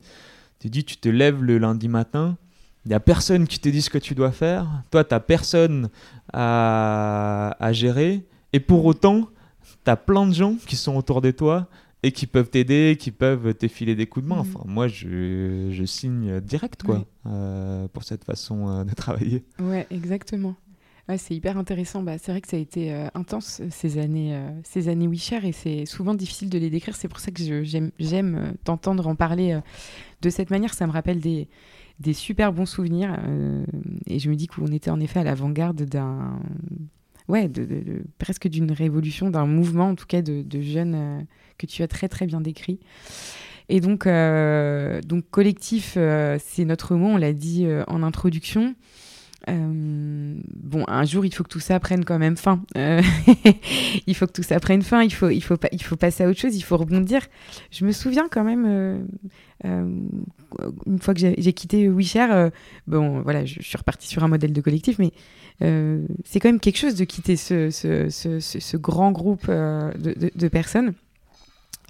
Tu 0.60 0.70
dis, 0.70 0.84
tu 0.84 0.98
te 0.98 1.10
lèves 1.10 1.44
le 1.44 1.58
lundi 1.58 1.88
matin, 1.88 2.38
il 2.86 2.90
n'y 2.90 2.94
a 2.96 3.00
personne 3.00 3.48
qui 3.48 3.60
te 3.60 3.70
dit 3.70 3.82
ce 3.82 3.90
que 3.90 3.98
tu 3.98 4.14
dois 4.16 4.32
faire. 4.32 4.68
Toi, 4.92 5.04
tu 5.04 5.14
n'as 5.14 5.20
personne 5.20 5.90
à, 6.34 7.56
à 7.60 7.74
gérer. 7.74 8.26
Et 8.54 8.60
pour 8.60 8.86
autant, 8.86 9.30
tu 9.86 9.92
as 9.92 9.96
plein 9.98 10.26
de 10.28 10.34
gens 10.34 10.56
qui 10.68 10.76
sont 10.76 10.96
autour 10.96 11.22
de 11.22 11.32
toi 11.32 11.68
et 12.04 12.12
qui 12.12 12.26
peuvent 12.26 12.50
t'aider, 12.50 12.98
qui 13.00 13.12
peuvent 13.12 13.54
te 13.54 13.68
filer 13.68 13.96
des 13.96 14.08
coups 14.08 14.24
de 14.26 14.30
main. 14.30 14.38
Mhm. 14.38 14.42
Enfin, 14.42 14.62
moi, 14.66 14.88
je, 14.88 15.70
je 15.72 15.84
signe 15.86 16.40
direct, 16.42 16.84
quoi, 16.84 16.96
Oui. 16.98 17.04
euh, 17.28 17.88
pour 17.88 18.04
cette 18.04 18.24
façon 18.24 18.68
euh, 18.70 18.84
de 18.84 18.94
travailler. 18.94 19.44
Ouais, 19.60 19.86
exactement. 19.92 20.56
Ouais, 21.12 21.18
c'est 21.18 21.36
hyper 21.36 21.58
intéressant. 21.58 22.04
Bah, 22.04 22.18
c'est 22.18 22.32
vrai 22.32 22.40
que 22.40 22.48
ça 22.48 22.56
a 22.56 22.60
été 22.62 22.94
euh, 22.94 23.10
intense 23.16 23.60
euh, 23.60 23.68
ces 23.70 23.98
années, 23.98 24.34
euh, 24.34 24.50
ces 24.64 24.88
années 24.88 25.10
WeShare 25.10 25.44
et 25.44 25.52
c'est 25.52 25.86
souvent 25.86 26.14
difficile 26.14 26.50
de 26.50 26.58
les 26.58 26.70
décrire. 26.70 26.96
C'est 26.96 27.10
pour 27.10 27.20
ça 27.20 27.32
que 27.32 27.44
j'aime, 27.66 27.92
euh, 28.00 28.52
t'entendre 28.64 29.06
en 29.08 29.16
parler 29.16 29.60
de 30.22 30.30
cette 30.30 30.52
manière. 30.52 30.74
Ça 30.74 30.88
me 30.88 30.94
rappelle 30.94 31.20
des, 31.20 31.50
super 32.14 32.54
bons 32.54 32.66
souvenirs. 32.66 33.20
et 34.08 34.20
je 34.20 34.30
me 34.30 34.38
dis 34.38 34.48
qu'on 34.48 34.68
était 34.68 34.90
en 34.90 35.02
effet 35.02 35.20
à 35.20 35.26
l'avant-garde 35.26 35.82
d'un. 35.82 36.40
Ouais, 37.28 37.52
presque 38.18 38.48
d'une 38.48 38.72
révolution, 38.72 39.30
d'un 39.30 39.46
mouvement 39.46 39.90
en 39.90 39.96
tout 39.96 40.08
cas 40.08 40.22
de, 40.22 40.62
jeunes 40.62 41.28
que 41.58 41.66
tu 41.66 41.84
as 41.84 41.90
très 41.90 42.08
très 42.08 42.26
bien 42.26 42.40
décrit. 42.40 42.80
Et 43.68 43.82
donc 43.82 44.08
collectif, 45.30 45.98
c'est 46.40 46.66
notre 46.66 46.96
mot, 46.96 47.08
on 47.08 47.18
l'a 47.18 47.34
dit 47.34 47.68
en 47.88 48.02
introduction. 48.02 48.76
Euh, 49.50 50.36
bon, 50.56 50.86
un 50.88 51.04
jour, 51.04 51.26
il 51.26 51.34
faut 51.34 51.44
que 51.44 51.50
tout 51.50 51.60
ça 51.60 51.80
prenne 51.80 52.06
quand 52.06 52.20
même 52.20 52.38
fin. 52.38 52.64
Euh, 52.78 53.02
il 54.08 54.16
faut 54.16 54.28
que 54.28 54.32
tout 54.32 54.44
ça 54.44 54.60
prenne 54.60 54.82
fin. 54.82 55.04
Il 55.04 55.14
faut, 55.14 55.30
il 55.30 55.42
faut, 55.42 55.56
il 55.72 55.84
faut 55.84 55.96
passer 55.96 56.24
à 56.24 56.30
autre 56.30 56.40
chose. 56.40 56.56
Il 56.56 56.62
faut 56.62 56.78
rebondir. 56.78 57.22
Je 57.72 57.86
me 57.86 57.92
souviens 57.92 58.28
quand 58.30 58.44
même, 58.44 58.66
euh, 59.66 59.84
une 60.86 61.00
fois 61.00 61.14
que 61.14 61.20
j'ai 61.20 61.54
quitté 61.54 61.90
WeShare, 61.90 62.52
bon, 62.88 63.22
voilà, 63.22 63.46
je, 63.46 63.62
suis 63.62 63.78
repartie 63.78 64.08
sur 64.08 64.24
un 64.24 64.28
modèle 64.28 64.54
de 64.54 64.62
collectif, 64.62 65.00
mais 65.00 65.12
c'est 66.26 66.40
quand 66.40 66.50
même 66.50 66.60
quelque 66.60 66.78
chose 66.78 66.96
de 66.96 67.04
quitter 67.04 67.36
ce, 67.36 68.78
grand 68.78 69.12
groupe 69.12 69.48
de, 69.48 70.48
personnes. 70.48 70.94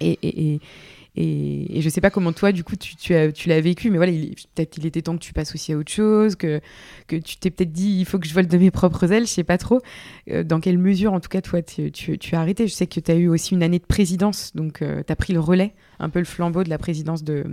et, 0.00 0.60
et, 1.14 1.80
je 1.80 1.88
sais 1.88 2.00
pas 2.00 2.10
comment 2.10 2.32
toi, 2.32 2.52
du 2.52 2.64
coup, 2.64 2.76
tu, 2.76 2.96
tu, 2.96 3.14
as, 3.14 3.32
tu 3.32 3.48
l'as 3.48 3.60
vécu, 3.60 3.90
mais 3.90 3.98
voilà, 3.98 4.12
peut-être 4.12 4.78
il 4.78 4.86
était 4.86 5.02
temps 5.02 5.14
que 5.14 5.22
tu 5.22 5.32
passes 5.32 5.54
aussi 5.54 5.72
à 5.72 5.76
autre 5.76 5.92
chose, 5.92 6.36
que, 6.36 6.60
que 7.06 7.16
tu 7.16 7.36
t'es 7.36 7.50
peut-être 7.50 7.72
dit, 7.72 7.98
il 7.98 8.04
faut 8.06 8.18
que 8.18 8.26
je 8.26 8.32
vole 8.32 8.46
de 8.46 8.58
mes 8.58 8.70
propres 8.70 9.12
ailes, 9.12 9.26
je 9.26 9.32
sais 9.32 9.44
pas 9.44 9.58
trop. 9.58 9.80
Euh, 10.30 10.42
dans 10.42 10.60
quelle 10.60 10.78
mesure, 10.78 11.12
en 11.12 11.20
tout 11.20 11.28
cas, 11.28 11.42
toi, 11.42 11.60
tu, 11.62 11.92
tu, 11.92 12.18
tu 12.18 12.34
as 12.34 12.40
arrêté? 12.40 12.66
Je 12.66 12.72
sais 12.72 12.86
que 12.86 13.00
tu 13.00 13.10
as 13.10 13.14
eu 13.14 13.28
aussi 13.28 13.54
une 13.54 13.62
année 13.62 13.78
de 13.78 13.86
présidence, 13.86 14.52
donc 14.54 14.80
euh, 14.80 15.02
tu 15.06 15.12
as 15.12 15.16
pris 15.16 15.32
le 15.32 15.40
relais, 15.40 15.74
un 15.98 16.08
peu 16.08 16.18
le 16.18 16.24
flambeau 16.24 16.64
de 16.64 16.70
la 16.70 16.78
présidence 16.78 17.22
de, 17.24 17.44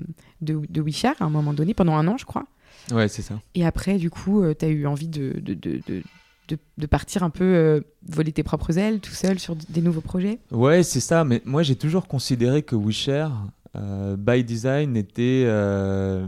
de, 0.42 0.62
à 1.04 1.26
un 1.26 1.30
moment 1.30 1.54
donné, 1.54 1.74
pendant 1.74 1.96
un 1.96 2.08
an, 2.08 2.18
je 2.18 2.26
crois. 2.26 2.46
Ouais, 2.92 3.08
c'est 3.08 3.22
ça. 3.22 3.42
Et 3.56 3.66
après, 3.66 3.98
du 3.98 4.10
coup, 4.10 4.42
euh, 4.42 4.54
tu 4.58 4.66
as 4.66 4.70
eu 4.70 4.88
envie 4.88 5.10
de, 5.10 5.34
de, 5.40 5.54
de 5.54 6.04
de, 6.50 6.58
de, 6.78 6.86
partir 6.88 7.24
un 7.24 7.30
peu 7.30 7.84
voler 8.08 8.32
tes 8.32 8.44
propres 8.44 8.78
ailes 8.78 9.00
tout 9.00 9.14
seul 9.14 9.40
sur 9.40 9.56
des 9.56 9.82
nouveaux 9.82 10.02
projets? 10.02 10.40
Ouais, 10.52 10.84
c'est 10.84 11.00
ça. 11.00 11.24
Mais 11.24 11.42
moi, 11.46 11.64
j'ai 11.64 11.76
toujours 11.76 12.08
considéré 12.08 12.64
que 12.64 12.76
WeShare, 12.76 13.48
euh, 13.76 14.16
by 14.18 14.44
design, 14.44 14.98
était 14.98 15.44
euh, 15.46 16.28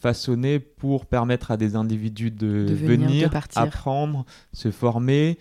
façonné 0.00 0.58
pour 0.58 1.06
permettre 1.06 1.50
à 1.50 1.56
des 1.56 1.76
individus 1.76 2.30
de, 2.30 2.66
venir, 2.68 3.30
apprendre, 3.54 4.24
se 4.52 4.70
former, 4.70 5.38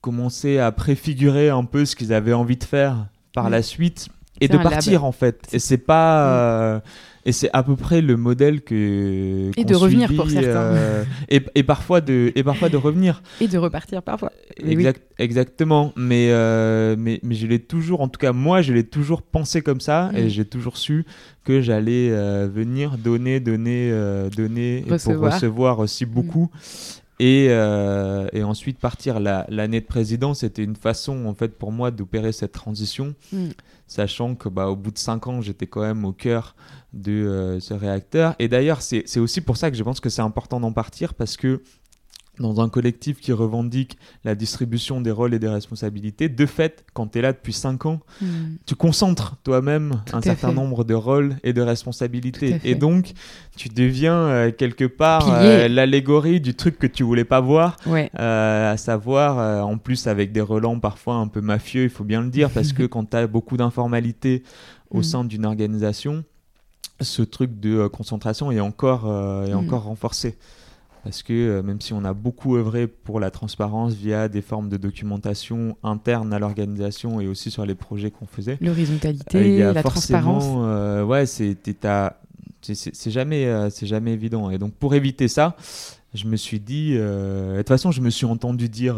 commencer 0.00 0.58
à 0.58 0.70
préfigurer 0.72 1.50
un 1.50 1.64
peu 1.64 1.84
ce 1.84 1.96
qu'ils 1.96 2.12
avaient 2.12 2.32
envie 2.32 2.56
de 2.56 2.64
faire 2.64 3.08
par 3.34 3.50
la 3.50 3.62
suite 3.62 4.08
et 4.40 4.48
de 4.48 4.56
partir 4.58 5.04
en 5.04 5.12
fait. 5.12 5.48
Et 5.52 5.58
c'est 5.58 5.78
pas. 5.78 6.82
Euh, 7.24 7.28
et 7.28 7.32
c'est 7.32 7.50
à 7.52 7.62
peu 7.62 7.76
près 7.76 8.00
le 8.00 8.16
modèle 8.16 8.62
que. 8.62 9.50
Et 9.56 9.64
de 9.64 9.74
revenir 9.74 10.14
pour 10.14 10.28
certains. 10.28 10.74
Euh, 10.74 11.04
et, 11.28 11.42
et, 11.54 11.62
parfois 11.62 12.00
de, 12.00 12.32
et 12.34 12.42
parfois 12.42 12.68
de 12.68 12.76
revenir. 12.76 13.22
Et 13.40 13.48
de 13.48 13.58
repartir 13.58 14.02
parfois. 14.02 14.32
Exact, 14.56 15.02
Exactement. 15.18 15.92
Mais, 15.96 16.28
euh, 16.30 16.96
mais, 16.98 17.20
mais 17.22 17.34
je 17.34 17.46
l'ai 17.46 17.58
toujours, 17.58 18.00
en 18.00 18.08
tout 18.08 18.18
cas, 18.18 18.32
moi, 18.32 18.62
je 18.62 18.72
l'ai 18.72 18.84
toujours 18.84 19.22
pensé 19.22 19.62
comme 19.62 19.80
ça 19.80 20.10
et 20.14 20.24
mm. 20.24 20.28
j'ai 20.28 20.44
toujours 20.44 20.76
su 20.76 21.04
que 21.44 21.60
j'allais 21.60 22.10
venir 22.46 22.96
donner, 22.96 23.40
donner, 23.40 23.92
donner 24.34 24.84
pour 24.86 25.18
recevoir 25.18 25.78
aussi 25.80 26.06
mm. 26.06 26.10
beaucoup. 26.10 26.50
Et, 27.20 27.46
euh, 27.50 28.26
et, 28.32 28.42
ensuite 28.42 28.78
partir 28.78 29.20
l'année 29.20 29.80
de 29.80 29.86
président, 29.86 30.34
c'était 30.34 30.64
une 30.64 30.74
façon 30.74 31.26
en 31.26 31.34
fait 31.34 31.56
pour 31.56 31.70
moi 31.70 31.92
d'opérer 31.92 32.32
cette 32.32 32.52
transition, 32.52 33.14
mm. 33.32 33.50
sachant 33.86 34.34
que 34.34 34.48
bah, 34.48 34.66
au 34.68 34.74
bout 34.74 34.90
de 34.90 34.98
cinq 34.98 35.28
ans, 35.28 35.40
j'étais 35.40 35.68
quand 35.68 35.82
même 35.82 36.04
au 36.04 36.12
cœur 36.12 36.56
de 36.94 37.12
euh, 37.12 37.60
ce 37.60 37.74
réacteur. 37.74 38.34
Et 38.38 38.48
d'ailleurs, 38.48 38.80
c'est 38.80 39.18
aussi 39.18 39.40
pour 39.40 39.56
ça 39.56 39.70
que 39.70 39.76
je 39.76 39.82
pense 39.82 40.00
que 40.00 40.08
c'est 40.08 40.22
important 40.22 40.60
d'en 40.60 40.72
partir 40.72 41.14
parce 41.14 41.36
que 41.36 41.60
dans 42.38 42.60
un 42.60 42.68
collectif 42.68 43.20
qui 43.20 43.32
revendique 43.32 43.96
la 44.24 44.34
distribution 44.34 45.00
des 45.00 45.10
rôles 45.10 45.34
et 45.34 45.38
des 45.38 45.48
responsabilités, 45.48 46.28
de 46.28 46.46
fait, 46.46 46.84
quand 46.92 47.08
tu 47.08 47.18
es 47.18 47.22
là 47.22 47.32
depuis 47.32 47.52
5 47.52 47.86
ans, 47.86 48.00
hmm. 48.20 48.26
tu 48.66 48.74
concentres 48.74 49.36
toi-même 49.44 50.02
un 50.12 50.20
certain 50.20 50.52
nombre 50.52 50.84
de 50.84 50.94
rôles 50.94 51.36
et 51.44 51.52
de 51.52 51.62
responsabilités. 51.62 52.60
Et 52.64 52.74
donc, 52.74 53.12
tu 53.56 53.68
deviens 53.68 54.16
euh, 54.16 54.50
quelque 54.50 54.84
part 54.84 55.28
euh, 55.32 55.68
l'allégorie 55.68 56.40
du 56.40 56.54
truc 56.54 56.78
que 56.78 56.86
tu 56.86 57.02
voulais 57.02 57.24
pas 57.24 57.40
voir, 57.40 57.76
euh, 57.86 58.72
à 58.72 58.76
savoir, 58.76 59.66
en 59.66 59.78
plus 59.78 60.06
avec 60.06 60.32
des 60.32 60.40
relents 60.40 60.80
parfois 60.80 61.16
un 61.16 61.28
peu 61.28 61.40
mafieux, 61.40 61.84
il 61.84 61.90
faut 61.90 62.04
bien 62.04 62.20
le 62.20 62.30
dire, 62.30 62.50
parce 62.50 62.72
que 62.72 62.82
quand 62.82 63.10
tu 63.10 63.16
as 63.16 63.26
beaucoup 63.26 63.56
d'informalité 63.56 64.42
au 64.90 64.98
hmm. 64.98 65.04
sein 65.04 65.24
d'une 65.24 65.46
organisation, 65.46 66.24
ce 67.04 67.22
truc 67.22 67.60
de 67.60 67.86
concentration 67.86 68.50
est 68.50 68.60
encore, 68.60 69.04
est 69.46 69.54
hmm. 69.54 69.58
encore 69.58 69.84
renforcé 69.84 70.36
parce 71.04 71.22
que 71.22 71.32
euh, 71.32 71.62
même 71.62 71.80
si 71.80 71.92
on 71.92 72.02
a 72.04 72.14
beaucoup 72.14 72.56
œuvré 72.56 72.86
pour 72.86 73.20
la 73.20 73.30
transparence 73.30 73.92
via 73.92 74.28
des 74.28 74.40
formes 74.40 74.70
de 74.70 74.78
documentation 74.78 75.76
interne 75.82 76.32
à 76.32 76.38
l'organisation 76.38 77.20
et 77.20 77.28
aussi 77.28 77.50
sur 77.50 77.66
les 77.66 77.74
projets 77.74 78.10
qu'on 78.10 78.26
faisait, 78.26 78.56
l'horizontalité, 78.60 79.62
euh, 79.62 79.74
la 79.74 79.82
transparence, 79.82 80.46
euh, 80.48 81.04
ouais, 81.04 81.26
c'est 81.26 81.56
c'est 82.62 83.10
jamais 83.10 83.68
c'est 83.70 83.86
jamais 83.86 84.12
évident. 84.14 84.48
Et 84.48 84.56
donc 84.56 84.72
pour 84.72 84.94
éviter 84.94 85.28
ça, 85.28 85.56
je 86.14 86.26
me 86.26 86.36
suis 86.36 86.60
dit, 86.60 86.94
de 86.94 87.56
toute 87.58 87.68
façon, 87.68 87.90
je 87.90 88.00
me 88.00 88.08
suis 88.08 88.24
entendu 88.24 88.70
dire 88.70 88.96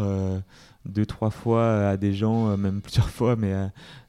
deux, 0.87 1.05
trois 1.05 1.29
fois 1.29 1.89
à 1.89 1.97
des 1.97 2.13
gens, 2.13 2.49
euh, 2.49 2.57
même 2.57 2.81
plusieurs 2.81 3.09
fois, 3.09 3.35
mais 3.35 3.53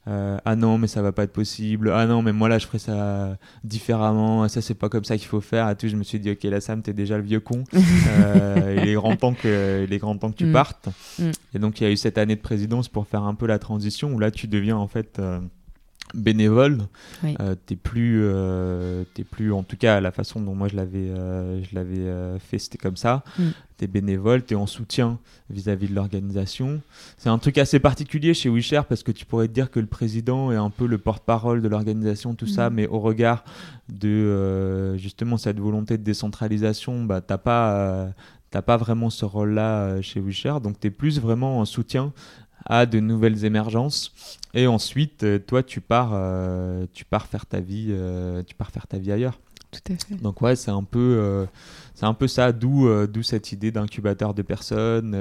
euh, 0.09 0.19
euh, 0.19 0.37
ah 0.45 0.55
non, 0.55 0.77
mais 0.77 0.87
ça 0.87 1.01
va 1.01 1.11
pas 1.11 1.23
être 1.23 1.33
possible. 1.33 1.91
Ah 1.93 2.05
non, 2.05 2.21
mais 2.21 2.33
moi 2.33 2.49
là, 2.49 2.57
je 2.57 2.65
ferais 2.65 2.79
ça 2.79 3.37
différemment. 3.63 4.47
Ça, 4.47 4.61
c'est 4.61 4.73
pas 4.73 4.89
comme 4.89 5.03
ça 5.03 5.17
qu'il 5.17 5.27
faut 5.27 5.41
faire. 5.41 5.69
Et 5.69 5.75
tout, 5.75 5.87
je 5.87 5.95
me 5.95 6.03
suis 6.03 6.19
dit, 6.19 6.31
ok, 6.31 6.43
là, 6.43 6.61
Sam, 6.61 6.81
t'es 6.81 6.93
déjà 6.93 7.17
le 7.17 7.23
vieux 7.23 7.39
con. 7.39 7.63
il 7.73 8.87
est 8.87 8.93
grand 8.93 9.15
temps 9.15 9.33
que, 9.33 9.85
il 9.87 9.93
est 9.93 9.97
grand 9.97 10.17
temps 10.17 10.31
que 10.31 10.37
tu 10.37 10.45
mm. 10.45 10.53
partes. 10.53 10.89
Mm. 11.19 11.31
Et 11.55 11.59
donc, 11.59 11.79
il 11.79 11.83
y 11.83 11.87
a 11.87 11.91
eu 11.91 11.97
cette 11.97 12.17
année 12.17 12.35
de 12.35 12.41
présidence 12.41 12.89
pour 12.89 13.07
faire 13.07 13.23
un 13.23 13.35
peu 13.35 13.47
la 13.47 13.59
transition 13.59 14.11
où 14.13 14.19
là, 14.19 14.31
tu 14.31 14.47
deviens 14.47 14.77
en 14.77 14.87
fait 14.87 15.21
bénévole. 16.13 16.79
Euh, 17.23 17.55
t'es 17.65 17.75
plus, 17.75 18.21
euh, 18.23 19.03
plus, 19.31 19.53
en 19.53 19.63
tout 19.63 19.77
cas, 19.77 19.99
la 19.99 20.11
façon 20.11 20.41
dont 20.41 20.55
moi 20.55 20.67
je 20.67 20.75
l'avais, 20.75 21.09
euh, 21.09 21.63
je 21.63 21.75
l'avais 21.75 21.99
euh, 21.99 22.39
fait, 22.39 22.59
c'était 22.59 22.77
comme 22.77 22.97
ça. 22.97 23.23
Mm. 23.37 23.49
T'es 23.77 23.87
bénévole, 23.87 24.43
t'es 24.43 24.55
en 24.55 24.67
soutien 24.67 25.19
vis-à-vis 25.49 25.87
de 25.87 25.95
l'organisation. 25.95 26.81
C'est 27.17 27.29
un 27.29 27.37
truc 27.37 27.57
assez 27.57 27.79
particulier 27.79 28.33
chez 28.33 28.49
WeShare 28.49 28.85
parce 28.85 29.03
que 29.03 29.11
tu 29.11 29.25
pourrais 29.25 29.47
te 29.47 29.53
dire 29.53 29.71
que 29.71 29.79
le 29.79 29.85
président 29.85 30.51
est 30.51 30.57
un 30.57 30.69
peu 30.69 30.85
le 30.85 30.97
porte-parole 30.97 31.61
de 31.61 31.67
l'organisation, 31.67 32.35
tout 32.35 32.47
ça, 32.47 32.69
mm. 32.69 32.73
mais 32.73 32.87
au 32.87 32.99
regard 32.99 33.43
de 33.87 34.95
justement 34.97 35.37
cette 35.37 35.59
volonté 35.59 35.97
de 35.97 36.03
décentralisation, 36.03 37.03
bah 37.05 37.21
t'as 37.21 37.37
pas 37.37 38.09
t'as 38.51 38.61
pas 38.61 38.77
vraiment 38.77 39.09
ce 39.09 39.25
rôle-là 39.25 40.01
chez 40.01 40.19
WeShare, 40.19 40.59
donc 40.59 40.79
tu 40.79 40.87
es 40.87 40.91
plus 40.91 41.19
vraiment 41.19 41.59
en 41.59 41.65
soutien 41.65 42.13
à 42.65 42.85
de 42.85 42.99
nouvelles 42.99 43.45
émergences. 43.45 44.13
Et 44.53 44.67
ensuite, 44.67 45.23
euh, 45.23 45.39
toi, 45.39 45.63
tu 45.63 45.81
pars, 45.81 46.11
euh, 46.13 46.85
tu 46.93 47.05
pars 47.05 47.27
faire 47.27 47.45
ta 47.45 47.59
vie, 47.59 47.87
euh, 47.89 48.43
tu 48.43 48.55
pars 48.55 48.71
faire 48.71 48.87
ta 48.87 48.97
vie 48.97 49.11
ailleurs. 49.11 49.39
Tout 49.71 49.93
à 49.93 49.95
fait. 49.95 50.15
Donc 50.15 50.41
ouais, 50.41 50.55
c'est 50.55 50.71
un 50.71 50.83
peu, 50.83 51.47
c'est 51.93 52.07
un 52.07 52.15
peu 52.15 52.27
ça, 52.27 52.51
d'où, 52.51 52.89
d'où 53.05 53.21
cette 53.21 53.51
idée 53.51 53.69
d'incubateur 53.69 54.33
de 54.33 54.41
personnes 54.41 55.11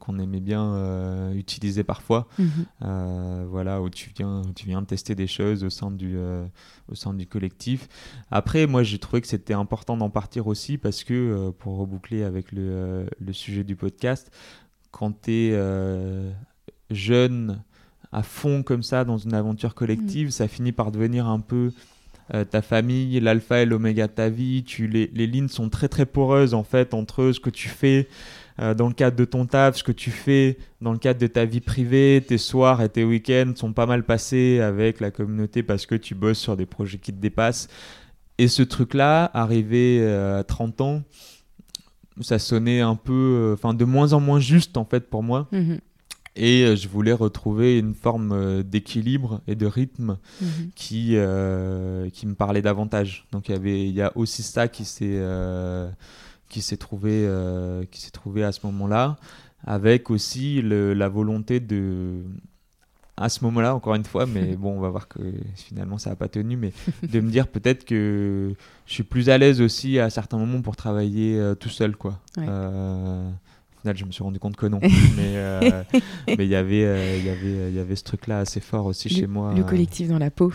qu'on 0.00 0.18
aimait 0.18 0.40
bien 0.40 1.30
utiliser 1.32 1.84
parfois. 1.84 2.26
Mhm. 2.40 3.46
voilà, 3.48 3.80
où 3.80 3.88
tu 3.88 4.10
viens, 4.16 4.42
tu 4.56 4.66
viens 4.66 4.82
tester 4.82 5.14
des 5.14 5.28
choses 5.28 5.62
au 5.62 5.70
sein 5.70 5.92
du, 5.92 6.18
au 6.88 6.96
sein 6.96 7.14
du 7.14 7.28
collectif. 7.28 7.88
Après, 8.32 8.66
moi, 8.66 8.82
j'ai 8.82 8.98
trouvé 8.98 9.20
que 9.20 9.28
c'était 9.28 9.54
important 9.54 9.96
d'en 9.96 10.10
partir 10.10 10.48
aussi 10.48 10.76
parce 10.76 11.04
que, 11.04 11.50
pour 11.50 11.78
reboucler 11.78 12.24
avec 12.24 12.50
le, 12.50 13.06
le 13.20 13.32
sujet 13.32 13.62
du 13.62 13.76
podcast, 13.76 14.32
quand 14.92 15.22
tu 15.22 15.32
es 15.32 15.58
jeune, 16.90 17.62
à 18.12 18.22
fond 18.22 18.62
comme 18.62 18.82
ça 18.82 19.04
dans 19.04 19.18
une 19.18 19.34
aventure 19.34 19.74
collective, 19.74 20.28
mm. 20.28 20.30
ça 20.30 20.48
finit 20.48 20.72
par 20.72 20.92
devenir 20.92 21.26
un 21.26 21.40
peu 21.40 21.72
euh, 22.34 22.44
ta 22.44 22.62
famille, 22.62 23.18
l'alpha 23.20 23.62
et 23.62 23.66
l'oméga 23.66 24.06
de 24.06 24.12
ta 24.12 24.28
vie. 24.28 24.62
Tu, 24.64 24.86
les, 24.86 25.10
les, 25.12 25.26
lignes 25.26 25.48
sont 25.48 25.68
très 25.68 25.88
très 25.88 26.06
poreuses 26.06 26.54
en 26.54 26.62
fait 26.62 26.94
entre 26.94 27.32
ce 27.32 27.40
que 27.40 27.50
tu 27.50 27.68
fais 27.68 28.08
euh, 28.60 28.74
dans 28.74 28.86
le 28.86 28.94
cadre 28.94 29.16
de 29.16 29.24
ton 29.24 29.46
taf, 29.46 29.76
ce 29.76 29.82
que 29.82 29.92
tu 29.92 30.10
fais 30.10 30.58
dans 30.80 30.92
le 30.92 30.98
cadre 30.98 31.20
de 31.20 31.26
ta 31.26 31.44
vie 31.44 31.60
privée. 31.60 32.22
Tes 32.26 32.38
soirs 32.38 32.82
et 32.82 32.88
tes 32.88 33.04
week-ends 33.04 33.52
sont 33.56 33.72
pas 33.72 33.86
mal 33.86 34.04
passés 34.04 34.60
avec 34.60 35.00
la 35.00 35.10
communauté 35.10 35.62
parce 35.62 35.86
que 35.86 35.94
tu 35.94 36.14
bosses 36.14 36.38
sur 36.38 36.56
des 36.56 36.66
projets 36.66 36.98
qui 36.98 37.12
te 37.12 37.20
dépassent. 37.20 37.68
Et 38.38 38.48
ce 38.48 38.62
truc-là, 38.62 39.30
arrivé 39.34 39.98
euh, 40.00 40.40
à 40.40 40.44
30 40.44 40.80
ans, 40.80 41.02
ça 42.20 42.38
sonnait 42.38 42.80
un 42.80 42.96
peu, 42.96 43.52
enfin 43.54 43.74
de 43.74 43.84
moins 43.84 44.12
en 44.12 44.20
moins 44.20 44.40
juste 44.40 44.76
en 44.76 44.84
fait 44.84 45.08
pour 45.08 45.22
moi. 45.22 45.48
Mm-hmm. 45.52 45.78
Et 46.34 46.64
euh, 46.64 46.76
je 46.76 46.88
voulais 46.88 47.12
retrouver 47.12 47.78
une 47.78 47.94
forme 47.94 48.32
euh, 48.32 48.62
d'équilibre 48.62 49.42
et 49.46 49.54
de 49.54 49.66
rythme 49.66 50.16
mhm. 50.40 50.70
qui, 50.74 51.12
euh, 51.16 52.08
qui 52.10 52.26
me 52.26 52.34
parlait 52.34 52.62
davantage. 52.62 53.26
Donc 53.32 53.48
il 53.48 53.52
y, 53.52 53.54
avait, 53.54 53.86
il 53.86 53.94
y 53.94 54.02
a 54.02 54.12
aussi 54.16 54.42
ça 54.42 54.68
qui 54.68 54.84
s'est 54.84 55.22
qui 56.48 56.60
s'est 56.60 56.76
trouvé, 56.76 57.26
qui 57.90 58.02
s'est 58.02 58.10
trouvé 58.10 58.44
à 58.44 58.52
ce 58.52 58.60
moment-là, 58.66 59.16
avec 59.64 60.10
aussi 60.10 60.60
le, 60.60 60.92
la 60.92 61.08
volonté 61.08 61.60
de 61.60 62.24
à 63.16 63.28
ce 63.28 63.44
moment-là, 63.44 63.74
encore 63.74 63.94
une 63.94 64.04
fois, 64.04 64.26
mais 64.26 64.56
bon, 64.56 64.76
on 64.76 64.80
va 64.80 64.88
voir 64.88 65.08
que 65.08 65.20
finalement 65.54 65.98
ça 65.98 66.10
n'a 66.10 66.16
pas 66.16 66.28
tenu, 66.28 66.56
mais 66.56 66.72
de 67.02 67.20
me 67.20 67.30
dire 67.30 67.48
peut-être 67.48 67.84
que 67.84 68.54
je 68.86 68.92
suis 68.92 69.02
plus 69.02 69.28
à 69.28 69.38
l'aise 69.38 69.60
aussi 69.60 69.98
à 69.98 70.10
certains 70.10 70.38
moments 70.38 70.62
pour 70.62 70.76
travailler 70.76 71.38
euh, 71.38 71.54
tout 71.54 71.68
seul, 71.68 71.96
quoi. 71.96 72.18
Euh, 72.38 73.28
au 73.28 73.80
final, 73.80 73.96
je 73.96 74.04
me 74.04 74.12
suis 74.12 74.22
rendu 74.22 74.38
compte 74.38 74.56
que 74.56 74.66
non, 74.66 74.80
mais 75.16 75.36
euh, 75.36 75.82
mais 76.26 76.44
il 76.44 76.48
y 76.48 76.54
avait 76.54 77.18
il 77.18 77.24
y 77.24 77.30
avait 77.30 77.70
il 77.70 77.74
y 77.74 77.80
avait 77.80 77.96
ce 77.96 78.04
truc-là 78.04 78.40
assez 78.40 78.60
fort 78.60 78.86
aussi 78.86 79.08
chez 79.08 79.26
moi. 79.26 79.52
Le 79.54 79.64
collectif 79.64 80.08
dans 80.08 80.18
la 80.18 80.30
peau. 80.30 80.52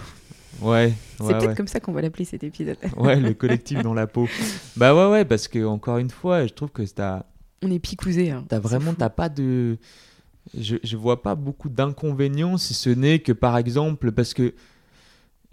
Ouais. 0.61 0.93
C'est 1.19 1.37
peut-être 1.37 1.55
comme 1.55 1.67
ça 1.67 1.79
qu'on 1.79 1.91
va 1.91 2.01
l'appeler 2.01 2.25
cet 2.25 2.43
épisode. 2.43 2.77
ouais, 2.97 3.19
le 3.19 3.33
collectif 3.33 3.81
dans 3.83 3.93
la 3.93 4.07
peau. 4.07 4.27
Bah 4.75 4.95
ouais, 4.95 5.11
ouais, 5.11 5.25
parce 5.25 5.47
que 5.47 5.63
encore 5.65 5.97
une 5.97 6.09
fois, 6.09 6.45
je 6.47 6.53
trouve 6.53 6.69
que 6.69 6.83
t'as. 6.83 7.23
On 7.63 7.71
est 7.71 7.79
picousé. 7.79 8.31
Hein. 8.31 8.45
T'as 8.47 8.59
vraiment, 8.59 8.93
t'as 8.93 9.09
pas 9.09 9.29
de 9.29 9.77
je, 10.57 10.77
je 10.83 10.97
vois 10.97 11.21
pas 11.21 11.35
beaucoup 11.35 11.69
d'inconvénients, 11.69 12.57
si 12.57 12.73
ce 12.73 12.89
n'est 12.89 13.19
que 13.19 13.31
par 13.31 13.57
exemple, 13.57 14.11
parce 14.11 14.33
que 14.33 14.53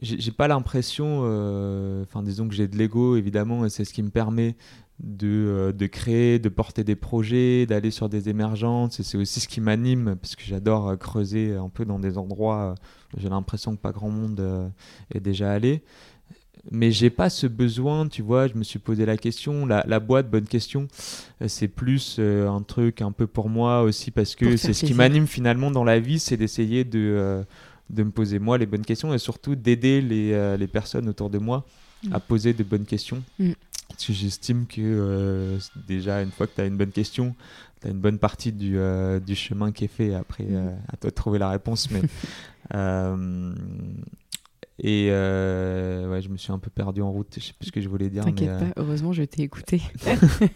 j'ai 0.03 0.33
pas 0.33 0.49
l'impression, 0.49 1.21
euh, 1.25 2.03
enfin 2.03 2.23
disons 2.23 2.49
que 2.49 2.55
j'ai 2.55 2.69
de 2.69 2.77
l'ego 2.77 3.17
évidemment, 3.17 3.65
et 3.65 3.71
c'est 3.71 3.85
ce 3.85 3.93
qui 3.95 4.03
me 4.03 4.11
permet 4.11 4.57
de, 5.01 5.29
euh, 5.29 5.73
de, 5.73 5.87
créer, 5.87 6.39
de 6.39 6.49
porter 6.49 6.85
des 6.85 6.97
projets, 6.97 7.67
d'aller 7.67 7.91
sur 7.91 8.09
des 8.09 8.29
émergences, 8.29 9.01
et 9.01 9.03
c'est 9.03 9.17
aussi 9.17 9.41
ce 9.41 9.49
qui 9.49 9.61
m'anime, 9.61 10.17
parce 10.21 10.37
que 10.37 10.45
j'adore 10.45 10.89
euh, 10.89 10.97
creuser 10.97 11.55
un 11.55 11.69
peu 11.69 11.85
dans 11.85 11.99
des 11.99 12.19
endroits, 12.19 12.75
j'ai 13.17 13.29
l'impression 13.29 13.77
que 13.77 13.81
pas 13.81 13.93
grand 13.93 14.11
monde 14.11 14.73
est 15.15 15.21
déjà 15.21 15.53
allé 15.53 15.85
mais 16.71 16.91
j'ai 16.91 17.11
pas 17.11 17.31
ce 17.31 17.47
besoin, 17.47 18.09
tu 18.09 18.23
vois, 18.23 18.49
je 18.49 18.55
me 18.55 18.63
suis 18.63 18.79
posé 18.79 19.05
la 19.05 19.17
question, 19.17 19.67
la, 19.67 19.85
la 19.87 20.01
boîte, 20.01 20.31
bonne 20.31 20.47
question, 20.47 20.89
euh, 21.43 21.49
c'est 21.49 21.69
plus 21.69 22.17
euh, 22.19 22.49
un 22.49 22.63
truc 22.63 23.03
un 23.03 23.13
peu 23.13 23.27
pour 23.27 23.49
moi 23.49 23.83
aussi 23.83 24.11
parce 24.11 24.35
que 24.35 24.57
c'est 24.57 24.73
ce 24.73 24.85
qui 24.85 24.95
m'anime 24.95 25.27
finalement 25.27 25.71
dans 25.71 25.85
la 25.85 25.99
vie, 26.01 26.19
c'est 26.19 26.37
d'essayer 26.37 26.85
de, 26.85 26.99
euh, 26.99 27.43
de 27.91 28.03
me 28.03 28.11
poser 28.11 28.39
moi 28.39 28.59
les 28.59 28.67
bonnes 28.67 28.85
questions 28.85 29.13
et 29.13 29.19
surtout 29.19 29.55
d'aider 29.55 30.01
les, 30.01 30.57
les, 30.57 30.67
personnes 30.67 31.09
autour 31.09 31.31
de 31.31 31.39
moi 31.39 31.67
à 32.11 32.19
mm. 32.19 32.23
poser 32.23 32.53
de 32.55 32.65
bonnes 32.65 32.87
questions. 32.87 33.23
Mm. 33.39 33.53
Parce 33.89 34.07
que 34.07 34.13
j'estime 34.13 34.67
que 34.67 35.59
déjà 35.87 36.23
une 36.23 36.31
fois 36.31 36.47
que 36.47 36.55
tu 36.55 36.61
as 36.63 36.65
une 36.65 36.77
bonne 36.77 36.91
question, 36.91 37.37
tu 37.81 37.89
as 37.89 37.91
une 37.91 38.01
bonne 38.01 38.19
partie 38.19 38.51
du, 38.51 38.79
du, 39.25 39.35
chemin 39.37 39.71
qui 39.71 39.85
est 39.85 39.89
fait. 39.89 40.15
Après, 40.15 40.45
mm. 40.45 40.79
à 40.89 40.97
toi 40.97 41.11
de 41.11 41.15
trouver 41.15 41.39
la 41.39 41.51
réponse. 41.51 41.91
Mais 41.91 42.01
Et 44.81 45.09
euh, 45.11 46.11
ouais, 46.11 46.21
je 46.21 46.29
me 46.29 46.37
suis 46.37 46.53
un 46.53 46.59
peu 46.59 46.71
perdu 46.71 47.01
en 47.01 47.13
route, 47.13 47.29
je 47.37 47.41
sais 47.41 47.53
plus 47.53 47.69
ce 47.69 47.73
que 47.73 47.81
je 47.81 47.89
voulais 47.89 48.11
dire. 48.11 48.25
T'inquiète 48.25 48.59
pas, 48.59 48.65
euh, 48.65 48.73
heureusement 48.77 49.13
je 49.13 49.23
t'ai 49.23 49.43
écouté. 49.43 49.81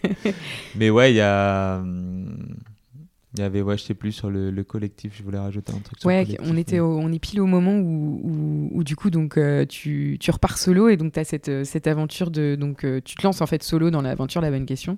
mais 0.77 0.91
ouais, 0.91 1.13
il 1.13 1.17
y 1.17 1.21
a. 1.21 1.83
Il 3.35 3.41
y 3.41 3.45
avait, 3.45 3.61
ouais, 3.61 3.77
je 3.77 3.85
sais 3.85 3.95
plus, 3.95 4.11
sur 4.11 4.31
le, 4.31 4.51
collectif, 4.65 5.13
je 5.15 5.23
voulais 5.23 5.39
rajouter 5.39 5.73
un 5.73 5.81
truc. 5.81 5.99
ouais, 6.07 6.27
on, 6.41 6.57
était 6.57 6.81
on 6.81 7.13
est 7.13 7.19
pile 7.19 7.43
au 7.43 7.47
moment 7.47 7.77
où, 7.77 8.71
où, 8.73 8.83
du 8.83 8.97
coup, 8.97 9.11
donc, 9.11 9.37
euh, 9.37 9.67
tu, 9.67 10.17
tu, 10.19 10.31
repars 10.31 10.57
solo 10.57 10.89
et 10.89 10.97
donc 10.97 11.13
tu 11.13 11.21
as 11.21 11.25
cette, 11.25 11.65
cette 11.65 11.87
aventure 11.87 12.31
de. 12.31 12.57
Donc, 12.59 12.87
tu 13.05 13.15
te 13.15 13.23
lances 13.23 13.43
en 13.43 13.47
fait 13.47 13.63
solo 13.63 13.91
dans 13.91 14.01
l'aventure 14.01 14.41
La 14.41 14.51
Bonne 14.51 14.67
Question. 14.67 14.97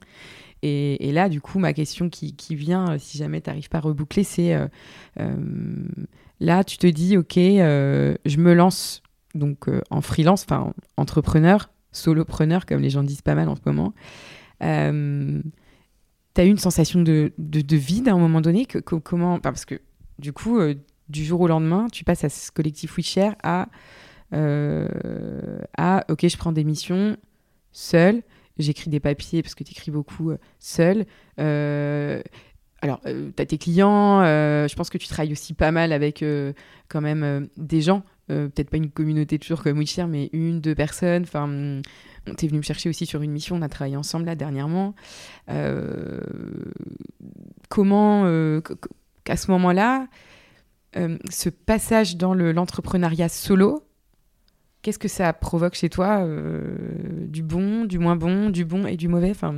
Et, 0.62 1.08
et, 1.08 1.12
là, 1.12 1.28
du 1.28 1.40
coup, 1.40 1.58
ma 1.58 1.72
question 1.72 2.08
qui, 2.08 2.36
qui 2.36 2.54
vient, 2.54 2.96
si 2.98 3.18
jamais 3.18 3.40
tu 3.40 3.50
n'arrives 3.50 3.68
pas 3.68 3.78
à 3.78 3.82
reboucler, 3.82 4.22
c'est 4.22 4.56
là, 6.38 6.64
tu 6.64 6.78
te 6.78 6.86
dis, 6.86 7.18
ok, 7.18 7.34
je 7.34 8.36
me 8.38 8.54
lance 8.54 9.02
donc 9.34 9.68
euh, 9.68 9.80
en 9.90 10.00
freelance, 10.00 10.44
enfin 10.44 10.72
entrepreneur, 10.96 11.70
solopreneur, 11.92 12.66
comme 12.66 12.80
les 12.80 12.90
gens 12.90 13.02
disent 13.02 13.22
pas 13.22 13.34
mal 13.34 13.48
en 13.48 13.56
ce 13.56 13.62
moment. 13.66 13.94
Euh, 14.62 15.40
tu 16.34 16.40
as 16.40 16.44
eu 16.44 16.48
une 16.48 16.58
sensation 16.58 17.02
de, 17.02 17.32
de, 17.38 17.76
vide 17.76 18.08
à 18.08 18.12
un 18.12 18.18
moment 18.18 18.40
donné 18.40 18.66
que, 18.66 18.78
comment 18.78 19.40
Parce 19.40 19.64
que 19.64 19.80
du 20.18 20.32
coup, 20.32 20.58
euh, 20.58 20.74
du 21.08 21.24
jour 21.24 21.40
au 21.40 21.48
lendemain, 21.48 21.88
tu 21.90 22.04
passes 22.04 22.24
à 22.24 22.28
ce 22.28 22.52
collectif 22.52 22.96
WeShare 22.96 23.34
à, 23.42 23.68
à 24.32 26.04
OK, 26.08 26.28
je 26.28 26.36
prends 26.36 26.52
des 26.52 26.62
missions 26.62 27.16
seul, 27.72 28.22
j'écris 28.58 28.90
des 28.90 29.00
papiers 29.00 29.42
parce 29.42 29.54
que 29.54 29.64
tu 29.64 29.72
écris 29.72 29.90
beaucoup 29.90 30.32
seul. 30.60 31.04
alors, 31.36 33.00
tu 33.02 33.42
as 33.42 33.46
tes 33.46 33.58
clients, 33.58 34.22
je 34.22 34.74
pense 34.76 34.88
que 34.88 34.98
tu 34.98 35.08
travailles 35.08 35.32
aussi 35.32 35.52
pas 35.52 35.72
mal 35.72 35.92
avec 35.92 36.24
quand 36.88 37.00
même 37.00 37.48
des 37.56 37.80
gens 37.80 38.04
euh, 38.30 38.48
peut-être 38.48 38.70
pas 38.70 38.76
une 38.76 38.90
communauté 38.90 39.38
toujours 39.38 39.62
comme 39.62 39.78
WeShare, 39.78 40.08
mais 40.08 40.30
une, 40.32 40.60
deux 40.60 40.74
personnes. 40.74 41.22
Enfin, 41.22 41.48
on 41.48 42.34
t'es 42.34 42.46
venu 42.46 42.58
me 42.58 42.62
chercher 42.62 42.88
aussi 42.88 43.06
sur 43.06 43.22
une 43.22 43.32
mission, 43.32 43.56
on 43.56 43.62
a 43.62 43.68
travaillé 43.68 43.96
ensemble 43.96 44.26
là 44.26 44.34
dernièrement. 44.34 44.94
Euh, 45.48 46.20
comment, 47.68 48.24
euh, 48.24 48.60
qu'à 49.24 49.36
ce 49.36 49.50
moment-là, 49.50 50.06
ce 50.94 51.48
passage 51.48 52.16
dans 52.16 52.34
l'entrepreneuriat 52.34 53.28
solo, 53.28 53.84
qu'est-ce 54.82 54.98
que 54.98 55.08
ça 55.08 55.32
provoque 55.32 55.74
chez 55.74 55.88
toi 55.88 56.26
Du 57.26 57.42
bon, 57.42 57.84
du 57.84 57.98
moins 57.98 58.16
bon, 58.16 58.50
du 58.50 58.64
bon 58.64 58.86
et 58.86 58.96
du 58.96 59.08
mauvais? 59.08 59.30
Enfin, 59.30 59.54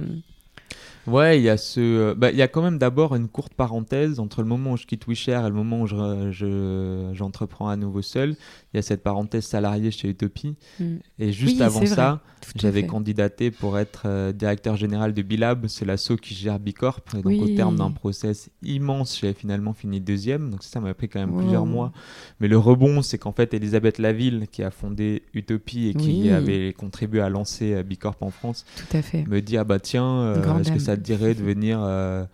Ouais, 1.07 1.39
il 1.39 1.43
y 1.43 1.49
a 1.49 1.57
ce, 1.57 1.81
euh, 1.81 2.15
bah, 2.15 2.31
il 2.31 2.37
y 2.37 2.43
a 2.43 2.49
quand 2.49 2.63
même 2.63 2.79
d'abord 2.79 3.17
une 3.17 3.29
courte 3.29 3.55
parenthèse 3.55 4.21
entre 4.21 4.41
le 4.41 4.49
moment 4.49 4.73
où 4.73 4.77
je 4.77 4.87
quitte 4.87 5.07
WeShare 5.07 5.47
et 5.47 5.49
le 5.49 5.55
moment 5.55 5.83
où 5.83 5.87
je, 5.87 6.31
je 6.31 7.11
j'entreprends 7.13 7.69
à 7.69 7.77
nouveau 7.77 8.03
seul. 8.03 8.37
Il 8.73 8.77
y 8.77 8.79
a 8.79 8.83
cette 8.83 9.03
parenthèse 9.03 9.45
salariée 9.45 9.91
chez 9.91 10.09
Utopie. 10.09 10.57
Mm. 10.79 10.97
Et 11.19 11.33
juste 11.33 11.61
avant 11.61 11.85
ça, 11.87 12.21
j'avais 12.55 12.87
candidaté 12.87 13.51
pour 13.51 13.79
être 13.79 14.05
euh, 14.07 14.33
directeur 14.33 14.77
général 14.77 15.13
de 15.13 15.23
Bilab. 15.23 15.67
C'est 15.67 15.85
l'asso 15.85 16.13
qui 16.21 16.35
gère 16.35 16.59
Bicorp. 16.59 17.03
Et 17.17 17.23
donc, 17.23 17.43
au 17.43 17.49
terme 17.49 17.77
d'un 17.77 17.91
process 17.91 18.51
immense, 18.63 19.19
j'ai 19.21 19.33
finalement 19.35 19.73
fini 19.73 20.01
deuxième. 20.01 20.51
Donc, 20.51 20.63
ça 20.63 20.81
m'a 20.81 20.95
pris 20.95 21.09
quand 21.09 21.21
même 21.21 21.37
plusieurs 21.37 21.67
mois. 21.67 21.93
Mais 22.41 22.49
le 22.49 22.59
rebond, 22.59 23.03
c'est 23.03 23.19
qu'en 23.19 23.33
fait, 23.33 23.55
Elisabeth 23.55 23.99
Laville, 23.99 24.47
qui 24.51 24.63
a 24.63 24.71
fondé 24.71 25.23
Utopie 25.35 25.89
et 25.89 25.95
qui 25.95 26.31
avait 26.31 26.73
contribué 26.73 27.21
à 27.21 27.29
lancer 27.29 27.75
euh, 27.75 27.83
Bicorp 27.83 28.17
en 28.21 28.31
France, 28.31 28.65
Tout 28.77 28.97
à 28.97 29.03
fait. 29.03 29.27
me 29.27 29.41
dit 29.41 29.57
Ah 29.57 29.65
bah 29.65 29.81
tiens, 29.81 30.35
est-ce 30.61 30.73
que 30.73 30.79
ça 30.79 30.92
ça 30.93 30.97
te 30.99 31.03
dirait 31.03 31.35
de 31.35 31.43
venir 31.43 31.81
euh, 31.83 32.25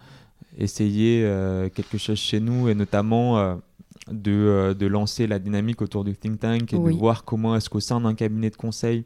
essayer 0.56 1.22
euh, 1.24 1.68
quelque 1.68 1.96
chose 1.96 2.18
chez 2.18 2.40
nous 2.40 2.68
et 2.68 2.74
notamment 2.74 3.38
euh, 3.38 3.54
de, 4.10 4.74
de, 4.76 4.86
lancer 4.86 5.28
la 5.28 5.38
dynamique 5.38 5.80
autour 5.80 6.02
du 6.02 6.16
think 6.16 6.40
tank 6.40 6.72
et 6.72 6.76
de 6.76 6.90
voir 6.90 7.24
comment 7.24 7.54
est-ce 7.54 7.70
qu'au 7.70 7.78
sein 7.78 8.00
d'un 8.00 8.14
cabinet 8.14 8.50
de 8.50 8.56
conseil, 8.56 9.04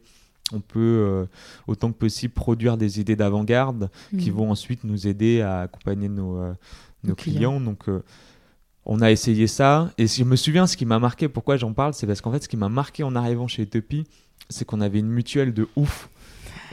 on 0.54 0.60
peut 0.60 1.26
autant 1.66 1.92
que 1.92 1.98
possible 1.98 2.32
produire 2.32 2.76
des 2.76 3.00
idées 3.00 3.16
d'avant-garde 3.16 3.90
qui 4.18 4.30
mm. 4.30 4.34
vont 4.34 4.50
ensuite 4.50 4.84
nous 4.84 5.06
aider 5.06 5.42
à 5.42 5.60
accompagner 5.60 6.08
nos, 6.08 6.38
nos 7.04 7.14
clients. 7.14 7.60
Donc, 7.60 7.88
on 8.86 9.00
a 9.00 9.10
essayé 9.10 9.46
ça. 9.48 9.90
Et 9.98 10.06
si 10.06 10.22
je 10.22 10.26
me 10.26 10.36
souviens, 10.36 10.66
ce 10.66 10.76
qui 10.76 10.86
m'a 10.86 10.98
marqué, 10.98 11.28
pourquoi 11.28 11.56
j'en 11.56 11.72
parle, 11.72 11.94
c'est 11.94 12.06
parce 12.06 12.20
qu'en 12.20 12.32
fait, 12.32 12.42
ce 12.42 12.48
qui 12.48 12.56
m'a 12.56 12.68
marqué 12.68 13.02
en 13.02 13.16
arrivant 13.16 13.48
chez 13.48 13.62
Utopie, 13.62 14.04
c'est 14.48 14.64
qu'on 14.64 14.80
avait 14.80 15.00
une 15.00 15.10
mutuelle 15.10 15.52
de 15.52 15.68
ouf. 15.76 16.08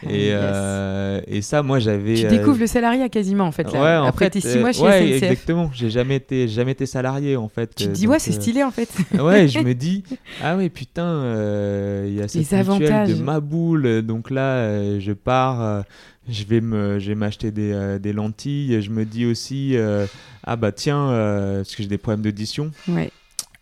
Et, 0.04 0.30
euh, 0.32 1.22
et 1.28 1.42
ça, 1.42 1.62
moi, 1.63 1.80
j'avais. 1.80 2.15
Tu 2.15 2.28
découvres 2.28 2.56
euh, 2.56 2.62
le 2.62 2.68
salariat 2.68 3.10
quasiment, 3.10 3.46
en 3.46 3.52
fait. 3.52 3.72
Là. 3.72 4.06
Après 4.06 4.30
tes 4.30 4.42
six 4.42 4.58
mois 4.58 4.72
chez 4.72 4.82
ouais, 4.82 5.12
exactement. 5.12 5.70
J'ai 5.74 5.89
jamais 5.89 6.15
été, 6.18 6.48
jamais 6.48 6.72
été 6.72 6.86
salarié, 6.86 7.36
en 7.36 7.50
fait. 7.50 7.74
Tu 7.76 7.86
te 7.86 7.89
dis, 7.89 8.08
ouais, 8.08 8.20
c'est 8.20 8.32
euh, 8.32 8.39
stylé, 8.39 8.63
en 8.63 8.72
fait. 8.72 8.89
ouais, 9.20 9.48
je 9.48 9.60
me 9.60 9.74
dis, 9.74 10.04
ah 10.44 10.56
ouais, 10.58 10.70
putain, 10.70 11.24
il 12.06 12.13
y 12.13 12.22
a 12.22 12.28
cette 12.28 12.68
mutuelle 12.68 13.18
de 13.18 13.22
ma 13.22 13.39
boule. 13.39 14.02
Donc 14.02 14.30
là, 14.30 15.00
je 15.00 15.12
pars 15.12 15.84
je 16.32 16.44
vais 16.44 16.62
me 16.62 17.00
je 17.00 17.08
vais 17.08 17.15
m'acheter 17.15 17.50
des, 17.50 17.98
des, 18.00 18.13
lentilles 18.13 18.84
je 18.84 18.92
me 18.92 19.04
dis 19.04 19.26
aussi 19.26 19.76
ah 20.44 20.56
bah 20.56 20.72
tiens 20.72 21.08
parce 21.58 21.76
que 21.76 21.82
j'ai 21.82 21.89
des 21.89 21.98
problèmes 21.98 22.22
d'audition 22.22 22.70
ouais. 22.88 23.10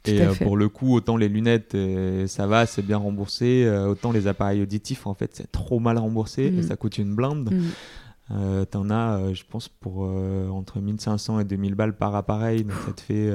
Et 0.07 0.21
euh, 0.21 0.33
pour 0.33 0.57
le 0.57 0.69
coup, 0.69 0.95
autant 0.95 1.17
les 1.17 1.29
lunettes, 1.29 1.75
euh, 1.75 2.27
ça 2.27 2.47
va, 2.47 2.65
c'est 2.65 2.81
bien 2.81 2.97
remboursé. 2.97 3.63
Euh, 3.65 3.87
autant 3.87 4.11
les 4.11 4.27
appareils 4.27 4.61
auditifs, 4.61 5.07
en 5.07 5.13
fait, 5.13 5.31
c'est 5.33 5.51
trop 5.51 5.79
mal 5.79 5.97
remboursé 5.97 6.45
et 6.45 6.51
mm. 6.51 6.63
ça 6.63 6.75
coûte 6.75 6.97
une 6.97 7.15
blinde. 7.15 7.51
Mm. 7.51 8.65
T'en 8.71 8.89
as, 8.89 9.31
je 9.31 9.43
pense, 9.49 9.69
pour 9.69 10.01
entre 10.01 10.81
1500 10.81 11.39
et 11.39 11.43
2000 11.45 11.75
balles 11.75 11.95
par 11.95 12.13
appareil. 12.13 12.65
Donc 12.65 12.75
ça 12.85 12.91
te 12.91 12.99
fait. 12.99 13.31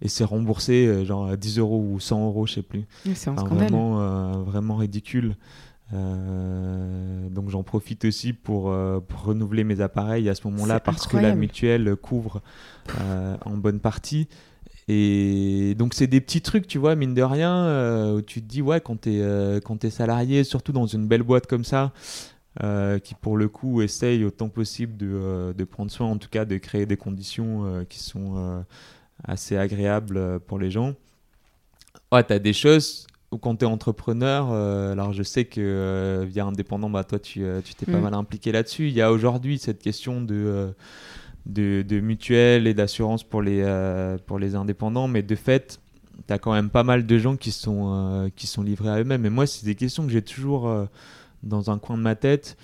et 0.00 0.08
c'est 0.08 0.24
remboursé, 0.24 1.04
genre 1.04 1.36
10 1.36 1.58
euros 1.58 1.86
ou 1.86 2.00
100 2.00 2.24
euros, 2.24 2.46
je 2.46 2.54
sais 2.54 2.62
plus. 2.62 2.86
C'est 3.14 3.28
vraiment, 3.28 4.32
vraiment 4.44 4.76
ridicule. 4.76 5.36
donc 5.92 7.50
j'en 7.50 7.62
profite 7.62 8.06
aussi 8.06 8.32
pour, 8.32 8.74
pour, 9.08 9.22
renouveler 9.24 9.62
mes 9.62 9.82
appareils 9.82 10.30
à 10.30 10.34
ce 10.34 10.48
moment-là 10.48 10.80
parce 10.80 11.06
que 11.06 11.18
la 11.18 11.34
mutuelle 11.34 11.94
couvre 11.94 12.40
en 13.44 13.58
bonne 13.58 13.78
partie. 13.78 14.26
Et 14.88 15.74
donc, 15.76 15.92
c'est 15.92 16.06
des 16.06 16.20
petits 16.22 16.40
trucs, 16.40 16.66
tu 16.66 16.78
vois, 16.78 16.94
mine 16.94 17.12
de 17.12 17.22
rien, 17.22 17.54
euh, 17.54 18.16
où 18.16 18.22
tu 18.22 18.40
te 18.40 18.46
dis, 18.46 18.62
ouais, 18.62 18.80
quand 18.80 19.02
t'es 19.02 19.20
euh, 19.20 19.60
es 19.82 19.90
salarié, 19.90 20.44
surtout 20.44 20.72
dans 20.72 20.86
une 20.86 21.06
belle 21.06 21.22
boîte 21.22 21.46
comme 21.46 21.64
ça, 21.64 21.92
euh, 22.62 22.98
qui 22.98 23.14
pour 23.14 23.36
le 23.36 23.48
coup 23.48 23.82
essaye 23.82 24.24
autant 24.24 24.48
possible 24.48 24.96
de, 24.96 25.52
de, 25.56 25.64
prendre 25.64 25.90
soin, 25.90 26.06
en 26.06 26.16
tout 26.16 26.30
cas 26.30 26.46
de 26.46 26.56
créer 26.56 26.86
des 26.86 26.96
conditions 26.96 27.84
qui 27.88 28.00
sont 28.00 28.64
assez 29.22 29.58
agréables 29.58 30.40
pour 30.40 30.58
les 30.58 30.70
gens. 30.70 30.94
Ouais, 32.10 32.24
t'as 32.24 32.38
des 32.38 32.54
choses 32.54 33.06
où 33.30 33.36
quand 33.36 33.56
t'es 33.56 33.66
entrepreneur, 33.66 34.50
alors 34.50 35.12
je 35.12 35.22
sais 35.22 35.44
que 35.44 36.24
via 36.26 36.46
indépendant, 36.46 36.88
bah, 36.88 37.04
toi 37.04 37.18
tu 37.18 37.44
t'es 37.76 37.84
pas 37.84 37.98
mm. 37.98 38.02
mal 38.02 38.14
impliqué 38.14 38.52
là-dessus. 38.52 38.88
Il 38.88 38.94
y 38.94 39.02
a 39.02 39.12
aujourd'hui 39.12 39.58
cette 39.58 39.82
question 39.82 40.22
de 40.22 40.72
de, 41.48 42.00
mutuelles 42.00 42.66
et 42.66 42.74
d'assurance 42.74 43.24
pour, 43.24 43.42
les 43.42 43.62
euh, 43.62 44.18
pour 44.26 44.38
les 44.38 44.54
indépendants, 44.54 45.08
mais 45.08 45.22
de 45.22 45.34
fait, 45.34 45.80
tu 46.26 46.32
as 46.32 46.38
quand 46.38 46.52
même 46.52 46.70
pas 46.70 46.84
mal 46.84 47.06
de 47.06 47.18
gens 47.18 47.36
qui 47.36 47.50
sont, 47.50 48.30
qui 48.36 48.46
sont 48.46 48.62
livrés 48.62 48.90
à 48.90 49.00
eux-mêmes. 49.00 49.24
Et 49.24 49.30
moi, 49.30 49.46
c'est 49.46 49.64
des 49.64 49.74
questions 49.74 50.04
que 50.04 50.12
j'ai 50.12 50.22
toujours 50.22 50.70
dans 51.42 51.70
un 51.70 51.78
coin 51.78 51.96
de 51.96 52.02
ma 52.02 52.14
tête 52.14 52.56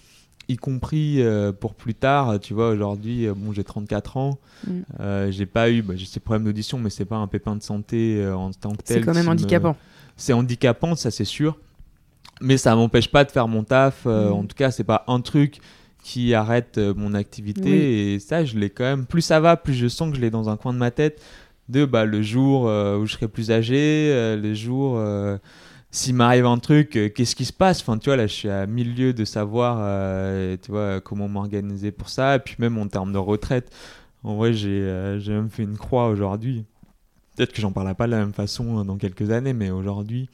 y 0.47 0.57
compris 0.57 1.23
pour 1.59 1.73
plus 1.73 1.95
tard, 1.95 2.39
tu 2.39 2.53
vois, 2.53 2.69
aujourd'hui, 2.69 3.27
bon, 3.35 3.53
j'ai 3.53 3.65
34 3.65 4.19
ans, 4.19 4.39
mm. 4.67 5.31
j'ai 5.31 5.47
pas 5.47 5.71
eu, 5.71 5.81
bah, 5.81 5.95
j'ai 5.97 6.05
ces 6.05 6.21
problèmes 6.21 6.45
d'audition, 6.45 6.79
mais 6.79 6.91
c'est 6.91 7.07
pas 7.07 7.17
un 7.17 7.27
pépin 7.27 7.57
de 7.57 7.63
santé 7.63 8.23
en 8.27 8.51
tant 8.51 8.73
que 8.73 8.83
tel. 8.83 8.99
C'est 8.99 9.07
quand 9.07 9.15
même 9.15 9.29
handicapant. 9.29 9.77
C'est 10.17 10.35
handicapant, 10.35 10.97
ça 10.97 11.11
c'est 11.11 11.25
sûr, 11.25 11.59
mais 12.43 12.59
ça 12.59 12.77
m'empêche 12.77 13.11
pas 13.11 13.25
de 13.25 13.31
faire 13.31 13.49
mon 13.49 13.65
taf. 13.65 14.05
Mm. 14.05 14.33
En 14.33 14.45
tout 14.45 14.57
cas, 14.57 14.71
c'est 14.71 14.85
pas 14.85 15.05
un 15.09 15.21
truc 15.23 15.61
qui 16.05 16.35
arrête 16.35 16.79
mon 16.79 17.15
activité 17.15 18.15
et 18.15 18.21
ça, 18.21 18.45
je 18.45 18.57
l'ai 18.57 18.71
quand 18.71 18.85
même. 18.85 19.07
Plus 19.07 19.23
ça 19.23 19.41
va, 19.41 19.57
plus 19.57 19.75
je 19.75 19.89
sens 19.89 20.11
que 20.11 20.17
je 20.17 20.21
l'ai 20.21 20.31
dans 20.31 20.49
un 20.49 20.57
coin 20.57 20.73
de 20.73 20.79
ma 20.79 20.93
tête. 20.93 21.21
De 21.69 21.85
bah, 21.85 22.05
le 22.05 22.23
jour 22.23 22.65
où 22.65 23.07
je 23.07 23.13
serai 23.13 23.27
plus 23.27 23.51
âgé, 23.51 24.37
le 24.37 24.55
jour 24.55 25.01
s'il 25.95 26.17
m'arrive 26.17 26.45
un 26.45 26.59
truc, 26.59 26.97
euh, 26.97 27.09
qu'est-ce 27.09 27.37
qui 27.37 27.45
se 27.45 27.53
passe? 27.53 27.81
Enfin, 27.81 27.99
tu 27.99 28.07
vois, 28.07 28.17
là, 28.17 28.27
je 28.27 28.33
suis 28.33 28.49
à 28.49 28.67
milieu 28.67 29.13
de 29.13 29.25
savoir, 29.25 29.77
euh, 29.79 30.57
tu 30.61 30.73
vois, 30.73 31.01
comment 31.01 31.29
m'organiser 31.29 31.93
pour 31.93 32.09
ça. 32.09 32.35
Et 32.35 32.39
puis 32.41 32.57
même 32.59 32.77
en 32.79 32.89
termes 32.89 33.13
de 33.13 33.19
retraite, 33.19 33.71
en 34.25 34.35
vrai, 34.35 34.53
j'ai 34.55 34.81
euh, 34.83 35.21
même 35.29 35.51
fait 35.51 35.63
une 35.63 35.79
croix 35.79 36.09
aujourd'hui. 36.09 36.65
Peut-être 37.37 37.53
que 37.53 37.61
j'en 37.61 37.71
parlerai 37.71 37.95
pas 37.95 38.07
de 38.07 38.11
la 38.11 38.19
même 38.19 38.33
façon 38.33 38.85
dans 38.85 38.97
quelques 38.97 39.31
années, 39.31 39.53
mais 39.53 39.71
aujourd'hui, 39.71 40.29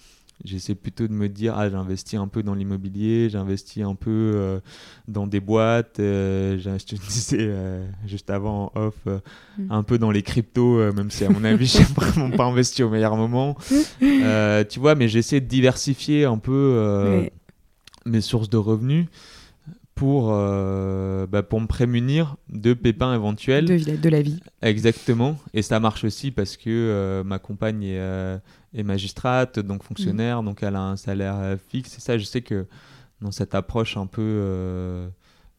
J'essaie 0.44 0.74
plutôt 0.74 1.06
de 1.06 1.12
me 1.12 1.28
dire, 1.28 1.54
ah, 1.56 1.68
j'investis 1.68 2.18
un 2.18 2.26
peu 2.26 2.42
dans 2.42 2.54
l'immobilier, 2.54 3.28
j'investis 3.28 3.84
un 3.84 3.94
peu 3.94 4.10
euh, 4.10 4.60
dans 5.06 5.26
des 5.26 5.40
boîtes, 5.40 6.00
euh, 6.00 6.58
je 6.58 6.84
te 6.84 6.94
disais 7.08 7.36
euh, 7.40 7.86
juste 8.06 8.30
avant 8.30 8.72
en 8.74 8.80
off, 8.80 8.94
mm. 9.06 9.66
un 9.68 9.82
peu 9.82 9.98
dans 9.98 10.10
les 10.10 10.22
cryptos, 10.22 10.92
même 10.94 11.10
si 11.10 11.24
à 11.24 11.28
mon 11.28 11.44
avis, 11.44 11.66
j'ai 11.78 11.82
vraiment 11.82 12.30
pas 12.30 12.44
investi 12.44 12.82
au 12.82 12.88
meilleur 12.88 13.16
moment. 13.16 13.56
tu 14.00 14.80
vois, 14.80 14.94
mais 14.94 15.08
j'essaie 15.08 15.40
de 15.40 15.46
diversifier 15.46 16.24
un 16.24 16.38
peu 16.38 17.28
mes 18.06 18.22
sources 18.22 18.48
de 18.48 18.56
revenus 18.56 19.06
pour, 19.94 20.28
bah, 20.28 21.42
pour 21.42 21.60
me 21.60 21.66
prémunir 21.66 22.36
de 22.48 22.72
pépins 22.72 23.14
éventuels. 23.14 23.66
De, 23.66 23.96
de, 23.96 24.08
la 24.08 24.22
vie. 24.22 24.40
Exactement. 24.62 25.36
Et 25.52 25.60
ça 25.60 25.80
marche 25.80 26.04
aussi 26.04 26.30
parce 26.30 26.56
que 26.56 27.22
ma 27.26 27.38
compagne 27.38 27.82
est 27.82 28.40
est 28.74 28.82
magistrate, 28.82 29.58
donc 29.58 29.82
fonctionnaire, 29.82 30.42
mm. 30.42 30.46
donc 30.46 30.62
elle 30.62 30.76
a 30.76 30.82
un 30.82 30.96
salaire 30.96 31.36
euh, 31.36 31.56
fixe. 31.68 31.96
Et 31.96 32.00
ça, 32.00 32.18
je 32.18 32.24
sais 32.24 32.42
que 32.42 32.66
dans 33.20 33.32
cette 33.32 33.54
approche 33.54 33.96
un 33.96 34.06
peu 34.06 34.22
euh, 34.22 35.08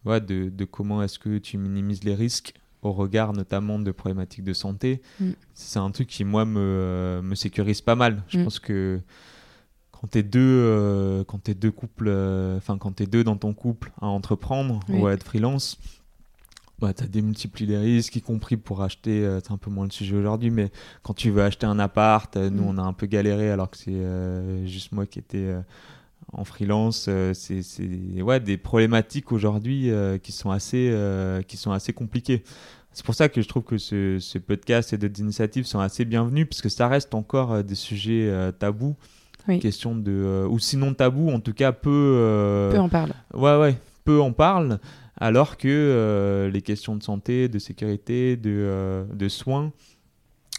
de, 0.06 0.50
de, 0.50 0.66
comment 0.66 1.04
est-ce 1.04 1.20
que 1.20 1.38
tu 1.38 1.58
minimises 1.58 2.04
les 2.04 2.16
risques 2.16 2.54
au 2.82 2.94
regard 2.94 3.34
notamment 3.34 3.78
de 3.78 3.92
problématiques 3.92 4.44
de 4.44 4.54
santé, 4.54 5.02
mm. 5.20 5.32
c'est 5.54 5.80
un 5.80 5.92
truc 5.92 6.08
qui, 6.08 6.24
moi, 6.24 6.46
me, 6.46 6.60
euh, 6.60 7.22
me 7.22 7.36
sécurise 7.36 7.82
pas 7.82 7.96
mal. 7.96 8.24
Je 8.28 8.40
mm. 8.40 8.44
pense 8.44 8.60
que 8.60 9.00
quand 9.92 10.08
tu 10.12 10.18
es 10.18 10.24
deux, 10.24 11.24
quand 11.28 11.48
es 11.48 11.54
deux 11.54 11.70
couples, 11.70 12.10
enfin, 12.58 12.80
quand 12.80 12.96
tu 12.96 13.04
es 13.04 13.06
deux 13.06 13.24
dans 13.24 13.38
ton 13.38 13.54
couple 13.54 13.92
à 14.02 14.08
entreprendre 14.08 14.80
ou 14.90 15.06
à 15.06 15.14
être 15.14 15.24
freelance, 15.24 15.78
bah, 16.82 16.94
tu 16.94 17.04
as 17.04 17.08
démultiplié 17.08 17.70
les 17.70 17.78
risques, 17.78 18.16
y 18.16 18.22
compris 18.22 18.58
pour 18.58 18.82
acheter, 18.82 19.24
euh, 19.24 19.40
c'est 19.40 19.52
un 19.52 19.58
peu 19.58 19.70
moins 19.70 19.86
le 19.86 19.92
sujet 19.92 20.16
aujourd'hui, 20.16 20.50
mais 20.50 20.72
quand 21.04 21.14
tu 21.14 21.30
veux 21.30 21.44
acheter 21.44 21.68
un 21.68 21.78
appart, 21.78 22.36
euh, 22.36 22.50
nous 22.50 22.64
mm. 22.64 22.68
on 22.68 22.78
a 22.80 22.82
un 22.82 22.94
peu 22.94 23.06
galéré 23.06 23.52
alors 23.52 23.70
que 23.70 23.78
c'est 23.78 23.92
euh, 23.94 24.66
juste 24.66 24.92
moi 24.92 25.06
qui 25.06 25.20
étais 25.20 25.54
en 26.34 26.44
freelance. 26.44 27.08
c'est 27.34 27.62
ouais, 28.22 28.40
des 28.40 28.58
problématiques 28.58 29.32
aujourd'hui 29.32 29.92
qui, 30.24 30.32
sont 30.32 30.50
assez 30.50 30.96
qui 31.48 31.58
sont 31.58 31.72
assez 31.72 31.94
compliquées. 31.94 32.44
C'est 32.94 33.06
pour 33.06 33.16
ça 33.16 33.30
que 33.30 33.42
je 33.42 33.48
trouve 33.48 33.64
que 33.64 33.78
ce, 33.78 34.18
ce 34.20 34.38
podcast 34.38 34.92
et 34.92 34.98
d'autres 34.98 35.20
initiatives 35.20 35.66
sont 35.66 35.80
assez 35.80 36.04
bienvenus, 36.04 36.48
parce 36.50 36.62
que 36.62 36.70
ça 36.70 36.88
reste 36.88 37.14
encore 37.14 37.64
des 37.64 37.76
sujets 37.76 38.32
tabous. 38.58 38.96
Question 39.60 39.96
de, 39.96 40.46
ou 40.50 40.60
sinon 40.60 40.94
tabous, 40.94 41.30
en 41.30 41.40
tout 41.40 41.54
cas 41.54 41.74
peu. 41.74 42.70
peu 42.72 42.80
en 42.80 42.90
parle. 42.90 43.12
Ouais, 43.34 43.58
ouais, 43.60 43.76
peu 44.04 44.22
en 44.22 44.32
parle 44.32 44.80
alors 45.18 45.58
que 45.58 45.68
euh, 45.68 46.50
les 46.50 46.62
questions 46.62 46.96
de 46.96 47.04
santé, 47.04 47.48
de 47.48 47.60
sécurité, 47.60 48.38
de, 48.38 48.50
euh, 48.50 49.04
de 49.14 49.30
soins 49.30 49.72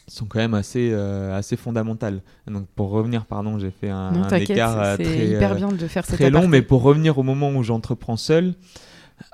sont 0.09 0.27
quand 0.27 0.41
même 0.41 0.55
assez, 0.55 0.91
euh, 0.93 1.37
assez 1.37 1.57
fondamentales. 1.57 2.23
Donc 2.47 2.67
pour 2.75 2.91
revenir, 2.91 3.25
pardon, 3.25 3.59
j'ai 3.59 3.71
fait 3.71 3.88
un, 3.88 4.12
un 4.15 4.29
écart 4.37 4.99
très, 4.99 5.29
hyper 5.29 5.55
bien 5.55 5.69
de 5.69 5.87
faire 5.87 6.07
très 6.07 6.31
long, 6.31 6.49
mais 6.49 6.61
pour 6.62 6.83
revenir 6.83 7.19
au 7.19 7.23
moment 7.23 7.51
où 7.51 7.62
j'entreprends 7.62 8.17
seul, 8.17 8.55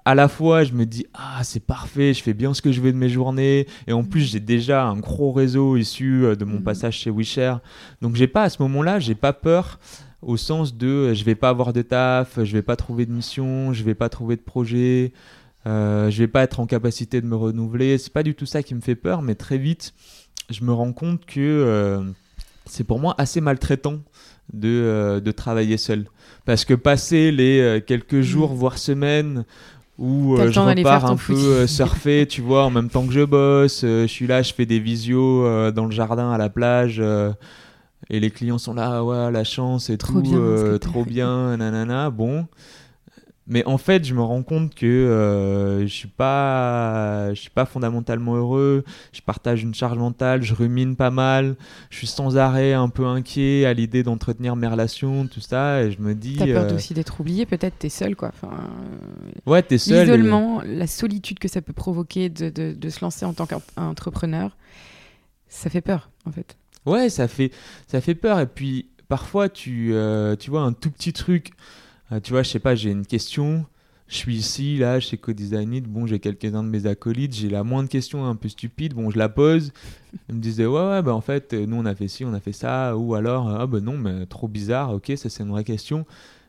à 0.05 0.15
la 0.15 0.29
fois 0.29 0.65
je 0.65 0.75
me 0.75 0.85
dis 0.85 1.07
ah 1.15 1.41
c'est 1.43 1.65
parfait, 1.65 2.13
je 2.13 2.23
fais 2.23 2.35
bien 2.35 2.53
ce 2.53 2.61
que 2.61 2.71
je 2.71 2.81
veux 2.81 2.93
de 2.93 2.99
mes 2.99 3.09
journées, 3.09 3.67
et 3.87 3.93
en 3.93 4.05
plus 4.05 4.21
j'ai 4.21 4.41
déjà 4.41 4.85
un 4.85 4.99
gros 4.99 5.33
réseau 5.33 5.77
issu 5.77 6.37
de 6.39 6.45
mon 6.45 6.61
mm. 6.61 6.65
passage 6.65 6.99
chez 6.99 7.11
WeShare, 7.11 7.61
donc 8.03 8.15
j'ai 8.15 8.29
pas 8.29 8.43
à 8.43 8.51
ce 8.51 8.61
moment-là, 8.63 8.99
j'ai 8.99 9.15
pas 9.15 9.33
peur 9.33 9.79
au 10.23 10.37
sens 10.37 10.77
de 10.77 10.87
euh, 10.87 11.15
je 11.15 11.25
vais 11.25 11.35
pas 11.35 11.49
avoir 11.49 11.73
de 11.73 11.83
taf, 11.83 12.43
je 12.43 12.53
vais 12.53 12.63
pas 12.63 12.77
trouver 12.77 13.07
de 13.07 13.13
mission, 13.13 13.73
je 13.73 13.85
vais 13.85 13.95
pas 13.95 14.09
trouver 14.09 14.37
de 14.37 14.43
projet, 14.43 15.13
euh, 15.67 16.11
je 16.11 16.19
vais 16.19 16.29
pas 16.29 16.43
être 16.43 16.61
en 16.61 16.67
capacité 16.67 17.21
de 17.21 17.27
me 17.27 17.37
renouveler. 17.37 17.99
C'est 17.99 18.13
pas 18.13 18.23
du 18.23 18.35
tout 18.35 18.47
ça 18.47 18.63
qui 18.63 18.75
me 18.75 18.81
fait 18.81 18.95
peur, 18.95 19.23
mais 19.23 19.35
très 19.35 19.59
vite, 19.59 19.93
je 20.51 20.65
me 20.65 20.73
rends 20.73 20.93
compte 20.93 21.27
que 21.27 21.41
euh, 21.41 22.03
c'est 22.65 22.85
pour 22.85 22.99
moi 22.99 23.15
assez 23.19 23.41
maltraitant 23.41 23.99
de, 24.53 24.69
euh, 24.69 25.21
de, 25.21 25.31
travailler 25.31 25.77
seul. 25.77 26.07
Parce 26.47 26.65
que 26.65 26.75
passer 26.75 27.31
les 27.31 27.83
quelques 27.87 28.23
jours, 28.23 28.55
voire 28.55 28.79
semaines, 28.79 29.45
où 29.99 30.37
je 30.37 30.59
repars 30.59 31.05
un 31.05 31.17
peu 31.17 31.67
surfer, 31.67 32.27
tu 32.27 32.41
vois, 32.41 32.65
en 32.65 32.71
même 32.71 32.89
temps 32.89 33.07
que 33.07 33.13
je 33.13 33.25
bosse, 33.25 33.83
je 33.83 34.07
suis 34.07 34.27
là, 34.27 34.41
je 34.41 34.55
fais 34.55 34.65
des 34.65 34.79
visios 34.79 35.71
dans 35.73 35.85
le 35.85 35.91
jardin, 35.91 36.31
à 36.31 36.39
la 36.39 36.49
plage 36.49 37.03
et 38.11 38.21
les 38.21 38.31
clients 38.31 38.59
sont 38.59 38.75
là, 38.75 39.05
ouais, 39.05 39.31
la 39.31 39.45
chance 39.45 39.91
et 39.91 39.99
trop 39.99 40.15
tout, 40.15 40.23
bien, 40.23 40.39
euh, 40.39 40.79
trop 40.79 41.05
bien, 41.05 41.57
nanana. 41.57 42.11
Bon, 42.11 42.47
mais 43.51 43.65
en 43.65 43.79
fait, 43.79 44.05
je 44.05 44.15
me 44.15 44.21
rends 44.21 44.43
compte 44.43 44.75
que 44.75 44.85
euh, 44.85 45.81
je 45.83 45.93
suis 45.93 46.09
pas, 46.09 47.33
je 47.33 47.41
suis 47.41 47.51
pas 47.51 47.65
fondamentalement 47.65 48.37
heureux. 48.37 48.85
Je 49.13 49.23
partage 49.23 49.63
une 49.63 49.75
charge 49.75 49.97
mentale, 49.97 50.43
je 50.43 50.53
rumine 50.53 50.97
pas 50.97 51.11
mal. 51.11 51.57
Je 51.89 51.97
suis 51.97 52.07
sans 52.07 52.37
arrêt 52.37 52.75
un 52.75 52.91
peu 52.91 53.07
inquiet 53.07 53.65
à 53.65 53.73
l'idée 53.73 54.03
d'entretenir 54.03 54.55
mes 54.55 54.67
relations, 54.67 55.27
tout 55.27 55.41
ça, 55.41 55.83
et 55.83 55.91
je 55.91 56.01
me 56.01 56.15
dis. 56.15 56.37
T'as 56.37 56.45
peur 56.45 56.65
euh, 56.65 56.77
aussi 56.77 56.93
d'être 56.93 57.21
oublié, 57.21 57.47
peut-être. 57.47 57.79
T'es 57.79 57.89
seul, 57.89 58.17
quoi. 58.17 58.29
Enfin, 58.35 58.55
ouais, 59.47 59.63
t'es 59.63 59.79
seul. 59.79 60.07
L'isolement, 60.07 60.61
la 60.67 60.87
solitude 60.87 61.39
que 61.39 61.49
ça 61.49 61.63
peut 61.63 61.73
provoquer 61.73 62.29
de, 62.29 62.51
de, 62.51 62.75
de 62.75 62.89
se 62.91 63.01
lancer 63.01 63.25
en 63.25 63.33
tant 63.33 63.47
qu'entrepreneur, 63.47 64.59
ça 65.49 65.71
fait 65.71 65.81
peur, 65.81 66.11
en 66.27 66.33
fait. 66.33 66.59
Ouais, 66.87 67.09
ça 67.11 67.29
fait, 67.29 67.51
ça 67.87 68.01
fait 68.01 68.15
peur. 68.15 68.41
Et 68.41 68.47
puis, 68.47 68.87
parfois, 69.09 69.49
tu, 69.49 69.93
euh, 69.93 70.37
tu 70.37 70.51
vois 70.51 70.63
un 70.63 70.73
tout 70.73 70.91
petit 70.91 71.13
truc. 71.13 71.51
Euh, 72.13 72.21
tu 72.21 72.33
vois, 72.33 72.43
je 72.43 72.51
sais 72.51 72.59
pas, 72.59 72.75
j'ai 72.75 72.91
une 72.91 73.07
question. 73.07 73.67
Je 74.07 74.17
suis 74.17 74.37
ici, 74.37 74.79
là, 74.79 75.01
chez 75.01 75.19
Co-Design 75.19 75.81
Bon, 75.81 76.07
j'ai 76.07 76.19
quelques-uns 76.19 76.63
de 76.63 76.69
mes 76.69 76.87
acolytes. 76.87 77.35
J'ai 77.35 77.51
la 77.51 77.63
moindre 77.63 77.91
question 77.91 78.25
un 78.25 78.37
peu 78.37 78.49
stupide. 78.49 78.95
Bon, 78.95 79.11
je 79.11 79.19
la 79.19 79.29
pose. 79.29 79.73
Ils 80.31 80.37
me 80.37 80.41
disaient, 80.41 80.65
ouais, 80.65 80.89
ouais, 80.89 81.03
bah 81.03 81.15
en 81.15 81.21
fait, 81.21 81.53
nous, 81.53 81.77
on 81.77 81.85
a 81.85 81.95
fait 81.95 82.09
ci, 82.09 82.25
on 82.25 82.33
a 82.33 82.41
fait 82.41 82.53
ça. 82.53 82.97
Ou 82.97 83.15
alors, 83.15 83.51
ah, 83.51 83.67
bah 83.67 83.81
non, 83.81 83.99
mais 83.99 84.25
trop 84.25 84.49
bizarre. 84.49 84.95
Ok, 84.95 85.13
ça, 85.17 85.29
c'est 85.29 85.43
une 85.43 85.51
vraie 85.51 85.65
question. 85.65 86.07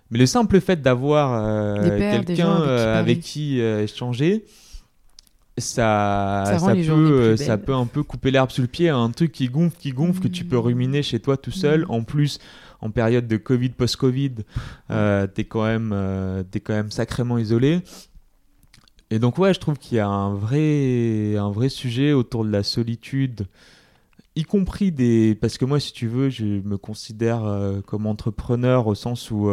Mais 0.10 0.20
le 0.20 0.26
simple 0.26 0.62
fait 0.62 0.82
d'avoir 0.82 1.34
euh, 1.34 1.98
quelqu'un 2.00 2.62
avec 2.62 3.20
qui 3.20 3.60
échanger, 3.60 4.46
ça, 5.60 6.44
ça, 6.60 6.74
peut, 6.74 6.90
euh, 6.90 7.38
ça 7.38 7.58
peut 7.58 7.74
un 7.74 7.86
peu 7.86 8.04
couper 8.04 8.32
l'herbe 8.32 8.52
sous 8.52 8.62
le 8.62 8.68
pied, 8.68 8.90
un 8.90 9.12
truc 9.12 9.32
qui 9.32 9.48
gonfle, 9.48 9.78
qui 9.78 9.92
gonfle, 9.92 10.22
que 10.22 10.28
tu 10.28 10.46
peux 10.46 10.58
mmh. 10.58 10.60
ruminer 10.60 11.04
chez 11.04 11.20
toi 11.20 11.38
tout 11.38 11.52
seul. 11.52 11.82
Mmh. 11.82 11.92
En 11.92 12.04
plus, 12.04 12.40
en 12.82 12.92
période 12.92 13.28
de 13.28 13.38
Covid, 13.38 13.70
post-Covid, 13.70 14.36
euh, 14.92 15.28
t'es 15.28 15.44
quand, 15.46 15.66
même, 15.66 15.92
euh, 15.94 16.44
quand 16.64 16.74
même 16.74 16.92
sacrément 16.92 17.38
isolé. 17.38 17.82
Et 19.12 19.20
donc, 19.20 19.38
ouais, 19.38 19.54
je 19.54 19.60
trouve 19.60 19.78
qu'il 19.78 19.98
y 19.98 20.00
a 20.00 20.08
un 20.08 20.34
vrai, 20.34 21.36
un 21.36 21.52
vrai 21.52 21.70
sujet 21.70 22.14
autour 22.14 22.46
de 22.46 22.52
la 22.52 22.64
solitude, 22.64 23.48
y 24.36 24.44
compris 24.44 24.92
des. 24.92 25.36
Parce 25.40 25.58
que 25.58 25.66
moi, 25.66 25.80
si 25.80 25.94
tu 25.94 26.08
veux, 26.08 26.30
je 26.30 26.46
me 26.46 26.78
considère 26.78 27.42
comme 27.88 28.06
entrepreneur 28.06 28.86
au 28.86 28.94
sens 28.94 29.32
où 29.32 29.50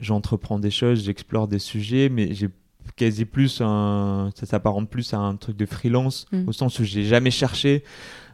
j'entreprends 0.00 0.58
des 0.58 0.72
choses, 0.72 1.04
j'explore 1.04 1.46
des 1.46 1.60
sujets, 1.60 2.08
mais 2.08 2.34
j'ai 2.34 2.48
quasi 2.96 3.24
plus 3.24 3.60
un, 3.60 4.30
ça 4.34 4.46
s'apparente 4.46 4.88
plus 4.88 5.14
à 5.14 5.18
un 5.18 5.36
truc 5.36 5.56
de 5.56 5.66
freelance 5.66 6.26
mm. 6.32 6.48
au 6.48 6.52
sens 6.52 6.78
où 6.78 6.84
j'ai 6.84 7.04
jamais 7.04 7.30
cherché 7.30 7.84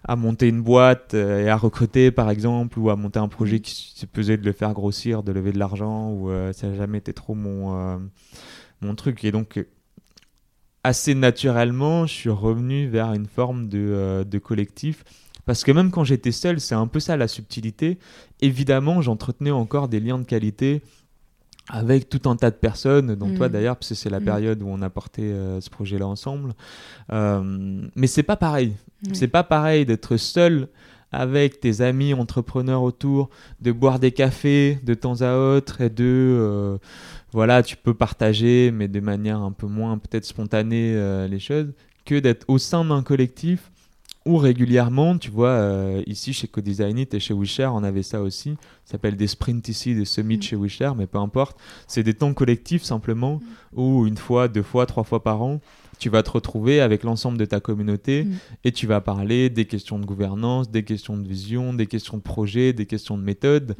à 0.04 0.16
monter 0.16 0.48
une 0.48 0.62
boîte 0.62 1.14
euh, 1.14 1.44
et 1.44 1.48
à 1.48 1.56
recruter 1.56 2.10
par 2.10 2.30
exemple 2.30 2.78
ou 2.78 2.90
à 2.90 2.96
monter 2.96 3.18
un 3.18 3.28
projet 3.28 3.56
mm. 3.56 3.60
qui 3.60 3.92
se 3.94 4.06
pesait 4.06 4.36
de 4.36 4.44
le 4.44 4.52
faire 4.52 4.72
grossir, 4.72 5.22
de 5.22 5.32
lever 5.32 5.52
de 5.52 5.58
l'argent 5.58 6.10
ou 6.10 6.30
euh, 6.30 6.52
ça 6.52 6.68
n'a 6.68 6.76
jamais 6.76 6.98
été 6.98 7.12
trop 7.12 7.34
mon 7.34 7.76
euh, 7.76 7.98
mon 8.80 8.94
truc 8.94 9.24
et 9.24 9.32
donc 9.32 9.64
assez 10.84 11.14
naturellement 11.14 12.06
je 12.06 12.12
suis 12.12 12.30
revenu 12.30 12.88
vers 12.88 13.12
une 13.12 13.26
forme 13.26 13.68
de, 13.68 14.24
de 14.24 14.38
collectif 14.38 15.04
parce 15.44 15.64
que 15.64 15.72
même 15.72 15.90
quand 15.90 16.04
j'étais 16.04 16.32
seul 16.32 16.60
c'est 16.60 16.76
un 16.76 16.86
peu 16.86 17.00
ça 17.00 17.16
la 17.16 17.26
subtilité 17.26 17.98
évidemment 18.40 19.02
j'entretenais 19.02 19.50
encore 19.50 19.88
des 19.88 19.98
liens 19.98 20.18
de 20.18 20.24
qualité 20.24 20.82
avec 21.68 22.08
tout 22.08 22.28
un 22.28 22.36
tas 22.36 22.50
de 22.50 22.56
personnes, 22.56 23.14
dont 23.14 23.34
toi 23.34 23.48
mm. 23.48 23.52
d'ailleurs, 23.52 23.76
parce 23.76 23.90
que 23.90 23.94
c'est 23.94 24.10
la 24.10 24.20
mm. 24.20 24.24
période 24.24 24.62
où 24.62 24.68
on 24.68 24.80
a 24.82 24.90
porté 24.90 25.22
euh, 25.22 25.60
ce 25.60 25.70
projet-là 25.70 26.06
ensemble. 26.06 26.54
Euh, 27.12 27.82
mais 27.94 28.06
c'est 28.06 28.22
pas 28.22 28.36
pareil. 28.36 28.74
Mm. 29.06 29.14
C'est 29.14 29.28
pas 29.28 29.44
pareil 29.44 29.84
d'être 29.84 30.16
seul 30.16 30.68
avec 31.10 31.60
tes 31.60 31.80
amis 31.80 32.12
entrepreneurs 32.12 32.82
autour, 32.82 33.30
de 33.62 33.72
boire 33.72 33.98
des 33.98 34.12
cafés 34.12 34.78
de 34.82 34.92
temps 34.92 35.22
à 35.22 35.36
autre 35.36 35.80
et 35.80 35.88
de 35.88 36.04
euh, 36.04 36.78
voilà, 37.32 37.62
tu 37.62 37.76
peux 37.76 37.94
partager, 37.94 38.70
mais 38.70 38.88
de 38.88 39.00
manière 39.00 39.40
un 39.40 39.52
peu 39.52 39.66
moins 39.66 39.96
peut-être 39.96 40.24
spontanée 40.26 40.94
les 41.28 41.38
choses, 41.38 41.72
que 42.04 42.18
d'être 42.18 42.44
au 42.48 42.58
sein 42.58 42.84
d'un 42.84 43.02
collectif 43.02 43.70
où 44.28 44.36
régulièrement, 44.36 45.16
tu 45.16 45.30
vois, 45.30 45.48
euh, 45.48 46.02
ici 46.06 46.34
chez 46.34 46.48
CoDesignit 46.48 47.08
et 47.12 47.18
chez 47.18 47.32
Wisher, 47.32 47.70
on 47.72 47.82
avait 47.82 48.02
ça 48.02 48.20
aussi. 48.20 48.56
Ça 48.84 48.92
s'appelle 48.92 49.16
des 49.16 49.26
sprints 49.26 49.66
ici, 49.68 49.94
des 49.94 50.04
summits 50.04 50.36
mm. 50.36 50.42
chez 50.42 50.56
Wisher, 50.56 50.90
mais 50.98 51.06
peu 51.06 51.16
importe. 51.16 51.56
C'est 51.86 52.02
des 52.02 52.12
temps 52.12 52.34
collectifs 52.34 52.82
simplement, 52.82 53.36
mm. 53.36 53.80
où 53.80 54.06
une 54.06 54.18
fois, 54.18 54.48
deux 54.48 54.62
fois, 54.62 54.84
trois 54.84 55.02
fois 55.02 55.22
par 55.22 55.40
an, 55.40 55.62
tu 55.98 56.10
vas 56.10 56.22
te 56.22 56.30
retrouver 56.30 56.82
avec 56.82 57.04
l'ensemble 57.04 57.38
de 57.38 57.46
ta 57.46 57.60
communauté 57.60 58.24
mm. 58.24 58.34
et 58.64 58.72
tu 58.72 58.86
vas 58.86 59.00
parler 59.00 59.48
des 59.48 59.64
questions 59.64 59.98
de 59.98 60.04
gouvernance, 60.04 60.70
des 60.70 60.82
questions 60.82 61.16
de 61.16 61.26
vision, 61.26 61.72
des 61.72 61.86
questions 61.86 62.18
de 62.18 62.22
projet, 62.22 62.74
des 62.74 62.84
questions 62.84 63.16
de 63.16 63.22
méthode. 63.22 63.76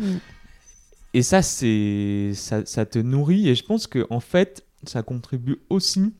Et 1.13 1.21
ça, 1.21 1.43
c'est 1.43 2.31
ça, 2.33 2.65
ça, 2.65 2.87
te 2.87 2.99
nourrit 2.99 3.51
et 3.51 3.55
je 3.55 3.65
pense 3.65 3.87
que 3.87 4.07
en 4.09 4.21
fait, 4.21 4.65
ça 4.85 5.03
contribue 5.03 5.59
aussi 5.69 6.15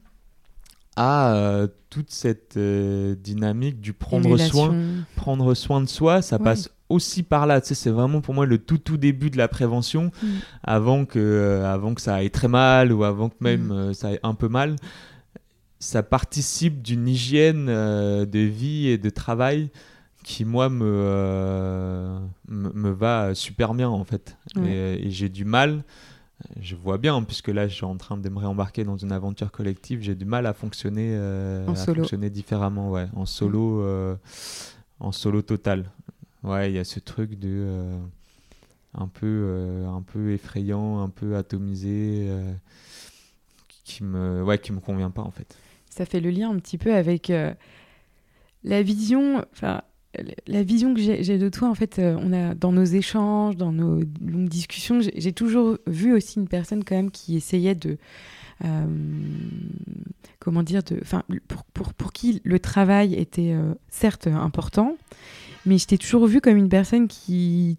à 0.99 1.33
euh, 1.33 1.69
toute 1.91 2.11
cette 2.11 2.57
euh, 2.57 3.15
dynamique 3.15 3.81
du 3.81 3.93
prendre 3.93 4.37
soin, 4.37 4.75
prendre 5.15 5.55
soin 5.55 5.81
de 5.81 5.87
soi. 5.87 6.23
Ça 6.23 6.41
passe 6.41 6.71
aussi 6.89 7.23
par 7.23 7.47
là. 7.47 7.61
Tu 7.61 7.69
sais, 7.69 7.75
c'est 7.77 7.91
vraiment 7.91 8.21
pour 8.21 8.35
moi 8.35 8.47
le 8.47 8.59
tout 8.59 8.79
tout 8.79 8.97
début 8.97 9.31
de 9.31 9.39
la 9.39 9.47
prévention, 9.47 10.11
mm. 10.21 10.27
avant 10.65 11.05
que 11.05 11.21
euh, 11.21 11.73
avant 11.73 11.95
que 11.95 12.01
ça 12.01 12.17
aille 12.17 12.33
très 12.33 12.49
mal 12.49 12.93
ou 12.93 13.05
avant 13.05 13.29
que 13.29 13.37
même 13.41 13.91
mm. 13.91 13.95
ça 13.95 14.09
aille 14.09 14.21
un 14.25 14.35
peu 14.35 14.49
mal. 14.49 14.75
Ça 15.79 16.03
participe 16.03 16.83
d'une 16.83 17.07
hygiène 17.07 17.67
de 17.67 18.39
vie 18.41 18.89
et 18.89 18.99
de 18.99 19.11
travail 19.11 19.71
qui 20.25 20.45
moi 20.45 20.69
me, 20.69 22.19
me, 22.49 22.91
va 22.91 23.33
super 23.37 23.75
bien 23.75 23.89
en 23.89 24.03
fait. 24.03 24.37
Et, 24.67 25.09
j'ai 25.11 25.29
du 25.29 25.45
mal, 25.45 25.85
je 26.61 26.77
vois 26.77 26.99
bien, 26.99 27.23
puisque 27.23 27.49
là 27.49 27.67
je 27.67 27.75
suis 27.75 27.85
en 27.85 27.97
train 27.97 28.17
de 28.17 28.29
me 28.29 28.39
réembarquer 28.39 28.85
dans 28.85 28.97
une 28.97 29.13
aventure 29.13 29.51
collective, 29.51 30.01
j'ai 30.01 30.15
du 30.15 30.25
mal 30.25 30.47
à 30.47 30.53
fonctionner, 30.53 31.11
euh, 31.13 31.67
à 31.69 31.75
fonctionner 31.75 32.31
différemment, 32.31 32.91
ouais, 32.91 33.09
en 33.15 33.27
solo, 33.27 33.83
euh, 33.83 34.17
en 35.01 35.13
solo 35.13 35.43
total. 35.43 35.91
Ouais, 36.45 36.71
il 36.71 36.77
y 36.77 36.79
a 36.79 36.85
ce 36.85 37.01
truc 37.01 37.39
de 37.39 37.49
euh, 37.49 37.99
un 38.95 39.09
peu, 39.09 39.85
un 39.89 40.03
peu 40.03 40.33
effrayant, 40.33 41.01
un 41.03 41.09
peu 41.09 41.37
atomisé, 41.37 42.31
qui 43.85 44.05
me, 44.05 44.43
ouais, 44.43 44.59
qui 44.59 44.73
me 44.73 44.81
convient 44.81 45.11
pas 45.11 45.23
en 45.23 45.33
fait. 45.33 45.57
Ça 45.91 46.07
fait 46.07 46.21
le 46.21 46.31
lien 46.31 46.51
un 46.51 46.59
petit 46.59 46.79
peu 46.79 46.95
avec 46.95 47.33
la 48.63 48.83
vision, 48.83 49.45
enfin 49.53 49.83
la 50.47 50.63
vision 50.63 50.95
que 50.95 51.01
j'ai 51.01 51.39
de 51.39 51.49
toi, 51.49 51.69
en 51.69 51.75
fait, 51.75 51.99
euh, 51.99 52.17
on 52.21 52.33
a 52.33 52.55
dans 52.55 52.73
nos 52.73 52.85
échanges, 52.85 53.57
dans 53.57 53.73
nos 53.73 54.01
longues 54.25 54.49
discussions, 54.49 55.01
j'ai 55.01 55.33
toujours 55.33 55.77
vu 55.87 56.15
aussi 56.15 56.39
une 56.39 56.49
personne 56.49 56.83
quand 56.83 56.97
même 56.97 57.11
qui 57.11 57.37
essayait 57.37 57.75
de, 57.75 57.99
euh, 58.65 58.87
comment 60.41 60.63
dire, 60.63 60.83
de, 60.83 60.99
enfin, 61.03 61.25
pour, 61.47 61.65
pour, 61.65 61.93
pour, 61.93 62.13
qui 62.13 62.41
le 62.45 62.59
travail 62.59 63.15
était 63.15 63.53
euh, 63.53 63.75
certes 63.91 64.27
important, 64.27 64.97
mais 65.67 65.77
je 65.77 65.87
t'ai 65.87 65.99
toujours 65.99 66.27
vu 66.27 66.41
comme 66.41 66.57
une 66.57 66.71
personne 66.71 67.07
qui, 67.07 67.77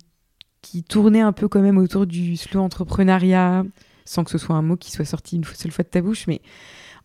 qui 0.62 0.84
tournait 0.84 1.22
un 1.22 1.34
peu 1.34 1.48
quand 1.48 1.62
même 1.62 1.80
autour 1.80 2.06
du 2.06 2.38
slow 2.38 2.62
entrepreneuriat, 2.62 3.66
sans 4.06 4.24
que 4.24 4.30
ce 4.32 4.38
soit 4.38 4.56
un 4.56 4.62
mot 4.62 4.78
qui 4.78 4.92
soit 4.92 5.06
sorti 5.06 5.36
une 5.36 5.44
seule 5.44 5.72
fois 5.72 5.84
de 5.84 5.90
ta 5.90 6.02
bouche, 6.02 6.28
mais 6.28 6.42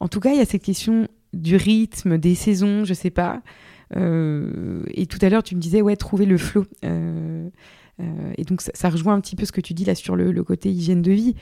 en 0.00 0.08
tout 0.08 0.20
cas, 0.20 0.32
il 0.32 0.38
y 0.38 0.42
a 0.42 0.46
cette 0.46 0.62
question 0.62 1.08
du 1.32 1.56
rythme, 1.56 2.18
des 2.18 2.34
saisons, 2.34 2.84
je 2.84 2.94
sais 2.94 3.10
pas. 3.10 3.42
Euh, 3.96 4.82
et 4.88 5.06
tout 5.06 5.18
à 5.22 5.28
l'heure, 5.28 5.42
tu 5.42 5.54
me 5.54 5.60
disais, 5.60 5.82
ouais, 5.82 5.96
trouver 5.96 6.26
le 6.26 6.38
flow. 6.38 6.66
Euh, 6.84 7.48
euh, 8.00 8.32
et 8.36 8.44
donc, 8.44 8.60
ça, 8.60 8.90
rejoint 8.90 9.14
un 9.14 9.20
petit 9.20 9.36
peu 9.36 9.44
ce 9.44 9.52
que 9.52 9.60
tu 9.60 9.74
dis 9.74 9.84
là 9.84 9.94
sur 9.94 10.16
le, 10.16 10.42
côté 10.42 10.70
hygiène 10.70 11.02
de 11.02 11.12
vie. 11.12 11.34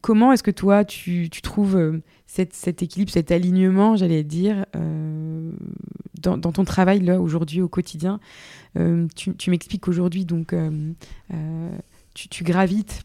comment 0.00 0.32
est-ce 0.32 0.42
que 0.42 0.50
toi, 0.50 0.84
tu, 0.84 1.28
trouves 1.42 2.00
cet 2.26 2.82
équilibre, 2.82 3.10
cet 3.10 3.30
alignement, 3.30 3.96
j'allais 3.96 4.24
dire, 4.24 4.66
dans, 6.22 6.38
ton 6.38 6.64
travail 6.64 7.00
là 7.00 7.20
aujourd'hui 7.20 7.60
au 7.60 7.68
quotidien? 7.68 8.20
Tu, 8.74 9.50
m'expliques 9.50 9.82
qu'aujourd'hui, 9.82 10.24
donc, 10.24 10.54
tu, 12.14 12.44
gravites 12.44 13.02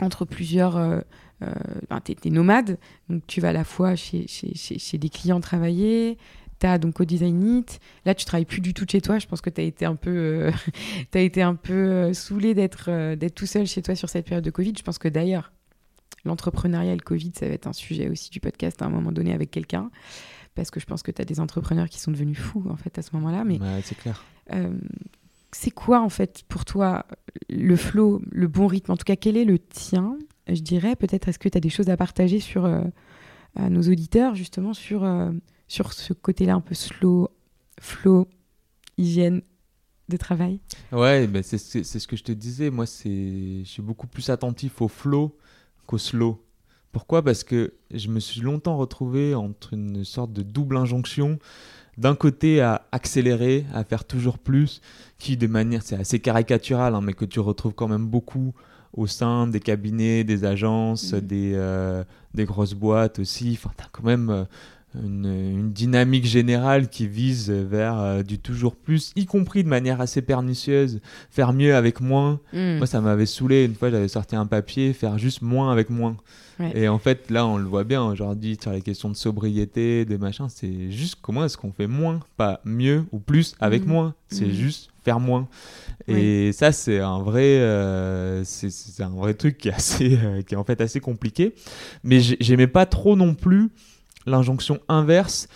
entre 0.00 0.24
plusieurs 0.24 1.02
tu 2.04 2.12
es, 2.24 2.30
nomade, 2.30 2.78
donc 3.08 3.22
tu 3.26 3.40
vas 3.40 3.50
à 3.50 3.52
la 3.52 3.64
fois 3.64 3.96
chez, 3.96 4.26
chez, 4.26 4.54
chez, 4.54 4.98
des 4.98 5.08
clients 5.08 5.40
travailler, 5.40 6.18
tu 6.60 6.66
as 6.66 6.78
donc 6.78 7.00
au 7.00 7.04
Design 7.04 7.58
It. 7.58 7.80
Là, 8.04 8.14
tu 8.14 8.24
travailles 8.24 8.44
plus 8.44 8.60
du 8.60 8.74
tout 8.74 8.86
chez 8.90 9.00
toi. 9.00 9.18
Je 9.18 9.26
pense 9.26 9.40
que 9.40 9.50
tu 9.50 9.60
as 9.60 9.64
été 9.64 9.84
un 9.84 9.96
peu, 9.96 10.10
euh, 10.10 10.50
as 11.14 11.20
été 11.20 11.42
un 11.42 11.54
peu 11.54 11.72
euh, 11.72 12.12
saoulé 12.12 12.54
d'être 12.54 13.14
d'être 13.14 13.34
tout 13.34 13.46
seul 13.46 13.66
chez 13.66 13.82
toi 13.82 13.94
sur 13.94 14.08
cette 14.08 14.26
période 14.26 14.44
de 14.44 14.50
Covid. 14.50 14.72
Je 14.76 14.82
pense 14.82 14.98
que 14.98 15.08
d'ailleurs, 15.08 15.52
l'entrepreneuriat 16.24 16.92
et 16.92 16.96
le 16.96 17.02
Covid, 17.02 17.32
ça 17.34 17.46
va 17.46 17.54
être 17.54 17.66
un 17.66 17.72
sujet 17.72 18.08
aussi 18.08 18.30
du 18.30 18.40
podcast 18.40 18.80
à 18.82 18.86
un 18.86 18.90
moment 18.90 19.12
donné 19.12 19.32
avec 19.32 19.50
quelqu'un. 19.50 19.90
Parce 20.54 20.70
que 20.70 20.78
je 20.78 20.86
pense 20.86 21.02
que 21.02 21.10
tu 21.10 21.20
as 21.20 21.24
des 21.24 21.40
entrepreneurs 21.40 21.88
qui 21.88 22.00
sont 22.00 22.12
devenus 22.12 22.38
fous 22.38 22.64
en 22.70 22.76
fait 22.76 22.96
à 22.98 23.02
ce 23.02 23.10
moment-là. 23.14 23.44
Mais 23.44 23.58
c'est 23.82 23.96
clair. 23.96 24.24
c'est 25.50 25.72
quoi 25.72 26.00
en 26.00 26.08
fait 26.08 26.44
pour 26.48 26.64
toi 26.64 27.06
le 27.48 27.74
flow, 27.74 28.22
le 28.30 28.46
bon 28.46 28.68
rythme? 28.68 28.92
En 28.92 28.96
tout 28.96 29.04
cas, 29.04 29.16
quel 29.16 29.36
est 29.36 29.44
le 29.44 29.58
tien? 29.58 30.16
Je 30.48 30.60
dirais. 30.60 30.96
Peut-être 30.96 31.28
est-ce 31.28 31.38
que 31.38 31.48
tu 31.48 31.58
as 31.58 31.60
des 31.60 31.70
choses 31.70 31.88
à 31.88 31.96
partager 31.96 32.40
sur 32.40 32.64
euh, 32.64 32.82
nos 33.56 33.82
auditeurs, 33.82 34.34
justement, 34.34 34.74
sur, 34.74 35.04
euh, 35.04 35.30
sur 35.68 35.92
ce 35.92 36.12
côté-là 36.12 36.54
un 36.54 36.60
peu 36.60 36.74
slow, 36.74 37.28
flow, 37.80 38.28
hygiène 38.98 39.42
de 40.08 40.16
travail? 40.16 40.60
Ouais, 40.92 41.26
ben 41.26 41.42
c'est 41.42 41.58
ce 41.58 42.06
que 42.06 42.16
je 42.16 42.24
te 42.24 42.32
disais. 42.32 42.70
Moi, 42.70 42.84
je 42.84 43.62
suis 43.64 43.82
beaucoup 43.82 44.06
plus 44.06 44.28
attentif 44.30 44.82
au 44.82 44.88
flow 44.88 45.36
qu'au 45.86 45.98
slow. 45.98 46.44
Pourquoi? 46.92 47.22
Parce 47.22 47.42
que 47.42 47.74
je 47.92 48.08
me 48.08 48.20
suis 48.20 48.40
longtemps 48.40 48.76
retrouvé 48.76 49.34
entre 49.34 49.74
une 49.74 50.04
sorte 50.04 50.32
de 50.32 50.42
double 50.42 50.76
injonction. 50.76 51.38
D'un 51.96 52.14
côté, 52.14 52.60
à 52.60 52.86
accélérer, 52.92 53.66
à 53.72 53.84
faire 53.84 54.04
toujours 54.04 54.38
plus, 54.38 54.80
qui 55.18 55.36
de 55.36 55.46
manière, 55.46 55.82
c'est 55.82 55.96
assez 55.96 56.20
caricatural, 56.20 56.94
hein, 56.94 57.00
mais 57.00 57.12
que 57.12 57.24
tu 57.24 57.40
retrouves 57.40 57.74
quand 57.74 57.88
même 57.88 58.06
beaucoup 58.06 58.52
au 58.96 59.06
sein 59.06 59.46
des 59.46 59.60
cabinets, 59.60 60.24
des 60.24 60.44
agences, 60.44 61.12
mm. 61.12 61.20
des, 61.20 61.52
euh, 61.54 62.04
des 62.34 62.44
grosses 62.44 62.74
boîtes 62.74 63.18
aussi. 63.18 63.58
Enfin, 63.58 63.70
tu 63.76 63.84
as 63.84 63.88
quand 63.90 64.04
même 64.04 64.30
euh, 64.30 64.44
une, 64.94 65.26
une, 65.26 65.72
dynamique 65.72 66.24
générale 66.24 66.88
qui 66.88 67.08
vise 67.08 67.50
vers 67.50 67.98
euh, 67.98 68.22
du 68.22 68.38
toujours 68.38 68.76
plus, 68.76 69.12
y 69.16 69.26
compris 69.26 69.64
de 69.64 69.68
manière 69.68 70.00
assez 70.00 70.22
pernicieuse, 70.22 71.00
faire 71.30 71.52
mieux 71.52 71.74
avec 71.74 72.00
moins. 72.00 72.40
Mm. 72.52 72.78
Moi, 72.78 72.86
ça 72.86 73.00
m'avait 73.00 73.26
saoulé. 73.26 73.64
Une 73.64 73.74
fois, 73.74 73.90
j'avais 73.90 74.08
sorti 74.08 74.36
un 74.36 74.46
papier, 74.46 74.92
faire 74.92 75.18
juste 75.18 75.42
moins 75.42 75.72
avec 75.72 75.90
moins. 75.90 76.16
Et 76.72 76.86
en 76.86 77.00
fait, 77.00 77.32
là, 77.32 77.44
on 77.48 77.56
le 77.56 77.64
voit 77.64 77.82
bien 77.82 78.04
aujourd'hui 78.04 78.56
sur 78.62 78.70
les 78.70 78.80
questions 78.80 79.08
de 79.08 79.16
sobriété, 79.16 80.04
des 80.04 80.18
machins, 80.18 80.46
c'est 80.48 80.92
juste 80.92 81.16
comment 81.20 81.44
est-ce 81.44 81.56
qu'on 81.56 81.72
fait 81.72 81.88
moins, 81.88 82.20
pas 82.36 82.60
mieux 82.64 83.04
ou 83.10 83.18
plus 83.18 83.56
avec 83.58 83.84
mm. 83.84 83.88
moins? 83.88 84.14
C'est 84.28 84.52
juste 84.52 84.93
faire 85.04 85.20
moins. 85.20 85.48
Et 86.06 86.52
ça, 86.52 86.72
c'est 86.72 87.00
un 87.00 87.20
vrai, 87.20 87.58
euh, 87.58 88.44
c'est 88.44 89.02
un 89.02 89.10
vrai 89.10 89.34
truc 89.34 89.58
qui 89.58 89.68
est 89.68 89.72
assez, 89.72 90.18
euh, 90.22 90.42
qui 90.42 90.54
est 90.54 90.56
en 90.56 90.64
fait 90.64 90.80
assez 90.80 91.00
compliqué. 91.00 91.54
Mais 92.02 92.20
j'aimais 92.20 92.66
pas 92.66 92.86
trop 92.86 93.16
non 93.16 93.34
plus 93.34 93.70
l'injonction 94.26 94.80
inverse 94.88 95.48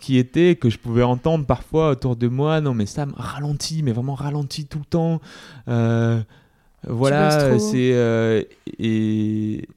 qui 0.00 0.18
était 0.18 0.56
que 0.56 0.70
je 0.70 0.78
pouvais 0.78 1.02
entendre 1.02 1.46
parfois 1.46 1.90
autour 1.90 2.16
de 2.16 2.28
moi. 2.28 2.60
Non, 2.60 2.74
mais 2.74 2.86
ça 2.86 3.06
me 3.06 3.14
ralentit, 3.16 3.82
mais 3.82 3.92
vraiment 3.92 4.14
ralentit 4.14 4.66
tout 4.66 4.78
le 4.78 4.84
temps. 4.84 5.20
Euh, 5.68 6.20
voilà, 6.86 7.58
c'est 7.58 8.46
et 8.78 9.68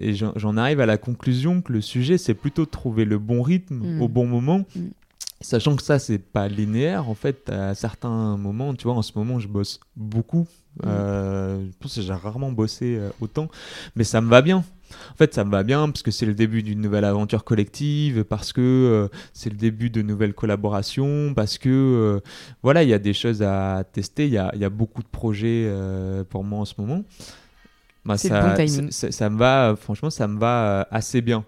et 0.00 0.14
j'en 0.14 0.56
arrive 0.56 0.80
à 0.80 0.86
la 0.86 0.96
conclusion 0.96 1.60
que 1.60 1.72
le 1.72 1.82
sujet, 1.82 2.16
c'est 2.16 2.34
plutôt 2.34 2.64
de 2.64 2.70
trouver 2.70 3.04
le 3.04 3.18
bon 3.18 3.42
rythme 3.42 3.96
mm. 3.96 4.02
au 4.02 4.08
bon 4.08 4.26
moment. 4.26 4.64
Mm. 4.74 4.80
Sachant 5.42 5.74
que 5.74 5.82
ça, 5.82 5.98
c'est 5.98 6.18
pas 6.18 6.48
linéaire, 6.48 7.08
en 7.08 7.14
fait, 7.14 7.48
à 7.48 7.74
certains 7.74 8.36
moments, 8.36 8.74
tu 8.74 8.84
vois, 8.84 8.94
en 8.94 9.02
ce 9.02 9.12
moment, 9.16 9.38
je 9.38 9.48
bosse 9.48 9.80
beaucoup. 9.96 10.46
Mm. 10.76 10.82
Euh, 10.86 11.66
je 11.66 11.78
pense 11.78 11.94
que 11.94 12.02
j'ai 12.02 12.12
rarement 12.12 12.52
bossé 12.52 12.96
euh, 12.98 13.08
autant, 13.22 13.48
mais 13.96 14.04
ça 14.04 14.20
me 14.20 14.28
va 14.28 14.42
bien. 14.42 14.58
En 14.58 15.16
fait, 15.16 15.32
ça 15.32 15.44
me 15.44 15.50
va 15.50 15.62
bien 15.62 15.88
parce 15.88 16.02
que 16.02 16.10
c'est 16.10 16.26
le 16.26 16.34
début 16.34 16.62
d'une 16.62 16.80
nouvelle 16.80 17.04
aventure 17.04 17.44
collective, 17.44 18.24
parce 18.24 18.52
que 18.52 18.60
euh, 18.60 19.08
c'est 19.32 19.48
le 19.48 19.56
début 19.56 19.88
de 19.88 20.02
nouvelles 20.02 20.34
collaborations, 20.34 21.32
parce 21.34 21.56
que 21.56 22.20
voilà, 22.62 22.82
il 22.82 22.90
y 22.90 22.94
a 22.94 22.98
des 22.98 23.14
choses 23.14 23.42
à 23.42 23.84
tester, 23.90 24.26
il 24.26 24.32
y 24.32 24.38
a, 24.38 24.54
y 24.56 24.64
a, 24.64 24.70
beaucoup 24.70 25.02
de 25.02 25.08
projets 25.08 25.72
pour 26.28 26.44
moi 26.44 26.60
en 26.60 26.64
ce 26.64 26.74
moment. 26.76 27.02
Bah, 28.04 28.18
ça, 28.18 28.56
ça, 28.90 29.30
me 29.30 29.38
va, 29.38 29.74
franchement, 29.80 30.10
ça 30.10 30.26
me 30.26 30.38
va 30.38 30.86
assez 30.90 31.20
bien. 31.22 31.44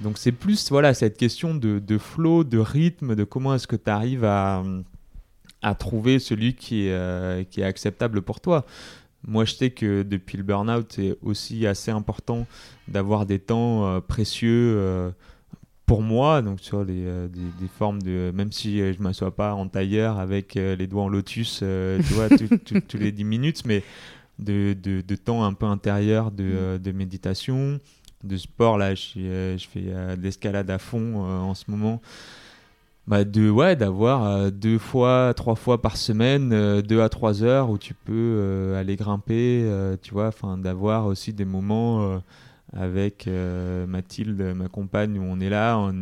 Donc 0.00 0.18
c'est 0.18 0.32
plus 0.32 0.70
voilà 0.70 0.94
cette 0.94 1.16
question 1.16 1.54
de, 1.54 1.78
de 1.78 1.98
flow, 1.98 2.44
de 2.44 2.58
rythme, 2.58 3.14
de 3.14 3.24
comment 3.24 3.54
est-ce 3.54 3.66
que 3.66 3.76
tu 3.76 3.90
arrives 3.90 4.24
à, 4.24 4.62
à 5.62 5.74
trouver 5.74 6.18
celui 6.18 6.54
qui 6.54 6.86
est, 6.86 6.92
euh, 6.92 7.44
qui 7.44 7.60
est 7.60 7.64
acceptable 7.64 8.22
pour 8.22 8.40
toi. 8.40 8.64
Moi, 9.26 9.44
je 9.44 9.52
sais 9.52 9.70
que 9.70 10.02
depuis 10.02 10.38
le 10.38 10.42
burn-out, 10.42 10.86
c'est 10.94 11.18
aussi 11.22 11.66
assez 11.66 11.90
important 11.90 12.46
d'avoir 12.88 13.26
des 13.26 13.38
temps 13.38 13.86
euh, 13.86 14.00
précieux 14.00 14.74
euh, 14.78 15.10
pour 15.84 16.00
moi, 16.00 16.40
donc 16.40 16.60
sur 16.60 16.84
les, 16.84 17.04
euh, 17.04 17.28
des, 17.28 17.40
des 17.60 17.68
formes 17.68 18.00
de. 18.00 18.32
Même 18.34 18.50
si 18.50 18.78
je 18.78 18.96
ne 18.98 19.02
m'assois 19.02 19.36
pas 19.36 19.52
en 19.52 19.68
tailleur 19.68 20.18
avec 20.18 20.54
les 20.54 20.86
doigts 20.86 21.02
en 21.02 21.08
lotus, 21.08 21.58
tu 21.58 22.14
vois, 22.14 22.28
tous 22.30 22.96
les 22.96 23.12
10 23.12 23.24
minutes, 23.24 23.66
mais 23.66 23.82
de, 24.40 24.74
de, 24.80 25.02
de 25.02 25.16
temps 25.16 25.44
un 25.44 25.52
peu 25.52 25.66
intérieur 25.66 26.30
de, 26.30 26.44
euh, 26.44 26.78
de 26.78 26.92
méditation, 26.92 27.78
de 28.24 28.36
sport. 28.36 28.78
Là, 28.78 28.94
je, 28.94 29.18
euh, 29.18 29.58
je 29.58 29.68
fais 29.68 29.84
euh, 29.86 30.16
de 30.16 30.22
l'escalade 30.22 30.70
à 30.70 30.78
fond 30.78 31.24
euh, 31.24 31.38
en 31.38 31.54
ce 31.54 31.64
moment. 31.68 32.00
Bah 33.06 33.24
de 33.24 33.50
ouais 33.50 33.74
d'avoir 33.74 34.52
deux 34.52 34.78
fois 34.78 35.32
trois 35.34 35.56
fois 35.56 35.82
par 35.82 35.96
semaine 35.96 36.80
deux 36.82 37.00
à 37.00 37.08
trois 37.08 37.42
heures 37.42 37.70
où 37.70 37.78
tu 37.78 37.92
peux 37.92 38.74
aller 38.78 38.94
grimper 38.94 39.68
tu 40.00 40.12
vois 40.12 40.28
enfin 40.28 40.58
d'avoir 40.58 41.06
aussi 41.06 41.32
des 41.32 41.46
moments 41.46 42.20
avec 42.76 43.28
Mathilde 43.88 44.40
ma 44.54 44.68
compagne 44.68 45.18
où 45.18 45.24
on 45.24 45.40
est 45.40 45.48
là 45.48 45.76
on 45.78 45.92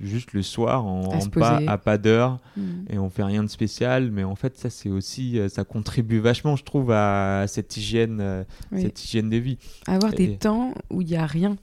juste 0.00 0.32
le 0.32 0.42
soir 0.42 0.86
on 0.86 1.10
À 1.10 1.28
pas 1.28 1.60
à 1.66 1.78
pas 1.78 1.98
d'heure 1.98 2.38
Mm. 2.56 2.62
et 2.90 2.98
on 2.98 3.10
fait 3.10 3.22
rien 3.22 3.42
de 3.42 3.48
spécial 3.48 4.10
mais 4.10 4.24
en 4.24 4.34
fait 4.34 4.56
ça 4.58 4.70
c'est 4.70 4.88
aussi 4.88 5.38
euh, 5.38 5.48
ça 5.48 5.64
contribue 5.64 6.18
vachement 6.18 6.56
je 6.56 6.64
trouve 6.64 6.90
à 6.90 7.44
cette 7.48 7.76
hygiène 7.76 8.18
euh, 8.20 8.44
Oui. 8.72 8.82
cette 8.82 9.04
hygiène 9.04 9.30
de 9.30 9.36
vie 9.36 9.58
Avoir 9.86 10.12
des 10.12 10.36
temps 10.36 10.74
où 10.90 11.00
il 11.02 11.06
n'y 11.08 11.16
a 11.16 11.26
rien. 11.26 11.56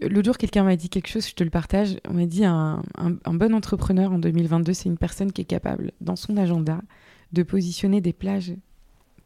L'autre 0.00 0.24
jour, 0.26 0.36
quelqu'un 0.38 0.64
m'a 0.64 0.74
dit 0.74 0.88
quelque 0.88 1.06
chose, 1.06 1.28
je 1.28 1.34
te 1.34 1.44
le 1.44 1.50
partage. 1.50 1.98
On 2.08 2.14
m'a 2.14 2.26
dit 2.26 2.44
un, 2.44 2.82
un- 2.98 3.14
un 3.24 3.34
bon 3.34 3.54
entrepreneur 3.54 4.10
en 4.12 4.18
2022, 4.18 4.72
c'est 4.74 4.88
une 4.88 4.98
personne 4.98 5.30
qui 5.30 5.42
est 5.42 5.44
capable, 5.46 5.92
dans 6.00 6.16
son 6.16 6.36
agenda, 6.36 6.80
de 7.32 7.44
positionner 7.44 8.00
des 8.00 8.12
plages 8.12 8.54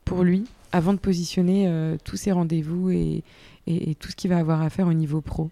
pour 0.04 0.24
lui 0.24 0.44
avant 0.72 0.92
de 0.92 0.98
positionner 0.98 1.66
euh, 1.68 1.96
tous 2.04 2.16
ses 2.16 2.32
rendez-vous 2.32 2.90
et, 2.90 3.24
et- 3.66 3.90
et 3.90 3.94
tout 3.94 4.10
ce 4.10 4.16
qu'il 4.16 4.28
va 4.28 4.36
avoir 4.36 4.60
à 4.60 4.68
faire 4.68 4.86
au 4.86 4.92
niveau 4.92 5.22
pro. 5.22 5.50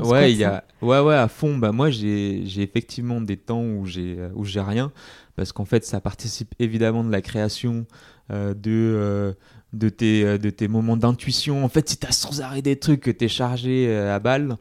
Ouais, 0.00 0.32
il 0.32 0.36
y 0.38 0.42
ça? 0.42 0.56
a 0.58 0.84
ouais 0.84 1.00
ouais 1.00 1.14
à 1.14 1.28
fond. 1.28 1.56
Bah 1.56 1.72
moi 1.72 1.90
j'ai 1.90 2.42
effectivement 2.62 3.20
des 3.20 3.36
temps 3.36 3.62
où 3.64 3.86
j'ai 3.86 4.16
euh, 4.18 4.28
où 4.34 4.44
j'ai 4.44 4.60
rien 4.60 4.92
parce 5.36 5.52
qu'en 5.52 5.64
fait 5.64 5.84
ça 5.84 6.00
participe 6.00 6.54
évidemment 6.58 7.02
de 7.04 7.10
la 7.10 7.22
création 7.22 7.86
euh, 8.30 8.54
de 8.54 8.70
euh, 8.70 9.32
de 9.72 9.88
tes 9.88 10.38
de 10.38 10.50
tes 10.50 10.68
moments 10.68 10.96
d'intuition. 10.98 11.64
En 11.64 11.68
fait, 11.68 11.88
si 11.88 11.96
tu 11.96 12.06
as 12.06 12.12
sans 12.12 12.42
arrêt 12.42 12.60
des 12.62 12.76
trucs 12.76 13.00
que 13.00 13.10
tu 13.10 13.24
es 13.24 13.28
chargé 13.28 13.86
euh, 13.88 14.14
à 14.14 14.18
balle, 14.18 14.56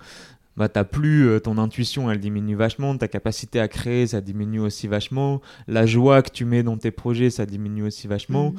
bah 0.61 0.69
t'as 0.69 0.83
plus 0.83 1.27
euh, 1.27 1.39
ton 1.39 1.57
intuition, 1.57 2.11
elle 2.11 2.19
diminue 2.19 2.53
vachement, 2.53 2.95
ta 2.95 3.07
capacité 3.07 3.59
à 3.59 3.67
créer, 3.67 4.05
ça 4.05 4.21
diminue 4.21 4.59
aussi 4.59 4.87
vachement, 4.87 5.41
la 5.67 5.87
joie 5.87 6.21
que 6.21 6.29
tu 6.29 6.45
mets 6.45 6.61
dans 6.61 6.77
tes 6.77 6.91
projets, 6.91 7.31
ça 7.31 7.47
diminue 7.47 7.81
aussi 7.81 8.05
vachement. 8.07 8.51
Mm. 8.51 8.55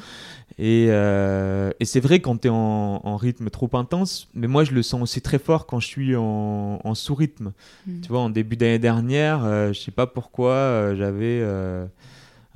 Et, 0.58 0.86
euh, 0.88 1.70
et 1.78 1.84
c'est 1.84 2.00
vrai 2.00 2.18
quand 2.18 2.40
tu 2.40 2.48
es 2.48 2.50
en, 2.50 3.00
en 3.04 3.16
rythme 3.16 3.50
trop 3.50 3.70
intense, 3.74 4.28
mais 4.34 4.48
moi 4.48 4.64
je 4.64 4.72
le 4.72 4.82
sens 4.82 5.00
aussi 5.00 5.20
très 5.20 5.38
fort 5.38 5.66
quand 5.66 5.78
je 5.78 5.86
suis 5.86 6.16
en, 6.16 6.80
en 6.82 6.94
sous-rythme. 6.96 7.52
Mm. 7.86 8.00
Tu 8.00 8.08
vois, 8.08 8.18
en 8.18 8.30
début 8.30 8.56
d'année 8.56 8.80
dernière, 8.80 9.44
euh, 9.44 9.72
je 9.72 9.78
sais 9.78 9.92
pas 9.92 10.08
pourquoi, 10.08 10.54
euh, 10.54 10.96
j'avais 10.96 11.40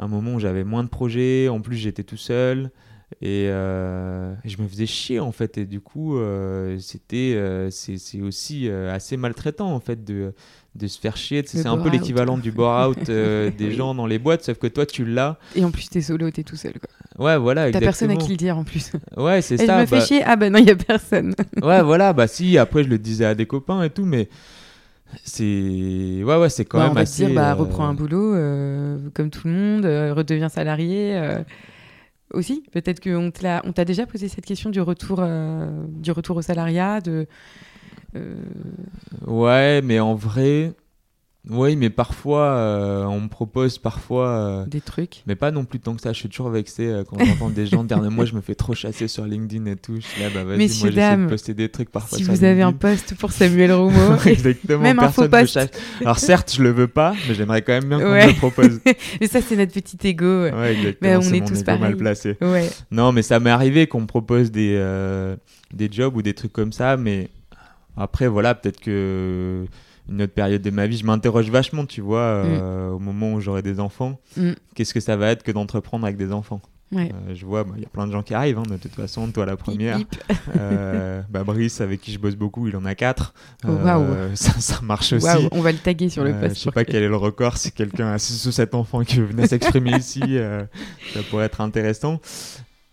un 0.00 0.08
moment 0.08 0.34
où 0.34 0.40
j'avais 0.40 0.64
moins 0.64 0.82
de 0.82 0.88
projets, 0.88 1.48
en 1.48 1.60
plus 1.60 1.76
j'étais 1.76 2.02
tout 2.02 2.16
seul. 2.16 2.72
Et, 3.22 3.46
euh, 3.50 4.34
et 4.44 4.48
je 4.48 4.60
me 4.60 4.66
faisais 4.66 4.84
chier 4.86 5.20
en 5.20 5.30
fait 5.30 5.58
et 5.58 5.64
du 5.64 5.78
coup 5.80 6.18
euh, 6.18 6.76
c'était 6.80 7.34
euh, 7.36 7.70
c'est 7.70 7.98
c'est 7.98 8.20
aussi 8.20 8.68
euh, 8.68 8.92
assez 8.92 9.16
maltraitant 9.16 9.72
en 9.72 9.78
fait 9.78 10.04
de, 10.04 10.34
de 10.74 10.86
se 10.88 10.98
faire 10.98 11.16
chier 11.16 11.44
c'est 11.46 11.66
un 11.66 11.76
peu 11.78 11.88
l'équivalent 11.88 12.36
du 12.36 12.50
bore-out 12.50 13.08
euh, 13.08 13.48
des 13.56 13.66
Oui. 13.66 13.74
gens 13.74 13.94
dans 13.94 14.06
les 14.06 14.18
boîtes 14.18 14.42
sauf 14.42 14.58
que 14.58 14.66
toi 14.66 14.86
tu 14.86 15.04
l'as 15.04 15.38
Et 15.54 15.64
en 15.64 15.70
plus, 15.70 15.88
t'es 15.88 16.00
solo, 16.02 16.32
t'es 16.32 16.42
tout 16.42 16.56
seul. 16.56 16.72
quoi. 16.80 17.24
ouais 17.24 17.38
voilà 17.38 17.70
T'as 17.70 17.78
personne 17.78 18.10
à 18.10 18.16
qui 18.16 18.30
le 18.32 18.36
dire 18.36 18.58
en 18.58 18.64
plus. 18.64 18.90
ouais 19.16 19.40
c'est 19.40 19.54
Et 19.54 19.58
je 19.58 19.66
ça 19.66 19.80
me 19.80 19.86
fais 19.86 19.98
bah- 19.98 20.04
chier. 20.04 20.22
Ah 20.24 20.34
ben 20.34 20.52
non, 20.52 20.58
il 20.58 20.64
n'y 20.64 20.70
a 20.72 20.76
personne. 20.76 21.32
ouais, 21.62 21.82
voilà, 21.84 22.12
bah 22.12 22.26
si, 22.26 22.58
après 22.58 22.82
je 22.82 22.88
le 22.88 22.98
disais 22.98 23.24
à 23.24 23.36
des 23.36 23.46
copains 23.46 23.84
et 23.84 23.90
tout, 23.90 24.04
mais 24.04 24.28
c'est. 25.24 26.22
Ouais, 26.24 26.36
ouais, 26.38 26.48
c'est 26.48 26.64
quand 26.64 26.78
Bah, 26.78 26.84
même 26.84 26.92
on 26.92 26.94
va 26.94 27.00
assez. 27.02 27.26
dire, 27.26 27.34
bah, 27.36 27.54
reprends 27.54 27.86
un 27.86 27.94
boulot 27.94 28.32
comme 29.14 29.30
tout 29.30 29.46
le 29.46 29.52
monde, 29.54 29.84
redeviens 30.16 30.48
salarié. 30.48 31.16
Aussi, 32.36 32.62
peut-être 32.72 33.00
qu'on 33.02 33.30
t'a 33.72 33.84
déjà 33.84 34.06
posé 34.06 34.28
cette 34.28 34.46
question 34.46 34.70
du 34.70 34.80
retour, 34.80 35.18
euh, 35.20 35.84
au 36.36 36.42
salariat, 36.42 37.00
de. 37.00 37.26
euh, 38.14 38.34
Ouais, 39.26 39.80
mais 39.82 39.98
en 40.00 40.14
vrai. 40.14 40.72
Oui, 41.48 41.76
mais 41.76 41.90
parfois, 41.90 42.42
euh, 42.56 43.04
on 43.04 43.20
me 43.20 43.28
propose 43.28 43.78
parfois. 43.78 44.28
euh, 44.30 44.66
des 44.66 44.80
trucs. 44.80 45.22
Mais 45.28 45.36
pas 45.36 45.52
non 45.52 45.64
plus 45.64 45.78
tant 45.78 45.94
que 45.94 46.02
ça, 46.02 46.12
je 46.12 46.18
suis 46.18 46.28
toujours 46.28 46.50
vexé 46.50 46.86
euh, 46.86 47.04
quand 47.04 47.24
j'entends 47.24 47.50
des 47.50 47.66
gens 47.66 47.84
dire 47.84 48.02
moi 48.10 48.24
je 48.24 48.34
me 48.34 48.40
fais 48.40 48.56
trop 48.56 48.74
chasser 48.74 49.06
sur 49.06 49.24
LinkedIn 49.24 49.66
et 49.66 49.76
tout. 49.76 49.94
Je 49.96 50.00
suis 50.06 50.20
là, 50.22 50.28
bah 50.30 50.42
vas-y, 50.42 50.56
moi 50.58 50.66
j'essaie 50.90 51.16
de 51.16 51.26
poster 51.28 51.54
des 51.54 51.68
trucs 51.68 51.90
parfois 51.90 52.18
Si 52.18 52.24
sur 52.24 52.32
vous 52.34 52.42
avez 52.42 52.62
un 52.62 52.72
poste 52.72 53.14
pour 53.16 53.30
Samuel 53.30 53.72
Romo, 53.72 54.16
Exactement, 54.26 54.80
Même 54.82 54.96
personne 54.98 55.30
post. 55.30 55.52
chasse. 55.52 55.70
Alors 56.00 56.18
certes, 56.18 56.52
je 56.56 56.62
le 56.64 56.70
veux 56.70 56.88
pas, 56.88 57.14
mais 57.28 57.34
j'aimerais 57.34 57.62
quand 57.62 57.74
même 57.74 57.88
bien 57.88 58.00
qu'on 58.00 58.10
Ouais. 58.12 58.26
me 58.26 58.32
le 58.32 58.36
propose. 58.38 58.80
mais 59.20 59.26
ça 59.28 59.40
c'est 59.40 59.54
notre 59.56 59.72
petit 59.72 59.98
ego. 60.08 60.44
Ouais. 60.50 60.72
Exactement, 60.74 61.10
Mais 61.10 61.16
on 61.16 61.32
est 61.32 61.46
tous 61.46 61.54
ego 61.54 61.64
pareils. 61.64 61.80
mal 61.82 61.96
placé. 61.96 62.36
Ouais. 62.40 62.68
Non, 62.90 63.12
mais 63.12 63.22
ça 63.22 63.38
m'est 63.38 63.50
arrivé 63.50 63.86
qu'on 63.86 64.00
me 64.00 64.06
propose 64.06 64.50
des, 64.50 64.74
euh, 64.76 65.36
des 65.72 65.88
jobs 65.92 66.16
ou 66.16 66.22
des 66.22 66.34
trucs 66.34 66.52
comme 66.52 66.72
ça, 66.72 66.96
mais 66.96 67.28
après, 67.96 68.26
voilà, 68.26 68.54
peut-être 68.56 68.80
que 68.80 69.64
une 70.10 70.22
autre 70.22 70.32
période 70.34 70.62
de 70.62 70.70
ma 70.70 70.86
vie, 70.86 70.96
je 70.96 71.04
m'interroge 71.06 71.50
vachement, 71.50 71.84
tu 71.86 72.00
vois, 72.00 72.20
euh, 72.20 72.90
au 72.90 72.98
moment 72.98 73.32
où 73.34 73.40
j'aurai 73.40 73.62
des 73.62 73.80
enfants, 73.80 74.20
Mm. 74.36 74.52
qu'est-ce 74.74 74.94
que 74.94 75.00
ça 75.00 75.16
va 75.16 75.30
être 75.30 75.42
que 75.42 75.50
d'entreprendre 75.52 76.04
avec 76.04 76.16
des 76.16 76.32
enfants 76.32 76.60
Ouais. 76.92 77.10
Euh, 77.12 77.34
Je 77.34 77.44
vois, 77.44 77.64
bah, 77.64 77.72
il 77.76 77.82
y 77.82 77.84
a 77.84 77.88
plein 77.88 78.06
de 78.06 78.12
gens 78.12 78.22
qui 78.22 78.32
arrivent, 78.32 78.58
hein, 78.60 78.62
de 78.70 78.76
toute 78.76 78.94
façon, 78.94 79.26
toi 79.32 79.44
la 79.44 79.56
première. 79.56 79.98
Hip, 79.98 80.06
hip. 80.30 80.36
Euh, 80.56 81.20
bah, 81.28 81.42
Brice, 81.42 81.80
avec 81.80 82.00
qui 82.00 82.12
je 82.12 82.18
bosse 82.20 82.36
beaucoup, 82.36 82.68
il 82.68 82.76
en 82.76 82.84
a 82.84 82.94
quatre. 82.94 83.34
Oh, 83.66 83.70
ça, 84.34 84.52
ça 84.60 84.80
marche 84.82 85.12
aussi. 85.12 85.26
Waouh, 85.26 85.48
on 85.50 85.62
va 85.62 85.72
le 85.72 85.78
taguer 85.78 86.08
sur 86.08 86.22
le 86.22 86.30
Euh, 86.30 86.40
post. 86.40 86.54
je 86.54 86.60
sais 86.60 86.64
pour 86.66 86.74
pas 86.74 86.84
que- 86.84 86.92
quel 86.92 87.02
est 87.02 87.08
le 87.08 87.16
record, 87.16 87.56
si 87.56 87.72
quelqu'un 87.72 88.12
a 88.12 88.18
6 88.18 88.46
ou 88.46 88.52
7 88.52 88.72
enfants 88.76 89.02
qui 89.02 89.18
venait 89.20 89.48
s'exprimer 89.48 89.96
ici, 89.98 90.20
ça 91.12 91.20
pourrait 91.28 91.46
être 91.46 91.60
intéressant. 91.60 92.20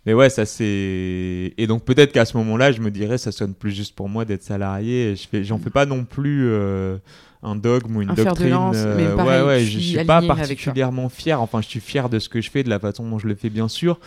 Mais 0.05 0.13
ouais, 0.13 0.29
ça 0.29 0.45
c'est. 0.45 1.53
Et 1.57 1.65
donc 1.67 1.85
peut-être 1.85 2.11
qu'à 2.11 2.25
ce 2.25 2.35
moment-là, 2.37 2.71
je 2.71 2.81
me 2.81 2.91
dirais, 2.91 3.17
ça 3.17 3.31
sonne 3.31 3.53
plus 3.53 3.71
juste 3.71 3.95
pour 3.95 4.09
moi 4.09 4.25
d'être 4.25 4.43
salarié. 4.43 5.11
Et 5.11 5.15
je 5.15 5.27
fais, 5.27 5.43
j'en 5.43 5.57
fais 5.59 5.69
pas 5.69 5.85
non 5.85 6.03
plus 6.03 6.45
euh, 6.49 6.97
un 7.41 7.55
dogme 7.55 7.95
ou 7.97 8.01
une 8.01 8.09
Un 8.09 8.13
doctrine. 8.13 8.49
lance, 8.49 8.75
euh, 8.79 9.15
pareil, 9.15 9.41
ouais, 9.41 9.47
ouais, 9.47 9.59
je 9.61 9.71
je 9.71 9.79
suis 9.79 10.03
pas 10.05 10.21
particulièrement 10.21 11.07
fier. 11.09 11.41
Enfin, 11.41 11.61
je 11.61 11.67
suis 11.67 11.79
fier 11.79 12.09
de 12.09 12.19
ce 12.19 12.27
que 12.27 12.41
je 12.41 12.49
fais, 12.51 12.63
de 12.63 12.69
la 12.69 12.79
façon 12.79 13.07
dont 13.09 13.17
je 13.19 13.27
le 13.27 13.35
fais, 13.35 13.49
bien 13.49 13.69
sûr, 13.69 13.99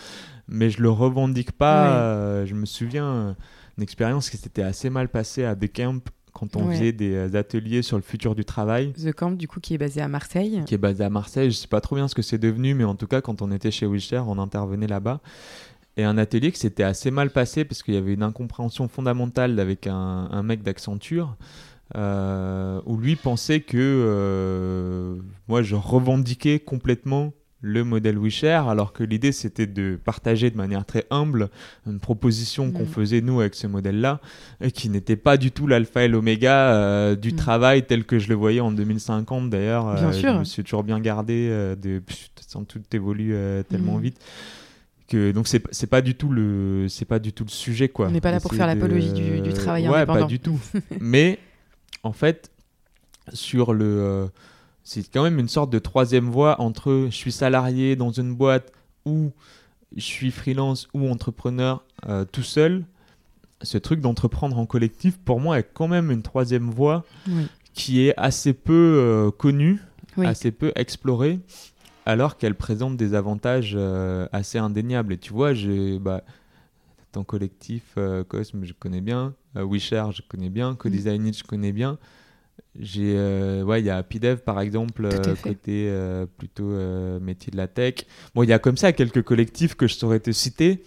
mais 0.49 0.69
je 0.71 0.83
le 0.83 0.91
revendique 0.91 1.53
pas. 1.53 1.85
Ouais. 1.89 1.97
Euh, 1.97 2.47
je 2.47 2.55
me 2.55 2.67
souviens 2.67 3.35
d'une 3.77 3.83
expérience 3.83 4.29
qui 4.29 4.37
s'était 4.37 4.63
assez 4.63 4.91
mal 4.91 5.09
passée 5.09 5.45
à 5.45 5.55
The 5.57 5.73
Camp 5.73 6.01
quand 6.35 6.55
on 6.57 6.67
Ouais. 6.69 6.75
faisait 6.77 6.93
des 6.93 7.15
euh, 7.15 7.39
ateliers 7.39 7.81
sur 7.81 7.97
le 7.97 8.03
futur 8.03 8.35
du 8.35 8.45
travail 8.45 8.93
The 8.93 9.13
Camp, 9.15 9.31
du 9.31 9.49
coup, 9.49 9.59
qui 9.61 9.73
est 9.73 9.79
basé 9.79 10.03
à 10.03 10.09
Marseille. 10.09 10.63
qui 10.67 10.75
est 10.75 10.79
basé 10.79 11.03
à 11.03 11.09
Marseille. 11.09 11.51
Je 11.51 11.57
sais 11.57 11.69
pas 11.69 11.81
trop 11.81 11.97
bien 11.97 12.09
ce 12.09 12.15
que 12.15 12.21
c'est 12.21 12.37
devenu, 12.37 12.75
mais 12.75 12.85
en 12.85 12.95
tout 12.95 13.07
cas, 13.07 13.23
quand 13.23 13.41
on 13.41 13.51
était 13.51 13.71
chez 13.71 13.87
Wishare, 13.87 14.29
on 14.29 14.39
intervenait 14.39 14.87
là-bas. 14.87 15.21
Et 15.99 16.05
un 16.05 16.19
atelier 16.19 16.53
qui 16.53 16.59
s'était 16.61 16.83
assez 16.83 17.11
mal 17.11 17.31
passé 17.31 17.65
parce 17.65 17.83
qu'il 17.83 17.95
y 17.95 17.97
avait 17.97 18.13
une 18.15 18.23
incompréhension 18.23 18.87
fondamentale 18.89 19.59
avec 19.61 19.87
un, 19.87 20.29
un 20.31 20.43
mec 20.43 20.63
d'Accenture. 20.63 21.37
euh, 21.95 22.81
où 22.85 22.97
lui 22.97 23.15
pensait 23.15 23.61
que 23.61 23.77
euh, 23.79 25.15
moi 25.47 25.63
je 25.63 25.77
revendiquais 25.77 26.59
complètement 26.59 27.33
le 27.61 27.85
modèle 27.85 28.19
WeShare 28.19 28.69
alors 28.69 28.93
que 28.93 29.05
l'idée 29.05 29.31
c'était 29.31 29.69
de 29.69 29.97
partager 30.05 30.51
de 30.51 30.57
manière 30.57 30.85
très 30.85 31.05
humble 31.11 31.49
une 31.87 32.01
proposition 32.01 32.73
qu'on 32.73 32.83
Mm. 32.83 32.87
faisait 32.89 33.21
nous 33.21 33.39
avec 33.41 33.55
ce 33.55 33.69
modèle 33.69 34.01
là 34.01 34.21
et 34.61 34.73
qui 34.73 34.89
n'était 34.91 35.15
pas 35.17 35.37
du 35.37 35.53
tout 35.53 35.69
l'alpha 35.69 36.03
et 36.05 36.09
l'oméga 36.09 36.75
euh, 36.75 37.15
du 37.15 37.33
Mm. 37.33 37.37
travail 37.37 37.87
tel 37.87 38.05
que 38.05 38.19
je 38.19 38.29
le 38.29 38.35
voyais 38.35 38.61
en 38.61 38.73
2050 38.73 39.49
d'ailleurs 39.49 39.95
Bien 39.95 40.13
sûr. 40.13 40.35
je 40.35 40.39
me 40.41 40.45
suis 40.45 40.65
toujours 40.65 40.83
bien 40.83 40.99
gardé 40.99 41.49
de 41.81 42.01
pff, 42.01 42.31
sans 42.49 42.65
tout 42.65 42.83
évolue 42.93 43.35
tellement 43.69 43.99
Mm. 43.99 44.03
vite 44.03 44.19
que 45.09 45.31
donc 45.33 45.47
c'est 45.49 45.63
c'est 45.73 45.87
pas 45.87 46.03
du 46.03 46.15
tout 46.17 46.29
le 46.31 46.87
c'est 46.89 47.05
pas 47.05 47.19
du 47.19 47.33
tout 47.33 47.45
le 47.45 47.51
sujet 47.51 47.89
quoi 47.89 48.09
On 48.09 48.11
n'est 48.11 48.21
pas 48.21 48.31
là 48.33 48.41
pour 48.41 48.53
faire 48.55 48.67
l'apologie 48.67 49.13
du- 49.13 49.41
du 49.41 49.53
travail 49.53 49.89
ouais 49.89 49.97
indépendant. 49.99 50.21
pas 50.23 50.27
du 50.27 50.41
tout 50.41 50.59
mais 51.01 51.39
en 52.03 52.13
fait 52.13 52.51
sur 53.33 53.73
le 53.73 53.85
euh, 53.85 54.27
c'est 54.85 55.09
quand 55.13 55.23
même 55.23 55.39
une 55.39 55.49
sorte 55.49 55.71
de 55.71 55.79
troisième 55.79 56.29
voie 56.31 56.61
entre 56.61 57.07
je 57.11 57.15
suis 57.17 57.33
salarié 57.33 57.97
dans 57.97 58.11
une 58.11 58.35
boîte 58.35 58.73
ou 59.05 59.33
je 59.97 60.03
suis 60.03 60.31
freelance 60.31 60.89
ou 60.95 61.09
entrepreneur 61.09 61.85
euh, 62.09 62.25
tout 62.25 62.43
seul 62.43 62.85
ce 63.63 63.79
truc 63.79 64.01
d'entreprendre 64.01 64.59
en 64.59 64.67
collectif 64.67 65.19
pour 65.19 65.41
moi 65.41 65.59
est 65.59 65.69
quand 65.73 65.89
même 65.89 66.11
une 66.11 66.23
troisième 66.23 66.69
voie 66.71 67.05
Oui. 67.29 67.47
qui 67.75 68.07
est 68.07 68.15
assez 68.17 68.53
peu 68.53 68.73
euh, 68.75 69.31
connue 69.31 69.81
Oui. 70.17 70.27
assez 70.27 70.51
peu 70.51 70.73
explorée 70.77 71.39
alors 72.07 72.39
qu'elle 72.39 72.55
présente 72.55 72.97
des 72.97 73.13
avantages 73.15 73.75
euh, 73.77 74.27
assez 74.33 74.57
indéniables. 74.57 75.13
Et 75.13 75.19
tu 75.19 75.33
vois 75.33 75.53
j'ai 75.53 75.99
bah, 75.99 76.23
ton 77.13 77.25
collectif 77.25 77.83
euh, 77.99 78.25
Cosme 78.25 78.65
je 78.65 78.73
connais 78.73 79.03
bien. 79.03 79.35
Euh, 79.57 79.63
Wishare 79.63 80.13
je 80.13 80.23
connais 80.27 80.49
bien. 80.49 80.75
Co-Design 80.77 81.27
It, 81.27 81.37
je 81.37 81.45
connais 81.45 81.73
bien. 81.73 81.99
J'ai 82.79 83.15
euh, 83.17 83.65
ouais 83.65 83.81
il 83.81 83.87
y 83.87 83.91
a 83.91 83.97
Happydev 83.97 84.39
par 84.39 84.61
exemple 84.61 85.07
euh, 85.07 85.35
côté 85.43 85.93
plutôt 86.39 86.71
métier 87.21 87.51
de 87.51 87.57
la 87.57 87.67
tech. 87.67 88.07
Bon 88.35 88.45
il 88.45 88.49
y 88.49 88.53
a 88.53 88.59
comme 88.59 88.77
ça 88.77 88.93
quelques 88.93 89.23
collectifs 89.23 89.75
que 89.75 89.89
je 89.89 89.95
saurais 89.95 90.21
te 90.21 90.31
citer 90.31 90.85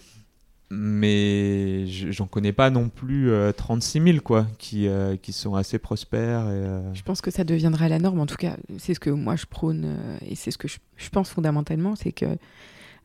mais 0.71 1.87
j'en 1.87 2.27
connais 2.27 2.53
pas 2.53 2.69
non 2.69 2.89
plus 2.89 3.31
36 3.55 4.01
000 4.01 4.19
quoi, 4.23 4.47
qui, 4.57 4.87
qui 5.21 5.33
sont 5.33 5.55
assez 5.55 5.79
prospères. 5.79 6.47
Et, 6.49 6.95
Je 6.95 7.03
pense 7.03 7.21
que 7.21 7.31
ça 7.31 7.43
deviendra 7.43 7.89
la 7.89 7.99
norme. 7.99 8.19
En 8.19 8.25
tout 8.25 8.35
cas, 8.35 8.57
c'est 8.77 8.93
ce 8.93 8.99
que 8.99 9.09
moi 9.09 9.35
je 9.35 9.45
prône 9.45 9.97
et 10.25 10.35
c'est 10.35 10.51
ce 10.51 10.57
que 10.57 10.67
je, 10.67 11.09
pense 11.09 11.29
fondamentalement, 11.29 11.95
c'est 11.95 12.11
que 12.11 12.37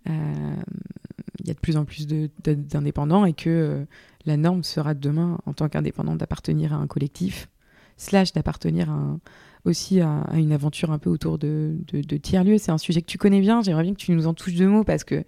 il 0.06 1.46
y 1.46 1.50
a 1.50 1.54
de 1.54 1.58
plus 1.58 1.76
en 1.76 1.84
plus 1.84 2.06
d'indépendants 2.06 3.24
et 3.24 3.32
que 3.32 3.86
la 4.26 4.36
norme 4.36 4.62
sera 4.62 4.92
demain, 4.94 5.38
en 5.46 5.54
tant 5.54 5.68
qu'indépendant, 5.68 6.16
d'appartenir 6.16 6.74
à 6.74 6.76
un 6.76 6.86
collectif, 6.86 7.48
slash 7.96 8.32
d'appartenir 8.32 8.94
aussi 9.64 10.02
à, 10.02 10.26
une 10.34 10.52
aventure 10.52 10.92
un 10.92 10.98
peu 10.98 11.08
autour 11.08 11.38
de 11.38 11.76
tiers-lieux. 12.22 12.58
C'est 12.58 12.72
un 12.72 12.78
sujet 12.78 13.00
que 13.00 13.06
tu 13.06 13.16
connais 13.16 13.40
bien. 13.40 13.62
J'aimerais 13.62 13.84
bien 13.84 13.94
que 13.94 13.98
tu 13.98 14.12
nous 14.12 14.26
en 14.26 14.34
touches 14.34 14.54
deux 14.54 14.68
mots 14.68 14.84
parce 14.84 15.04
que 15.04 15.24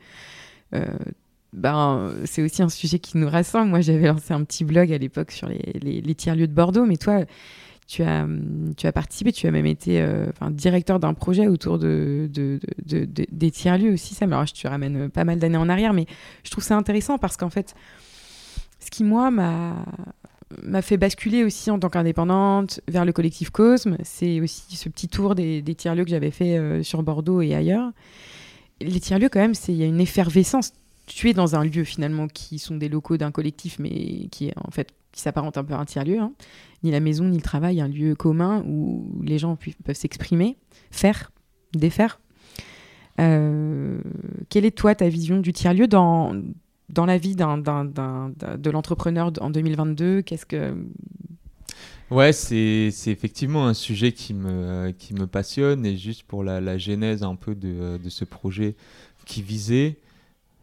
ben, 1.52 2.12
c'est 2.24 2.42
aussi 2.42 2.62
un 2.62 2.68
sujet 2.68 2.98
qui 2.98 3.18
nous 3.18 3.28
rassemble. 3.28 3.70
Moi, 3.70 3.80
j'avais 3.80 4.06
lancé 4.06 4.34
un 4.34 4.44
petit 4.44 4.64
blog 4.64 4.92
à 4.92 4.98
l'époque 4.98 5.30
sur 5.30 5.48
les, 5.48 6.14
tiers-lieux 6.14 6.48
de 6.48 6.52
Bordeaux, 6.52 6.86
mais 6.86 6.96
toi, 6.96 7.24
tu 7.86 8.02
as, 8.02 8.92
participé, 8.92 9.32
tu 9.32 9.46
as 9.46 9.50
même 9.50 9.66
été 9.66 10.00
euh, 10.00 10.26
directeur 10.50 10.98
d'un 10.98 11.14
projet 11.14 11.46
autour 11.46 11.78
de, 11.78 12.28
de, 12.32 12.58
de, 12.84 13.06
des 13.30 13.50
tiers-lieux 13.50 13.92
aussi. 13.92 14.14
Ça, 14.14 14.24
alors, 14.24 14.46
je 14.46 14.54
te 14.54 14.66
ramène 14.66 15.08
pas 15.08 15.24
mal 15.24 15.38
d'années 15.38 15.56
en 15.56 15.68
arrière, 15.68 15.92
mais 15.92 16.06
je 16.44 16.50
trouve 16.50 16.64
ça 16.64 16.76
intéressant 16.76 17.18
parce 17.18 17.36
qu'en 17.36 17.50
fait, 17.50 17.74
ce 18.80 18.90
qui, 18.90 19.04
moi, 19.04 19.30
m'a 19.30 20.82
fait 20.82 20.96
basculer 20.96 21.44
aussi 21.44 21.70
en 21.70 21.78
tant 21.78 21.88
qu'indépendante 21.88 22.80
vers 22.88 23.04
le 23.04 23.12
collectif 23.12 23.50
Cosme. 23.50 23.96
C'est 24.02 24.40
aussi 24.40 24.76
ce 24.76 24.88
petit 24.88 25.08
tour 25.08 25.34
des, 25.34 25.62
des 25.62 25.74
tiers-lieux 25.74 26.04
que 26.04 26.10
j'avais 26.10 26.30
fait 26.30 26.58
euh, 26.58 26.82
sur 26.82 27.02
Bordeaux 27.02 27.40
et 27.40 27.54
ailleurs. 27.54 27.92
Les 28.80 29.00
tiers-lieux, 29.00 29.28
quand 29.28 29.40
même, 29.40 29.54
il 29.68 29.74
y 29.74 29.82
a 29.82 29.86
une 29.86 30.00
effervescence 30.00 30.72
tu 31.06 31.30
es 31.30 31.32
dans 31.32 31.56
un 31.56 31.64
lieu 31.64 31.84
finalement 31.84 32.28
qui 32.28 32.58
sont 32.58 32.76
des 32.76 32.88
locaux 32.88 33.16
d'un 33.16 33.30
collectif, 33.30 33.78
mais 33.78 34.28
qui 34.30 34.52
en 34.56 34.70
fait 34.70 34.92
qui 35.12 35.22
s'apparente 35.22 35.56
un 35.56 35.64
peu 35.64 35.72
à 35.72 35.78
un 35.78 35.86
tiers-lieu. 35.86 36.18
Hein. 36.18 36.32
Ni 36.82 36.90
la 36.90 37.00
maison, 37.00 37.24
ni 37.24 37.36
le 37.36 37.42
travail, 37.42 37.80
un 37.80 37.88
lieu 37.88 38.14
commun 38.14 38.62
où 38.66 39.20
les 39.22 39.38
gens 39.38 39.56
peuvent 39.84 39.96
s'exprimer, 39.96 40.58
faire, 40.90 41.32
défaire. 41.72 42.20
Euh, 43.18 43.98
quelle 44.50 44.66
est 44.66 44.76
toi 44.76 44.94
ta 44.94 45.08
vision 45.08 45.38
du 45.38 45.54
tiers-lieu 45.54 45.86
dans, 45.86 46.34
dans 46.90 47.06
la 47.06 47.16
vie 47.16 47.34
d'un, 47.34 47.56
de 47.56 48.70
l'entrepreneur 48.70 49.32
en 49.40 49.48
2022 49.48 50.20
Qu'est-ce 50.20 50.44
que 50.44 50.74
Ouais, 52.10 52.32
c'est, 52.32 52.92
effectivement 53.06 53.66
un 53.66 53.74
sujet 53.74 54.12
qui 54.12 54.34
me, 54.34 54.90
qui 54.90 55.14
me 55.14 55.26
passionne 55.26 55.84
et 55.86 55.96
juste 55.96 56.22
pour 56.24 56.44
la, 56.44 56.60
la 56.60 56.78
genèse 56.78 57.22
un 57.22 57.34
peu 57.34 57.54
de, 57.54 57.96
de 57.96 58.08
ce 58.10 58.24
projet 58.24 58.76
qui 59.24 59.42
visait, 59.42 59.96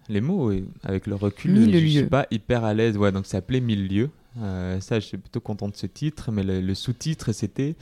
les 0.10 0.22
mots, 0.22 0.52
avec 0.84 1.08
le 1.08 1.16
recul, 1.16 1.56
je 1.56 1.78
ne 1.78 1.88
suis 1.88 2.04
pas 2.04 2.28
hyper 2.32 2.64
à 2.64 2.74
l'aise. 2.74 2.98
Ouais, 2.98 3.12
donc 3.12 3.26
ça 3.26 3.34
s'appelait 3.34 3.60
Mille 3.60 3.88
lieux. 3.88 4.10
Euh, 4.42 4.80
ça, 4.80 5.00
je 5.00 5.06
suis 5.06 5.18
plutôt 5.18 5.40
content 5.40 5.70
de 5.70 5.76
ce 5.76 5.86
titre, 5.86 6.32
mais 6.32 6.44
le, 6.44 6.76
sous-titre, 6.76 7.32
c'était 7.32 7.76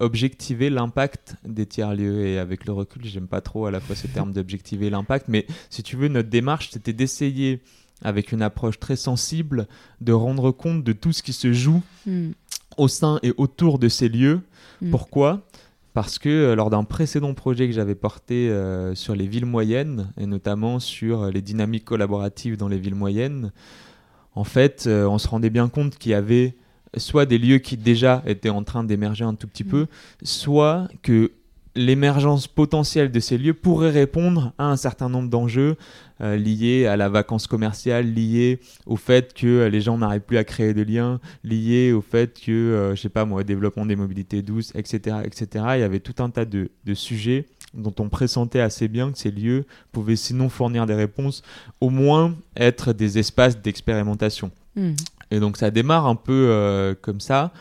objectiver 0.00 0.70
l'impact 0.70 1.36
des 1.44 1.66
tiers-lieux. 1.66 2.26
Et 2.26 2.38
avec 2.38 2.66
le 2.66 2.72
recul, 2.72 3.04
j'aime 3.04 3.26
pas 3.26 3.40
trop 3.40 3.66
à 3.66 3.70
la 3.70 3.80
fois 3.80 3.96
ce 3.96 4.06
terme 4.06 4.32
d'objectiver 4.34 4.90
l'impact, 4.90 5.26
mais 5.28 5.46
si 5.70 5.82
tu 5.82 5.96
veux, 5.96 6.08
notre 6.08 6.28
démarche, 6.28 6.70
c'était 6.70 6.92
d'essayer, 6.92 7.60
avec 8.02 8.32
une 8.32 8.42
approche 8.42 8.78
très 8.78 8.96
sensible, 8.96 9.66
de 10.00 10.12
rendre 10.12 10.50
compte 10.50 10.84
de 10.84 10.92
tout 10.92 11.12
ce 11.12 11.22
qui 11.22 11.32
se 11.32 11.52
joue 11.52 11.82
hmm. 12.06 12.30
au 12.76 12.88
sein 12.88 13.18
et 13.22 13.32
autour 13.36 13.78
de 13.78 13.88
ces 13.88 14.08
lieux. 14.08 14.40
Hmm. 14.82 14.90
Pourquoi? 14.90 15.46
Parce 15.94 16.18
que 16.18 16.28
euh, 16.28 16.54
lors 16.56 16.70
d'un 16.70 16.84
précédent 16.84 17.32
projet 17.34 17.66
que 17.68 17.72
j'avais 17.72 17.94
porté 17.94 18.50
euh, 18.50 18.94
sur 18.94 19.14
les 19.14 19.26
villes 19.26 19.46
moyennes, 19.46 20.12
et 20.18 20.26
notamment 20.26 20.80
sur 20.80 21.22
euh, 21.22 21.30
les 21.30 21.40
dynamiques 21.40 21.84
collaboratives 21.84 22.56
dans 22.56 22.68
les 22.68 22.78
villes 22.78 22.96
moyennes, 22.96 23.52
en 24.34 24.42
fait, 24.42 24.88
on 24.88 25.18
se 25.18 25.28
rendait 25.28 25.48
bien 25.48 25.68
compte 25.68 25.96
qu'il 25.96 26.10
y 26.10 26.14
avait 26.14 26.56
soit 26.96 27.24
des 27.24 27.38
lieux 27.38 27.58
qui 27.58 27.76
déjà 27.76 28.20
étaient 28.26 28.50
en 28.50 28.64
train 28.64 28.82
d'émerger 28.82 29.22
un 29.24 29.36
tout 29.36 29.46
petit 29.46 29.62
mmh. 29.62 29.68
peu, 29.68 29.86
soit 30.24 30.88
que 31.02 31.30
l'émergence 31.76 32.46
potentielle 32.46 33.10
de 33.10 33.20
ces 33.20 33.38
lieux 33.38 33.54
pourrait 33.54 33.90
répondre 33.90 34.52
à 34.58 34.66
un 34.66 34.76
certain 34.76 35.08
nombre 35.08 35.28
d'enjeux 35.28 35.76
euh, 36.20 36.36
liés 36.36 36.86
à 36.86 36.96
la 36.96 37.08
vacance 37.08 37.48
commerciale, 37.48 38.06
liés 38.06 38.60
au 38.86 38.96
fait 38.96 39.34
que 39.34 39.46
euh, 39.46 39.68
les 39.68 39.80
gens 39.80 39.98
n'arrivent 39.98 40.20
plus 40.20 40.38
à 40.38 40.44
créer 40.44 40.72
de 40.72 40.82
liens, 40.82 41.18
liés 41.42 41.92
au 41.92 42.02
fait 42.02 42.40
que, 42.40 42.52
euh, 42.52 42.94
je 42.94 43.00
sais 43.00 43.08
pas 43.08 43.24
moi, 43.24 43.42
développement 43.42 43.84
des 43.84 43.96
mobilités 43.96 44.40
douces, 44.40 44.70
etc., 44.76 45.16
etc. 45.24 45.64
Il 45.74 45.80
y 45.80 45.82
avait 45.82 45.98
tout 45.98 46.22
un 46.22 46.30
tas 46.30 46.44
de, 46.44 46.70
sujets 46.94 47.46
dont 47.74 47.94
on 47.98 48.08
pressentait 48.08 48.60
assez 48.60 48.86
bien 48.86 49.10
que 49.10 49.18
ces 49.18 49.32
lieux 49.32 49.64
pouvaient 49.90 50.14
sinon 50.14 50.48
fournir 50.48 50.86
des 50.86 50.94
réponses, 50.94 51.42
au 51.80 51.90
moins 51.90 52.32
être 52.56 52.92
des 52.92 53.18
espaces 53.18 53.60
d'expérimentation. 53.60 54.52
Mmh. 54.76 54.92
Et 55.32 55.40
donc 55.40 55.56
ça 55.56 55.72
démarre 55.72 56.06
un 56.06 56.14
peu 56.14 56.94
comme 57.02 57.18
ça. 57.18 57.52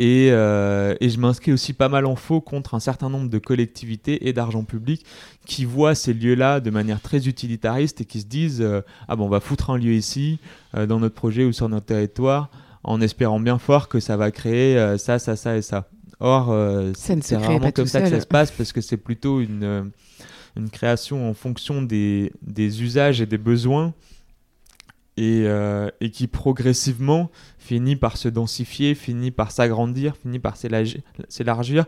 Euh, 0.00 0.94
et, 1.00 1.08
je 1.10 1.18
m'inscris 1.20 1.52
aussi 1.52 1.72
pas 1.72 1.88
mal 1.88 2.06
en 2.06 2.16
faux 2.16 2.40
contre 2.40 2.74
un 2.74 2.80
certain 2.80 3.08
nombre 3.08 3.28
de 3.28 3.38
collectivités 3.38 4.26
et 4.26 4.32
d'argent 4.32 4.64
public 4.64 5.04
qui 5.46 5.64
voient 5.64 5.94
ces 5.94 6.12
lieux-là 6.14 6.60
de 6.60 6.70
manière 6.70 7.00
très 7.00 7.28
utilitariste 7.28 8.00
et 8.00 8.04
qui 8.04 8.20
se 8.20 8.26
disent 8.26 8.62
euh, 8.62 8.80
Ah 9.08 9.16
bon, 9.16 9.26
on 9.26 9.28
va 9.28 9.40
foutre 9.40 9.70
un 9.70 9.76
lieu 9.76 9.92
ici, 9.92 10.38
euh, 10.76 10.86
dans 10.86 10.98
notre 10.98 11.14
projet 11.14 11.44
ou 11.44 11.52
sur 11.52 11.68
notre 11.68 11.86
territoire, 11.86 12.48
en 12.84 13.00
espérant 13.00 13.38
bien 13.38 13.58
fort 13.58 13.88
que 13.88 14.00
ça 14.00 14.16
va 14.16 14.30
créer 14.30 14.96
ça, 14.98 15.18
ça, 15.18 15.36
ça 15.36 15.56
et 15.56 15.62
ça. 15.62 15.88
Or, 16.18 16.54
c'est 16.94 17.36
rarement 17.36 17.70
comme 17.72 17.86
ça 17.86 18.00
que 18.00 18.08
ça 18.08 18.20
se 18.20 18.26
passe 18.26 18.50
parce 18.50 18.72
que 18.72 18.80
c'est 18.80 18.96
plutôt 18.96 19.40
une, 19.40 19.90
une 20.56 20.70
création 20.70 21.28
en 21.28 21.34
fonction 21.34 21.82
des, 21.82 22.32
des 22.42 22.82
usages 22.82 23.20
et 23.20 23.26
des 23.26 23.38
besoins 23.38 23.92
euh, 25.18 25.90
et, 26.00 26.10
qui 26.10 26.26
progressivement 26.26 27.30
finit 27.58 27.96
par 27.96 28.16
se 28.16 28.28
densifier, 28.28 28.94
finit 28.94 29.30
par 29.30 29.50
s'agrandir, 29.50 30.16
finit 30.16 30.38
par 30.38 30.56
s'élargir. 30.56 31.84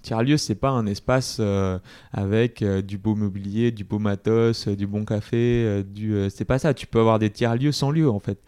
Tiers-lieu, 0.00 0.38
c'est 0.38 0.54
pas 0.54 0.70
un 0.70 0.86
espace 0.86 1.36
euh, 1.40 1.78
avec 2.12 2.62
euh, 2.62 2.80
du 2.80 2.96
beau 2.96 3.14
mobilier, 3.14 3.72
du 3.72 3.84
beau 3.84 3.98
matos, 3.98 4.68
du 4.68 4.86
bon 4.86 5.04
café, 5.04 5.84
du. 5.84 6.14
c'est 6.30 6.46
pas 6.46 6.58
ça. 6.58 6.72
Tu 6.72 6.86
peux 6.86 7.00
avoir 7.00 7.18
des 7.18 7.28
tiers-lieux 7.28 7.72
sans 7.72 7.90
lieu 7.90 8.08
en 8.08 8.20
fait. 8.20 8.38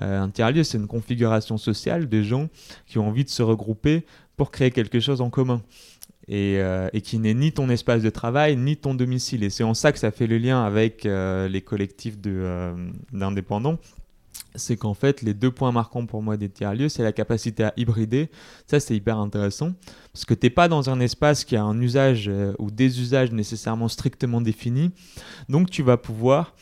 un 0.00 0.28
tiers-lieu, 0.30 0.64
c'est 0.64 0.78
une 0.78 0.88
configuration 0.88 1.56
sociale 1.56 2.08
de 2.08 2.22
gens 2.22 2.48
qui 2.86 2.98
ont 2.98 3.06
envie 3.06 3.24
de 3.24 3.30
se 3.30 3.44
regrouper 3.44 4.04
pour 4.36 4.50
créer 4.50 4.72
quelque 4.72 4.98
chose 4.98 5.20
en 5.20 5.30
commun. 5.30 5.62
Euh, 6.28 6.88
et, 6.92 7.02
qui 7.02 7.20
n'est 7.20 7.34
ni 7.34 7.52
ton 7.52 7.68
espace 7.68 8.02
de 8.02 8.10
travail 8.10 8.56
ni 8.56 8.76
ton 8.76 8.94
domicile. 8.94 9.44
Et 9.44 9.50
c'est 9.50 9.62
en 9.62 9.74
ça 9.74 9.92
que 9.92 9.98
ça 9.98 10.10
fait 10.10 10.26
le 10.26 10.38
lien 10.38 10.64
avec 10.64 11.06
euh, 11.06 11.46
les 11.46 11.62
collectifs 11.62 12.16
euh, 12.26 12.74
d'indépendants. 13.12 13.78
c'est 14.56 14.76
qu'en 14.76 14.94
fait, 14.94 15.22
les 15.22 15.34
deux 15.34 15.52
points 15.52 15.70
marquants 15.70 16.04
pour 16.04 16.24
moi 16.24 16.36
des 16.36 16.48
tiers-lieux, 16.48 16.88
c'est 16.88 17.04
la 17.04 17.12
capacité 17.12 17.62
à 17.62 17.72
hybrider. 17.76 18.28
Ça, 18.66 18.80
c'est 18.80 18.96
hyper 18.96 19.18
intéressant. 19.18 19.70
Parce 20.12 20.24
que 20.24 20.34
tu 20.34 20.46
n'es 20.46 20.50
pas 20.50 20.66
dans 20.66 20.90
un 20.90 20.98
espace 20.98 21.44
qui 21.44 21.54
a 21.54 21.62
un 21.62 21.80
usage 21.80 22.28
ou 22.58 22.72
des 22.72 23.00
usages 23.00 23.30
nécessairement 23.30 23.86
strictement 23.86 24.40
définis. 24.40 24.90
Donc, 25.48 25.70
tu 25.70 25.84
vas 25.84 25.96
pouvoir 25.96 26.54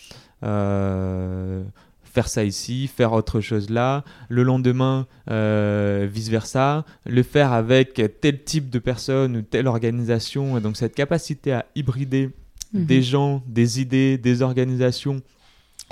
faire 2.14 2.28
ça 2.28 2.44
ici, 2.44 2.86
faire 2.86 3.12
autre 3.12 3.40
chose 3.40 3.70
là, 3.70 4.04
le 4.28 4.44
lendemain, 4.44 5.08
euh, 5.30 6.08
vice-versa, 6.10 6.84
le 7.06 7.22
faire 7.24 7.52
avec 7.52 8.00
tel 8.20 8.42
type 8.44 8.70
de 8.70 8.78
personne 8.78 9.38
ou 9.38 9.42
telle 9.42 9.66
organisation. 9.66 10.56
Et 10.56 10.60
donc 10.60 10.76
cette 10.76 10.94
capacité 10.94 11.52
à 11.52 11.66
hybrider 11.74 12.30
mhm. 12.72 12.86
des 12.86 13.02
gens, 13.02 13.42
des 13.48 13.80
idées, 13.80 14.16
des 14.16 14.42
organisations, 14.42 15.22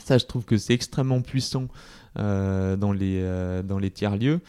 ça 0.05 0.17
je 0.17 0.25
trouve 0.25 0.45
que 0.45 0.57
c'est 0.57 0.75
extrêmement 0.75 1.23
puissant 1.23 1.67
euh, 2.19 2.77
dans 2.77 2.93
les, 2.93 3.21
euh, 3.21 3.63
dans 3.63 3.81
les 3.81 3.91
tiers-lieux. 3.91 4.41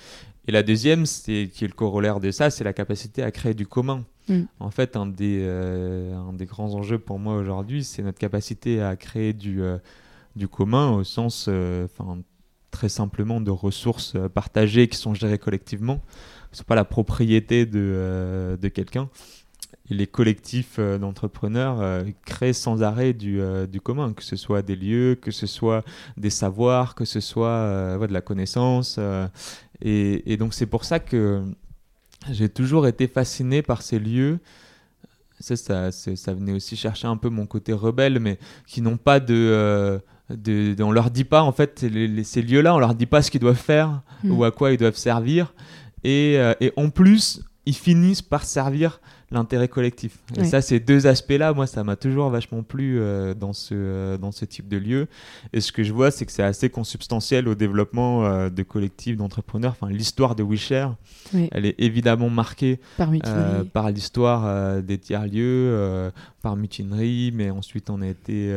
Et 0.47 0.51
la 0.51 0.61
deuxième, 0.61 1.07
c'est 1.07 1.49
qui 1.51 1.63
est 1.63 1.67
le 1.67 1.74
corollaire 1.74 2.19
de 2.19 2.30
ça, 2.30 2.51
c'est 2.51 2.63
la 2.63 2.74
capacité 2.74 3.24
à 3.24 3.32
créer 3.32 3.55
du 3.55 3.65
commun. 3.65 4.05
Mm. 4.28 4.41
En 4.59 4.69
fait, 4.69 4.95
un 4.95 5.07
des, 5.07 5.43
un 5.43 6.34
des 6.34 6.45
grands 6.45 6.76
enjeux 6.76 6.99
pour 6.99 7.17
moi 7.17 7.36
aujourd'hui, 7.36 7.84
c'est 7.84 8.03
notre 8.03 8.19
capacité 8.19 8.82
à 8.82 8.95
créer 8.95 9.34
du, 9.34 9.61
du 10.36 10.47
commun 10.47 10.91
au 10.91 11.03
sens, 11.03 11.45
euh, 11.47 11.88
très 12.71 12.89
simplement 12.89 13.39
de 13.39 13.51
ressources 13.51 14.13
euh, 14.15 14.29
partagées 14.29 14.88
qui 14.88 14.97
sont 14.97 15.13
gérées 15.13 15.38
collectivement. 15.38 16.01
Ce 16.51 16.61
n'est 16.61 16.65
pas 16.65 16.75
la 16.75 16.86
propriété 16.86 17.65
de, 17.65 17.79
euh, 17.79 18.57
de 18.57 18.67
quelqu'un. 18.67 19.09
Les 19.89 20.07
collectifs 20.07 20.79
d'entrepreneurs 20.79 22.05
créent 22.25 22.53
sans 22.53 22.84
arrêt 22.84 23.11
du, 23.11 23.41
du, 23.69 23.81
commun, 23.81 24.13
que 24.13 24.23
ce 24.23 24.38
soit 24.38 24.61
des 24.61 24.77
lieux, 24.77 25.15
que 25.15 25.29
ce 25.29 25.45
soit 25.45 25.84
des 26.15 26.29
savoirs, 26.29 26.95
que 26.95 27.03
ce 27.03 27.19
soit 27.19 27.97
de 27.99 28.13
la 28.13 28.21
connaissance. 28.21 28.97
Et, 29.81 30.31
et, 30.31 30.38
donc 30.38 30.53
c'est 30.53 30.67
pour 30.67 30.86
ça 30.86 30.99
que 30.99 31.43
j'ai 32.31 32.47
toujours 32.47 32.88
été 32.88 33.09
fasciné 33.09 33.61
par 33.61 33.81
ces 33.81 33.99
lieux 33.99 34.39
ça, 35.41 35.57
ça, 35.57 35.91
ça, 35.91 36.34
venait 36.34 36.53
aussi 36.53 36.77
chercher 36.77 37.07
un 37.07 37.17
peu 37.17 37.27
mon 37.27 37.45
côté 37.45 37.73
rebelle, 37.73 38.21
mais 38.21 38.39
qui 38.65 38.81
n'ont 38.81 38.97
pas 38.97 39.19
de, 39.19 39.99
de, 40.30 40.76
on 40.82 40.91
leur 40.91 41.11
dit 41.11 41.24
pas 41.24 41.41
en 41.41 41.51
fait 41.51 41.86
ces 42.24 42.41
lieux-là, 42.41 42.76
on 42.76 42.80
leur 42.80 42.95
dit 42.95 43.05
pas 43.05 43.21
ce 43.21 43.32
qu'ils 43.32 43.41
doivent 43.41 43.55
faire 43.55 44.01
hmm. 44.24 44.32
ou 44.32 44.43
à 44.43 44.51
quoi 44.51 44.71
ils 44.71 44.78
doivent 44.78 44.95
servir, 44.95 45.53
et, 46.03 46.36
euh, 46.38 46.53
et, 46.59 46.71
en 46.76 46.89
plus 46.89 47.41
ils 47.65 47.76
finissent 47.76 48.21
par 48.21 48.43
servir 48.43 48.99
l'intérêt 49.34 49.67
collectif. 49.67 50.19
Et 50.38 50.45
ça, 50.45 50.61
ces 50.61 50.79
deux 50.79 51.07
aspects-là, 51.07 51.53
moi, 51.53 51.67
ça 51.67 51.84
m'a 51.84 51.95
toujours 51.95 52.29
vachement 52.29 52.63
plu 52.63 52.99
euh, 52.99 53.34
dans, 53.34 53.53
ce, 53.53 53.73
euh, 53.73 54.17
dans 54.17 54.31
ce 54.31 54.45
type 54.45 54.67
de 54.67 54.77
lieu. 54.77 55.07
Et 55.51 55.61
ce 55.61 55.71
que 55.71 55.84
je 55.84 55.91
vois, 55.91 56.11
c'est 56.11 56.25
que 56.25 56.31
c'est 56.31 56.43
assez 56.43 56.69
consubstantiel 56.69 57.47
au 57.47 57.55
développement 57.55 58.25
euh, 58.25 58.49
de 58.49 58.63
collectifs 58.63 59.17
d'entrepreneurs. 59.17 59.75
Enfin, 59.79 59.91
l'histoire 59.91 60.36
de 60.36 60.43
WeShare, 60.43 60.95
elle 61.51 61.65
est 61.65 61.75
évidemment 61.79 62.29
marquée 62.29 62.79
par, 62.97 63.09
par 63.73 63.89
l'histoire 63.91 64.81
des 64.84 64.97
tiers-lieux, 64.97 66.11
par 66.41 66.55
mutinerie, 66.55 67.31
mais 67.34 67.49
ensuite 67.49 67.89
on 67.89 68.01
a 68.01 68.07
été 68.07 68.53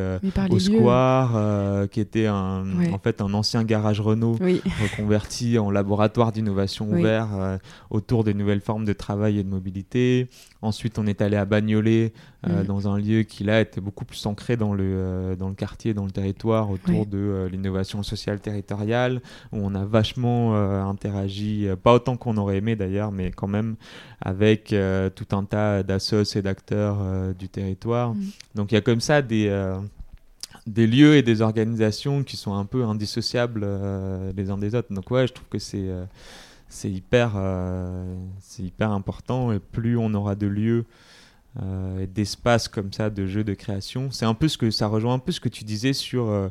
au 0.49 0.59
Square, 0.59 1.87
qui 1.89 1.99
était 1.99 2.27
un, 2.27 2.65
en 2.91 2.99
fait 2.99 3.21
un 3.21 3.33
ancien 3.33 3.63
garage 3.63 3.99
Renault 3.99 4.37
reconverti 4.81 5.57
en 5.57 5.71
laboratoire 5.71 6.31
d'innovation 6.31 6.89
ouvert 6.91 7.59
autour 7.89 8.23
des 8.23 8.33
nouvelles 8.33 8.61
formes 8.61 8.85
de 8.85 8.93
travail 8.93 9.39
et 9.39 9.43
de 9.43 9.49
mobilité. 9.49 10.29
Ensuite, 10.67 10.99
on 10.99 11.07
est 11.07 11.21
allé 11.21 11.37
à 11.37 11.45
Bagnolet, 11.45 12.11
euh, 12.45 12.61
mm. 12.61 12.65
dans 12.65 12.89
un 12.89 12.97
lieu 12.99 13.23
qui 13.23 13.45
là 13.45 13.61
était 13.61 13.79
beaucoup 13.79 14.03
plus 14.03 14.25
ancré 14.25 14.57
dans 14.57 14.73
le, 14.73 14.83
euh, 14.85 15.35
dans 15.37 15.47
le 15.47 15.55
quartier, 15.55 15.93
dans 15.93 16.03
le 16.03 16.11
territoire, 16.11 16.69
autour 16.69 17.05
de 17.05 17.17
euh, 17.17 17.47
l'innovation 17.47 18.03
sociale 18.03 18.41
territoriale, 18.41 19.21
où 19.53 19.59
on 19.61 19.73
a 19.75 19.85
vachement 19.85 20.55
interagi, 20.89 21.67
pas 21.81 21.93
autant 21.93 22.17
qu'on 22.17 22.35
aurait 22.35 22.57
aimé 22.57 22.75
d'ailleurs, 22.75 23.13
mais 23.13 23.31
quand 23.31 23.47
même 23.47 23.75
avec 24.19 24.75
tout 25.15 25.35
un 25.35 25.43
tas 25.45 25.83
d'assos 25.83 26.35
et 26.35 26.41
d'acteurs 26.41 26.97
du 27.33 27.47
territoire. 27.47 28.13
Mm. 28.13 28.25
Donc 28.55 28.71
il 28.71 28.75
y 28.75 28.77
a 28.77 28.81
comme 28.81 29.01
ça 29.01 29.21
des 29.21 29.47
des 30.65 30.85
lieux 30.85 31.15
et 31.15 31.21
des 31.21 31.41
organisations 31.41 32.23
qui 32.23 32.35
sont 32.35 32.53
un 32.53 32.65
peu 32.65 32.83
indissociables 32.83 33.65
les 34.35 34.49
uns 34.49 34.57
des 34.57 34.75
autres. 34.75 34.93
Donc 34.93 35.09
ouais, 35.11 35.27
je 35.27 35.33
trouve 35.33 35.47
que 35.47 35.59
c'est 35.59 35.87
c'est 36.69 36.91
hyper, 36.91 37.33
euh, 37.35 38.15
c'est 38.39 38.63
hyper 38.63 38.91
important. 38.91 39.51
Et 39.51 39.59
plus 39.59 39.97
on 39.97 40.13
aura 40.13 40.35
de 40.35 40.47
lieux 40.47 40.85
euh, 41.61 41.99
et 41.99 42.07
d'espaces 42.07 42.67
comme 42.67 42.91
ça, 42.91 43.09
de 43.09 43.25
jeux 43.25 43.43
de 43.43 43.53
création, 43.53 44.11
c'est 44.11 44.25
un 44.25 44.33
peu 44.33 44.47
ce 44.47 44.57
que 44.57 44.69
ça 44.71 44.87
rejoint 44.87 45.15
un 45.15 45.19
peu 45.19 45.31
ce 45.31 45.39
que 45.39 45.49
tu 45.49 45.63
disais 45.63 45.93
sur 45.93 46.29
euh, 46.29 46.49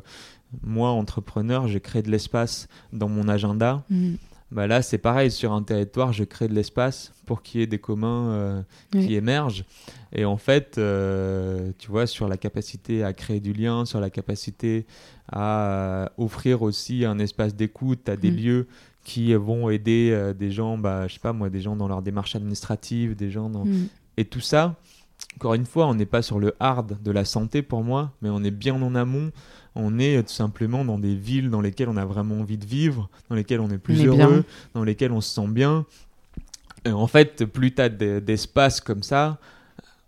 moi, 0.63 0.89
entrepreneur, 0.89 1.67
je 1.67 1.77
crée 1.77 2.01
de 2.01 2.09
l'espace 2.09 2.67
dans 2.93 3.09
mon 3.09 3.27
agenda. 3.27 3.83
Mm. 3.89 4.15
Bah 4.49 4.65
là, 4.65 4.81
c'est 4.81 4.97
pareil, 4.97 5.29
sur 5.29 5.51
un 5.51 5.61
territoire, 5.61 6.13
je 6.13 6.23
crée 6.23 6.47
de 6.47 6.53
l'espace 6.53 7.11
pour 7.25 7.41
qu'il 7.41 7.59
y 7.59 7.63
ait 7.65 7.67
des 7.67 7.79
communs 7.79 8.63
qui 8.93 9.15
émergent. 9.15 9.65
Et 10.13 10.23
en 10.23 10.37
fait, 10.37 10.79
tu 11.77 11.91
vois, 11.91 12.07
sur 12.07 12.29
la 12.29 12.37
capacité 12.37 13.03
à 13.03 13.11
créer 13.11 13.41
du 13.41 13.51
lien, 13.51 13.83
sur 13.83 13.99
la 13.99 14.09
capacité 14.09 14.85
à 15.29 16.13
offrir 16.17 16.61
aussi 16.61 17.03
un 17.03 17.19
espace 17.19 17.55
d'écoute 17.55 18.07
à 18.07 18.15
des 18.15 18.31
mm. 18.31 18.35
lieux 18.37 18.67
qui 19.07 19.33
vont 19.33 19.69
aider 19.69 20.11
euh, 20.11 20.33
des 20.33 20.51
gens, 20.51 20.77
bah, 20.77 21.07
je 21.07 21.13
sais 21.13 21.19
pas 21.21 21.31
moi, 21.31 21.49
des 21.49 21.61
gens 21.61 21.77
dans 21.77 21.87
leur 21.87 22.01
démarche 22.01 22.35
administrative, 22.35 23.15
des 23.15 23.31
gens 23.31 23.49
dans... 23.49 23.63
Mm. 23.63 23.87
Et 24.17 24.25
tout 24.25 24.41
ça, 24.41 24.75
encore 25.37 25.53
une 25.53 25.65
fois, 25.65 25.87
on 25.87 25.95
n'est 25.95 26.05
pas 26.05 26.21
sur 26.21 26.39
le 26.39 26.55
hard 26.59 27.01
de 27.01 27.11
la 27.11 27.23
santé 27.23 27.61
pour 27.61 27.85
moi, 27.85 28.11
mais 28.21 28.29
on 28.29 28.43
est 28.43 28.51
bien 28.51 28.79
en 28.81 28.95
amont. 28.95 29.31
On 29.75 29.97
est 29.97 30.21
tout 30.23 30.33
simplement 30.33 30.83
dans 30.83 30.99
des 30.99 31.15
villes 31.15 31.49
dans 31.49 31.61
lesquelles 31.61 31.87
on 31.87 31.95
a 31.95 32.03
vraiment 32.03 32.41
envie 32.41 32.57
de 32.57 32.65
vivre, 32.65 33.09
dans 33.29 33.35
lesquelles 33.35 33.61
on 33.61 33.69
est 33.69 33.77
plus 33.77 34.03
heureux, 34.03 34.43
dans 34.73 34.83
lesquelles 34.83 35.13
on 35.13 35.21
se 35.21 35.33
sent 35.33 35.47
bien. 35.47 35.85
Et 36.83 36.91
en 36.91 37.07
fait, 37.07 37.45
plus 37.45 37.73
tu 37.73 37.81
as 37.81 37.87
d'espace 37.87 38.81
comme 38.81 39.03
ça, 39.03 39.37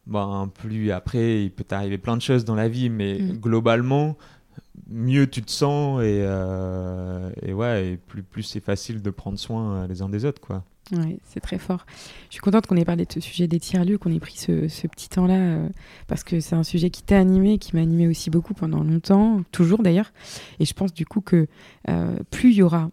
ben, 0.07 0.51
plus 0.55 0.91
après, 0.91 1.43
il 1.43 1.51
peut 1.51 1.63
t'arriver 1.63 1.97
plein 1.97 2.17
de 2.17 2.21
choses 2.21 2.43
dans 2.43 2.55
la 2.55 2.67
vie, 2.67 2.89
mais 2.89 3.19
mm. 3.19 3.37
globalement, 3.37 4.17
mieux 4.87 5.27
tu 5.27 5.41
te 5.41 5.51
sens 5.51 6.01
et, 6.01 6.21
euh, 6.21 7.31
et 7.41 7.53
ouais, 7.53 7.87
et 7.87 7.97
plus, 7.97 8.23
plus 8.23 8.43
c'est 8.43 8.59
facile 8.59 9.01
de 9.01 9.09
prendre 9.09 9.37
soin 9.37 9.75
euh, 9.75 9.87
les 9.87 10.01
uns 10.01 10.09
des 10.09 10.25
autres, 10.25 10.41
quoi. 10.41 10.63
Oui, 10.91 11.19
c'est 11.23 11.39
très 11.39 11.59
fort. 11.59 11.85
Je 12.29 12.33
suis 12.33 12.41
contente 12.41 12.65
qu'on 12.65 12.75
ait 12.75 12.85
parlé 12.85 13.05
de 13.05 13.11
ce 13.11 13.19
sujet 13.19 13.47
des 13.47 13.59
tiers-lieux, 13.59 13.99
qu'on 13.99 14.11
ait 14.11 14.19
pris 14.19 14.37
ce, 14.37 14.87
petit 14.87 15.07
temps-là, 15.09 15.35
euh, 15.35 15.69
parce 16.07 16.23
que 16.23 16.39
c'est 16.39 16.55
un 16.55 16.63
sujet 16.63 16.89
qui 16.89 17.03
t'a 17.03 17.19
animé, 17.19 17.59
qui 17.59 17.75
m'a 17.75 17.81
animé 17.81 18.07
aussi 18.07 18.31
beaucoup 18.31 18.55
pendant 18.55 18.83
longtemps, 18.83 19.43
toujours 19.51 19.83
d'ailleurs. 19.83 20.11
Et 20.59 20.65
je 20.65 20.73
pense 20.73 20.91
du 20.91 21.05
coup 21.05 21.21
que 21.21 21.47
plus 22.31 22.51
il 22.51 22.55
y 22.55 22.63
aura 22.63 22.89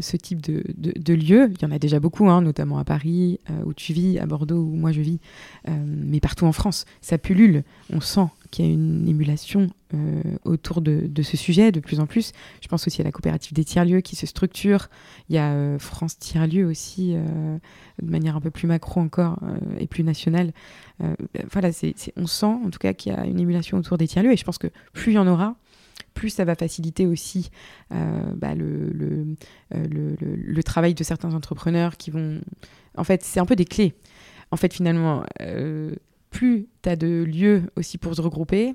ce 0.00 0.16
type 0.16 0.40
de, 0.40 0.62
de, 0.76 1.14
lieux. 1.14 1.50
Il 1.50 1.62
y 1.62 1.64
en 1.64 1.70
a 1.70 1.78
déjà 1.78 2.00
beaucoup, 2.00 2.28
hein, 2.28 2.42
notamment 2.42 2.78
à 2.78 2.84
Paris, 2.84 3.40
où 3.64 3.72
tu 3.74 3.92
vis, 3.92 4.18
à 4.18 4.26
Bordeaux, 4.26 4.62
où 4.62 4.74
moi 4.74 4.92
je 4.92 5.00
vis, 5.00 5.20
mais 5.68 6.20
partout 6.20 6.46
en 6.46 6.52
France. 6.52 6.84
Ça 7.00 7.18
pullule, 7.18 7.64
on 7.92 8.00
sent 8.00 8.26
qu'il 8.54 8.64
y 8.64 8.68
a 8.68 8.72
une 8.72 9.08
émulation 9.08 9.68
euh, 9.94 10.22
autour 10.44 10.80
de, 10.80 11.10
ce 11.22 11.36
sujet 11.36 11.72
de 11.72 11.80
plus 11.80 11.98
en 11.98 12.06
plus. 12.06 12.32
Je 12.60 12.68
pense 12.68 12.86
aussi 12.86 13.00
à 13.00 13.04
la 13.04 13.10
coopérative 13.10 13.52
des 13.52 13.64
tiers-lieux 13.64 14.00
qui 14.00 14.14
se 14.14 14.26
structure. 14.26 14.88
Il 15.28 15.34
y 15.34 15.38
a 15.38 15.52
euh, 15.52 15.78
France 15.78 16.18
Tiers-lieux 16.18 16.64
aussi, 16.64 17.14
euh, 17.14 17.58
de 18.00 18.10
manière 18.10 18.36
un 18.36 18.40
peu 18.40 18.50
plus 18.50 18.68
macro 18.68 19.00
encore 19.00 19.40
et 19.78 19.86
plus 19.86 20.04
nationale. 20.04 20.52
voilà, 21.50 21.70
on 22.16 22.26
sent 22.26 22.46
en 22.46 22.70
tout 22.70 22.78
cas 22.78 22.92
qu'il 22.92 23.12
y 23.12 23.16
a 23.16 23.24
une 23.24 23.40
émulation 23.40 23.78
autour 23.78 23.98
des 23.98 24.06
tiers-lieux 24.06 24.32
et 24.32 24.36
je 24.36 24.44
pense 24.44 24.58
que 24.58 24.68
plus 24.92 25.12
il 25.12 25.14
y 25.14 25.18
en 25.18 25.26
aura, 25.26 25.56
plus 26.14 26.30
ça 26.30 26.44
va 26.44 26.54
faciliter 26.54 27.06
aussi 27.06 27.50
bah, 27.90 28.54
le, 28.54 28.90
le, 28.90 29.36
le, 29.70 30.16
le, 30.20 30.62
travail 30.62 30.94
de 30.94 31.04
certains 31.04 31.34
entrepreneurs 31.34 31.96
qui 31.96 32.10
vont... 32.10 32.40
En 32.96 33.04
fait, 33.04 33.22
c'est 33.22 33.40
un 33.40 33.46
peu 33.46 33.56
des 33.56 33.64
clés. 33.64 33.94
En 34.50 34.56
fait, 34.56 34.72
finalement, 34.72 35.24
plus 36.30 36.68
tu 36.82 36.88
as 36.88 36.96
de 36.96 37.24
lieux 37.24 37.62
aussi 37.76 37.98
pour 37.98 38.14
se 38.14 38.20
regrouper, 38.20 38.74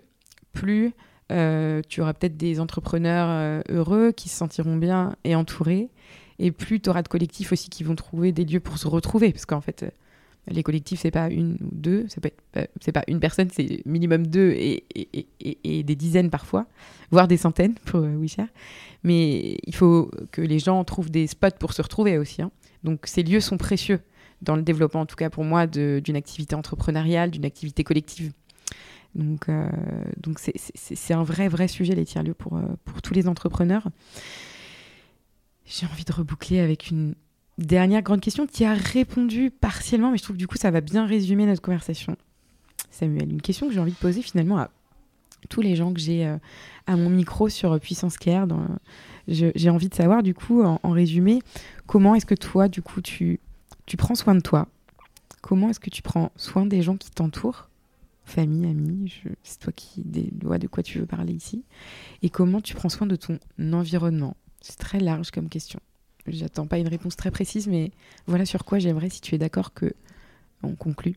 plus 0.53 0.93
euh, 1.31 1.81
tu 1.87 2.01
auras 2.01 2.13
peut-être 2.13 2.37
des 2.37 2.59
entrepreneurs 2.59 3.27
euh, 3.29 3.61
heureux 3.69 4.11
qui 4.11 4.29
se 4.29 4.37
sentiront 4.37 4.77
bien 4.77 5.15
et 5.23 5.35
entourés, 5.35 5.89
et 6.39 6.51
plus 6.51 6.79
tu 6.79 6.89
auras 6.89 7.03
de 7.03 7.07
collectifs 7.07 7.51
aussi 7.51 7.69
qui 7.69 7.83
vont 7.83 7.95
trouver 7.95 8.31
des 8.31 8.45
lieux 8.45 8.59
pour 8.59 8.77
se 8.77 8.87
retrouver, 8.87 9.31
parce 9.31 9.45
qu'en 9.45 9.61
fait, 9.61 9.83
euh, 9.83 9.89
les 10.49 10.63
collectifs, 10.63 10.99
c'est 11.01 11.11
pas 11.11 11.29
une 11.29 11.53
ou 11.61 11.69
deux, 11.71 12.05
c'est 12.09 12.91
pas 12.91 13.03
une 13.07 13.19
personne, 13.19 13.49
c'est 13.51 13.85
minimum 13.85 14.27
deux 14.27 14.51
et, 14.51 14.83
des 15.83 15.95
dizaines 15.95 16.29
parfois, 16.29 16.65
voire 17.11 17.27
des 17.27 17.37
centaines 17.37 17.73
pour 17.85 18.01
WeShare. 18.01 18.47
Mais 19.03 19.57
il 19.65 19.75
faut 19.75 20.11
que 20.31 20.41
les 20.41 20.59
gens 20.59 20.83
trouvent 20.83 21.09
des 21.09 21.27
spots 21.27 21.57
pour 21.59 21.73
se 21.73 21.81
retrouver 21.81 22.17
aussi. 22.17 22.41
Hein. 22.41 22.51
Donc 22.83 23.05
ces 23.05 23.23
lieux 23.23 23.41
sont 23.41 23.57
précieux 23.57 23.99
dans 24.41 24.55
le 24.55 24.61
développement, 24.61 25.01
en 25.01 25.05
tout 25.05 25.15
cas 25.15 25.29
pour 25.29 25.43
moi, 25.43 25.67
d'une 25.67 26.15
activité 26.15 26.55
entrepreneuriale, 26.55 27.31
d'une 27.31 27.45
activité 27.45 27.83
collective. 27.83 28.31
Donc, 29.15 29.49
euh, 29.49 29.69
donc 30.17 30.39
c'est 30.39 31.13
un 31.13 31.23
vrai, 31.23 31.47
vrai 31.47 31.67
sujet, 31.67 31.95
les 31.95 32.05
tiers-lieux, 32.05 32.35
pour, 32.35 32.57
euh, 32.57 32.61
pour 32.85 33.01
tous 33.01 33.13
les 33.13 33.27
entrepreneurs. 33.27 33.87
J'ai 35.65 35.85
envie 35.85 36.05
de 36.05 36.13
reboucler 36.13 36.59
avec 36.59 36.89
une 36.89 37.15
dernière 37.65 38.01
grande 38.01 38.21
question 38.21 38.47
qui 38.47 38.65
a 38.65 38.73
répondu 38.73 39.51
partiellement, 39.51 40.11
mais 40.11 40.17
je 40.17 40.23
trouve 40.23 40.35
que 40.35 40.39
du 40.39 40.47
coup, 40.47 40.57
ça 40.57 40.71
va 40.71 40.81
bien 40.81 41.05
résumer 41.05 41.45
notre 41.45 41.61
conversation. 41.61 42.15
Samuel, 42.89 43.31
une 43.31 43.41
question 43.41 43.67
que 43.67 43.73
j'ai 43.73 43.79
envie 43.79 43.91
de 43.91 43.97
poser 43.97 44.21
finalement 44.21 44.57
à 44.57 44.69
tous 45.49 45.61
les 45.61 45.75
gens 45.75 45.93
que 45.93 45.99
j'ai 45.99 46.25
euh, 46.25 46.37
à 46.87 46.95
mon 46.95 47.09
micro 47.09 47.49
sur 47.49 47.79
Puissance 47.79 48.17
Care. 48.17 48.47
J'ai 49.27 49.69
envie 49.69 49.89
de 49.89 49.93
savoir, 49.93 50.23
du 50.23 50.33
coup, 50.33 50.63
en, 50.63 50.79
résumé, 50.89 51.41
comment 51.85 52.15
est-ce 52.15 52.25
que 52.25 52.35
toi, 52.35 52.67
du 52.67 52.81
coup, 52.81 53.01
tu 53.01 53.39
tu 53.85 53.97
prends 53.97 54.15
soin 54.15 54.35
de 54.35 54.41
toi? 54.41 54.67
Comment 55.41 55.69
est-ce 55.69 55.79
que 55.79 55.89
tu 55.89 56.01
prends 56.01 56.31
soin 56.35 56.65
des 56.65 56.81
gens 56.81 56.97
qui 56.97 57.09
t'entourent? 57.09 57.69
Famille, 58.25 58.69
amis, 58.69 59.11
c'est 59.41 59.59
toi 59.59 59.73
qui 59.73 60.03
vois 60.43 60.59
de 60.59 60.67
quoi 60.67 60.83
tu 60.83 60.99
veux 60.99 61.07
parler 61.07 61.33
ici. 61.33 61.63
Et 62.21 62.29
comment 62.29 62.61
tu 62.61 62.75
prends 62.75 62.89
soin 62.89 63.07
de 63.07 63.15
ton 63.15 63.39
environnement? 63.59 64.35
C'est 64.61 64.77
très 64.77 64.99
large 64.99 65.31
comme 65.31 65.49
question. 65.49 65.79
J'attends 66.31 66.67
pas 66.67 66.77
une 66.77 66.87
réponse 66.87 67.15
très 67.15 67.31
précise, 67.31 67.67
mais 67.67 67.91
voilà 68.27 68.45
sur 68.45 68.65
quoi 68.65 68.79
j'aimerais, 68.79 69.09
si 69.09 69.21
tu 69.21 69.35
es 69.35 69.37
d'accord, 69.37 69.73
que 69.73 69.93
on 70.63 70.75
conclut. 70.75 71.15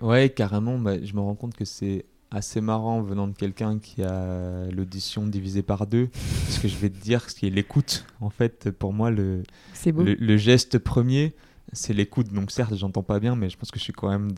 Ouais, 0.00 0.30
carrément. 0.30 0.78
Bah, 0.78 1.02
je 1.02 1.14
me 1.14 1.20
rends 1.20 1.34
compte 1.34 1.54
que 1.54 1.64
c'est 1.64 2.04
assez 2.30 2.60
marrant 2.60 3.02
venant 3.02 3.28
de 3.28 3.34
quelqu'un 3.34 3.78
qui 3.78 4.02
a 4.02 4.66
l'audition 4.70 5.26
divisée 5.26 5.62
par 5.62 5.86
deux. 5.86 6.08
Ce 6.48 6.60
que 6.60 6.68
je 6.68 6.76
vais 6.76 6.90
te 6.90 7.00
dire, 7.02 7.28
c'est 7.30 7.50
l'écoute. 7.50 8.04
En 8.20 8.30
fait, 8.30 8.70
pour 8.70 8.92
moi, 8.92 9.10
le, 9.10 9.42
le, 9.86 10.14
le, 10.14 10.36
geste 10.36 10.78
premier, 10.78 11.34
c'est 11.72 11.92
l'écoute. 11.92 12.32
Donc 12.32 12.50
certes, 12.50 12.74
j'entends 12.76 13.02
pas 13.02 13.20
bien, 13.20 13.36
mais 13.36 13.50
je 13.50 13.56
pense 13.56 13.70
que 13.70 13.78
je 13.78 13.84
suis 13.84 13.92
quand 13.92 14.08
même 14.08 14.30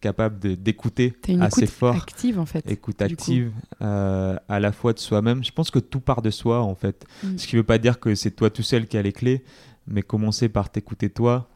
capable 0.00 0.38
d'écouter 0.56 1.14
assez 1.40 1.62
écoute 1.62 1.74
fort. 1.74 1.94
active 1.94 2.38
en 2.38 2.46
fait. 2.46 2.70
Écoute 2.70 3.00
active, 3.02 3.52
euh, 3.80 4.36
à 4.48 4.60
la 4.60 4.72
fois 4.72 4.92
de 4.92 4.98
soi-même. 4.98 5.44
Je 5.44 5.52
pense 5.52 5.70
que 5.70 5.78
tout 5.78 6.00
part 6.00 6.22
de 6.22 6.30
soi 6.30 6.62
en 6.62 6.74
fait. 6.74 7.04
Mm. 7.22 7.38
Ce 7.38 7.46
qui 7.46 7.56
veut 7.56 7.62
pas 7.62 7.78
dire 7.78 8.00
que 8.00 8.14
c'est 8.14 8.32
toi 8.32 8.50
tout 8.50 8.62
seul 8.62 8.86
qui 8.86 8.96
a 8.96 9.02
les 9.02 9.12
clés, 9.12 9.44
mais 9.86 10.02
commencer 10.02 10.48
par 10.48 10.70
t'écouter 10.70 11.10
toi, 11.10 11.48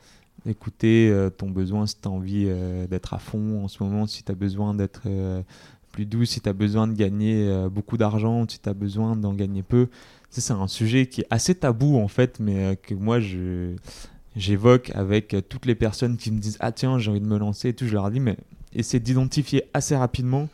écouter 0.47 1.11
euh, 1.11 1.31
ton 1.31 1.51
besoin 1.51 1.87
si 1.87 2.01
tu 2.01 2.09
as 2.09 2.11
envie 2.11 2.47
euh, 2.47 2.87
d'être 2.87 3.15
à 3.15 3.19
fond 3.19 3.65
en 3.65 3.69
ce 3.69 3.83
moment, 3.83 4.07
si 4.07 4.23
tu 4.23 4.31
as 4.31 4.37
besoin 4.37 4.75
d'être 4.75 5.03
plus 5.91 6.07
doux, 6.07 6.25
si 6.25 6.41
tu 6.41 6.49
as 6.49 6.53
besoin 6.53 6.87
de 6.87 6.93
gagner 6.93 7.67
beaucoup 7.71 7.97
d'argent, 7.97 8.47
si 8.49 8.61
tu 8.61 8.69
as 8.69 8.75
besoin 8.75 9.17
d'en 9.17 9.33
gagner 9.33 9.63
peu. 9.63 9.89
C'est 10.31 10.53
un 10.53 10.69
sujet 10.69 11.07
qui 11.07 11.23
est 11.23 11.27
assez 11.31 11.55
tabou 11.55 11.97
en 11.97 12.09
fait, 12.09 12.39
mais 12.41 12.77
que 12.83 12.95
moi 12.95 13.21
je 13.21 13.77
j'évoque 14.37 14.91
avec 14.95 15.35
toutes 15.49 15.67
les 15.67 15.75
personnes 15.75 16.17
qui 16.17 16.31
me 16.31 16.39
disent 16.39 16.57
Ah, 16.61 16.71
tiens, 16.73 16.99
j'ai 16.99 17.11
envie 17.11 17.21
de 17.21 17.27
me 17.27 17.39
lancer 17.39 17.71
et 17.71 17.75
tout. 17.75 17.87
Je 17.87 17.93
leur 17.95 18.11
dis 18.11 18.21
Mais 18.21 18.37
essaie 18.75 19.01
d'identifier 19.01 19.65
assez 19.75 19.97
rapidement 19.97 20.49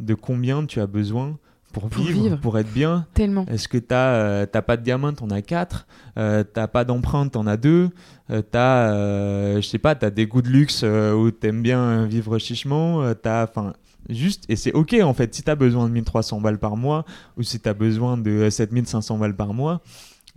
de 0.00 0.14
combien 0.14 0.64
tu 0.66 0.80
as 0.80 0.86
besoin 0.86 1.36
pour, 1.72 1.88
Pour 1.90 2.04
vivre, 2.04 2.22
vivre. 2.22 2.40
pour 2.40 2.58
être 2.58 2.72
bien. 2.72 3.06
Tellement. 3.12 3.44
Est-ce 3.46 3.68
que 3.68 3.76
t'as 3.76 4.12
euh, 4.14 4.46
t'as 4.46 4.62
pas 4.62 4.76
de 4.78 4.82
gamin, 4.84 5.12
t'en 5.12 5.28
as 5.30 5.42
quatre. 5.42 5.86
Euh, 6.16 6.42
t'as 6.44 6.68
pas 6.68 6.84
d'empreinte, 6.84 7.32
t'en 7.32 7.46
as 7.46 7.56
deux. 7.58 7.90
Euh, 8.30 8.40
t'as, 8.42 8.92
euh, 8.92 9.56
je 9.60 9.66
sais 9.66 9.78
pas, 9.78 9.94
t'as 9.94 10.10
des 10.10 10.26
goûts 10.26 10.40
de 10.42 10.48
luxe 10.48 10.82
euh, 10.84 11.12
où 11.12 11.30
t'aimes 11.30 11.60
bien 11.62 12.06
vivre 12.06 12.38
chichement. 12.38 13.02
Euh, 13.02 13.12
t'as, 13.14 13.44
enfin, 13.44 13.74
juste, 14.08 14.44
et 14.48 14.56
c'est 14.56 14.72
ok 14.72 14.96
en 15.02 15.12
fait. 15.12 15.34
Si 15.34 15.42
t'as 15.42 15.54
besoin 15.54 15.86
de 15.86 15.92
1300 15.92 16.40
balles 16.40 16.58
par 16.58 16.76
mois 16.76 17.04
ou 17.36 17.42
si 17.42 17.60
t'as 17.60 17.74
besoin 17.74 18.16
de 18.16 18.30
euh, 18.30 18.50
7500 18.50 19.18
balles 19.18 19.36
par 19.36 19.52
mois, 19.52 19.82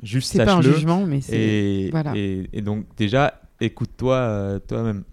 juste 0.03 0.31
C'est 0.31 0.45
pas 0.45 0.55
un 0.55 0.61
jugement, 0.61 1.05
mais 1.05 1.21
c'est. 1.21 1.37
Et, 1.37 1.89
voilà. 1.91 2.13
et, 2.15 2.49
et 2.53 2.61
donc 2.61 2.85
déjà, 2.97 3.41
écoute-toi 3.59 4.15
euh, 4.15 4.59
toi-même. 4.59 5.03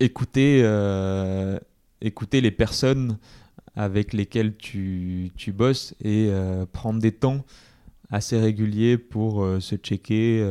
Écoutez, 0.00 0.62
euh, 0.64 1.58
écoutez 2.00 2.40
les 2.40 2.50
personnes 2.50 3.18
avec 3.76 4.12
lesquelles 4.12 4.56
tu, 4.56 5.30
tu 5.36 5.52
bosses 5.52 5.94
et 6.00 6.28
euh, 6.30 6.66
prendre 6.70 7.00
des 7.00 7.12
temps 7.12 7.44
assez 8.10 8.38
réguliers 8.38 8.98
pour 8.98 9.44
euh, 9.44 9.60
se 9.60 9.76
checker 9.76 10.44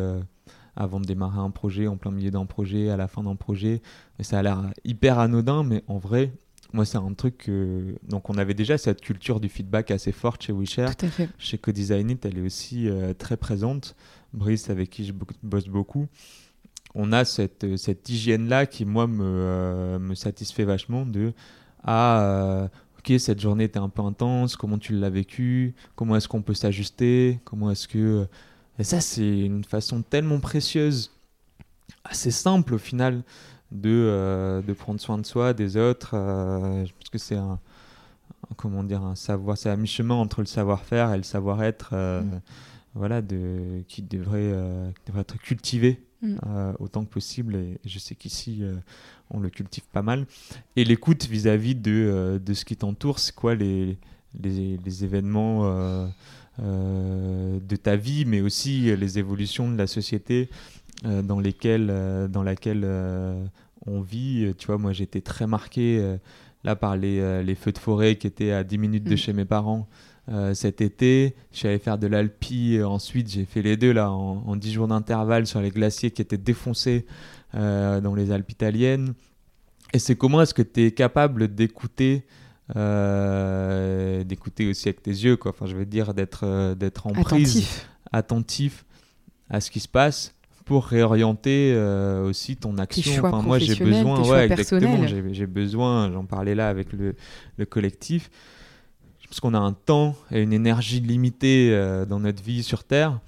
avant 0.76 1.02
de 1.02 1.06
démarrer 1.06 1.40
un 1.40 1.50
projet, 1.50 1.88
en 1.88 1.98
plein 1.98 2.12
milieu 2.12 2.32
d'un 2.32 2.46
projet, 2.46 2.90
à 2.90 2.98
la 2.98 3.10
fin 3.10 3.24
d'un 3.24 3.36
projet. 3.36 3.82
Et 4.20 4.24
ça 4.24 4.40
a 4.40 4.44
l'air 4.44 4.72
hyper 4.86 5.20
anodin, 5.20 5.64
mais 5.64 5.84
en 5.88 5.98
vrai, 5.98 6.32
moi, 6.74 6.86
c'est 6.86 6.98
un 6.98 7.14
truc 7.14 7.38
que... 7.38 7.96
Donc, 8.08 8.30
on 8.30 8.38
avait 8.38 8.54
déjà 8.54 8.78
cette 8.78 9.02
culture 9.02 9.40
du 9.40 9.50
feedback 9.50 9.92
assez 9.92 10.12
forte 10.12 10.44
chez 10.44 10.54
WeShare. 10.54 10.96
Tout 10.96 11.06
à 11.06 11.10
fait. 11.10 11.30
Chez 11.38 11.58
CoDesignit, 11.58 12.18
elle 12.24 12.38
est 12.38 12.46
aussi 12.46 12.90
euh, 12.90 13.14
très 13.14 13.38
présente. 13.38 13.96
Brice, 14.34 14.70
avec 14.70 14.90
qui 14.90 15.04
je 15.06 15.12
bo- 15.12 15.28
bosse 15.44 15.68
beaucoup, 15.68 16.08
on 16.96 17.12
a 17.12 17.26
cette, 17.26 17.66
euh, 17.66 17.76
cette 17.78 18.08
hygiène-là 18.08 18.66
qui, 18.66 18.86
moi, 18.86 19.06
me, 19.08 19.24
euh, 19.24 20.00
me 20.00 20.16
satisfait 20.16 20.64
vachement 20.64 21.06
de 21.06 21.34
Ah, 21.84 22.22
euh, 22.22 22.68
ok, 23.00 23.20
cette 23.20 23.42
journée 23.42 23.66
était 23.66 23.80
un 23.80 23.90
peu 23.90 24.02
intense, 24.04 24.56
comment 24.56 24.78
tu 24.78 24.94
l'as 24.94 25.10
vécu? 25.10 25.76
Comment 25.96 26.16
est-ce 26.16 26.28
qu'on 26.28 26.42
peut 26.42 26.54
s'ajuster? 26.54 27.40
Comment 27.44 27.72
est-ce 27.72 27.88
que. 27.88 28.28
Et 28.80 28.84
ça, 28.84 29.02
c'est 29.02 29.40
une 29.40 29.64
façon 29.64 30.02
tellement 30.02 30.40
précieuse, 30.40 31.12
assez 32.04 32.32
simple 32.32 32.76
au 32.76 32.78
final, 32.78 33.24
de, 33.72 33.90
euh, 33.90 34.62
de 34.62 34.74
prendre 34.74 35.00
soin 35.00 35.18
de 35.18 35.26
soi, 35.26 35.54
des 35.54 35.78
autres. 35.78 36.12
euh, 36.14 36.86
je 36.86 36.92
pense 36.94 37.10
que 37.10 37.18
c'est 37.18 37.36
un, 37.38 37.60
comment 38.58 38.84
dire, 38.84 39.02
un 39.04 39.16
savoir, 39.16 39.58
c'est 39.58 39.70
à 39.70 39.76
mi-chemin 39.78 40.16
entre 40.16 40.42
le 40.42 40.48
savoir-faire 40.48 41.14
et 41.14 41.18
le 41.18 41.24
savoir-être, 41.24 41.92
euh, 41.94 42.22
Mm. 42.22 42.42
voilà, 42.96 43.22
de, 43.22 43.84
qui 43.88 44.02
devrait, 44.02 44.40
euh, 44.54 44.90
qui 44.92 45.02
devrait 45.08 45.22
être 45.22 45.38
cultivé 45.38 46.02
Mm. 46.22 46.36
euh, 46.48 46.74
autant 46.80 47.04
que 47.06 47.10
possible. 47.10 47.56
Et 47.56 47.80
je 47.86 47.98
sais 48.00 48.16
qu'ici, 48.16 48.62
on 49.32 49.40
le 49.40 49.50
cultive 49.50 49.84
pas 49.92 50.02
mal. 50.04 50.26
Et 50.76 50.84
l'écoute 50.84 51.26
vis-à-vis 51.26 51.76
de, 51.76 52.40
de 52.44 52.54
ce 52.54 52.66
qui 52.66 52.76
t'entoure, 52.76 53.20
c'est 53.20 53.34
quoi 53.34 53.56
les, 53.56 53.98
les, 54.40 54.78
les 54.78 55.04
événements 55.04 55.64
de 56.60 57.76
ta 57.76 57.96
vie, 57.96 58.26
mais 58.26 58.42
aussi 58.42 58.96
les 58.96 59.18
évolutions 59.20 59.72
de 59.72 59.78
la 59.78 59.88
société 59.88 60.50
dans, 61.04 61.40
lesquelles, 61.40 61.90
euh, 61.90 62.28
dans 62.28 62.44
laquelle 62.44 62.82
euh, 62.84 63.44
on 63.88 64.02
vit. 64.02 64.54
Tu 64.58 64.68
vois, 64.68 64.78
moi, 64.78 64.94
j'étais 64.94 65.22
très 65.22 65.48
marqué 65.48 65.98
euh, 66.00 66.18
là 66.64 66.76
par 66.76 66.96
les, 66.98 67.20
euh, 67.20 67.42
les 67.44 67.56
feux 67.56 67.72
de 67.72 67.78
forêt 67.80 68.16
qui 68.18 68.28
étaient 68.28 68.52
à 68.52 68.64
10 68.64 68.78
minutes 68.78 69.04
de 69.06 69.14
Mm. 69.14 69.18
chez 69.18 69.34
mes 69.34 69.46
parents. 69.46 69.88
euh, 70.30 70.54
cet 70.54 70.82
été, 70.82 71.36
je 71.52 71.58
suis 71.58 71.68
allé 71.68 71.80
faire 71.80 71.98
de 71.98 72.06
l'alpi. 72.08 72.78
euh, 72.78 72.88
Ensuite, 72.88 73.30
j'ai 73.32 73.44
fait 73.46 73.64
les 73.64 73.76
deux 73.76 73.92
là 73.92 74.12
en, 74.12 74.44
en 74.46 74.56
10 74.56 74.72
jours 74.74 74.88
d'intervalle 74.88 75.48
sur 75.48 75.60
les 75.62 75.72
glaciers 75.72 76.12
qui 76.12 76.22
étaient 76.22 76.38
défoncés 76.38 77.06
euh, 77.56 78.00
dans 78.00 78.14
les 78.14 78.32
Alpes 78.32 78.52
italiennes. 78.52 79.14
Et 79.94 80.00
c'est 80.00 80.16
comment 80.16 80.42
est-ce 80.42 80.54
que 80.54 80.62
tu 80.62 80.86
es 80.86 80.92
capable 80.92 81.54
d'écouter, 81.54 82.26
euh, 82.76 84.24
d'écouter 84.24 84.70
aussi 84.70 84.88
avec 84.90 85.02
tes 85.02 85.12
yeux, 85.12 85.38
quoi. 85.38 85.52
Enfin, 85.52 85.66
je 85.66 85.76
veux 85.76 85.86
dire 85.86 86.14
d'être 86.14 86.42
euh, 86.46 86.76
d'être 86.76 87.08
en 87.08 87.12
prise, 87.12 87.58
Attentif. 87.58 87.90
attentif 88.12 88.86
à 89.50 89.60
ce 89.60 89.72
qui 89.72 89.80
se 89.80 89.88
passe 89.88 90.34
pour 90.72 90.86
réorienter 90.86 91.74
euh, 91.76 92.24
aussi 92.24 92.56
ton 92.56 92.78
action. 92.78 93.12
choix 93.12 93.28
enfin, 93.28 93.42
moi, 93.46 93.60
j'ai 93.60 93.76
besoin, 93.76 94.26
ouais, 94.26 94.46
exactement. 94.46 95.06
J'ai 95.06 95.46
besoin, 95.46 96.10
j'en 96.14 96.24
parlais 96.24 96.56
là 96.56 96.70
avec 96.70 96.94
le, 96.94 97.14
le 97.58 97.66
collectif, 97.66 98.32
parce 99.28 99.42
qu'on 99.42 99.54
a 99.54 99.60
un 99.60 99.74
temps 99.74 100.16
et 100.32 100.42
une 100.42 100.54
énergie 100.54 101.02
limitée 101.02 101.72
euh, 101.74 102.06
dans 102.06 102.22
notre 102.22 102.42
vie 102.42 102.64
sur 102.64 102.86
Terre. 102.86 103.20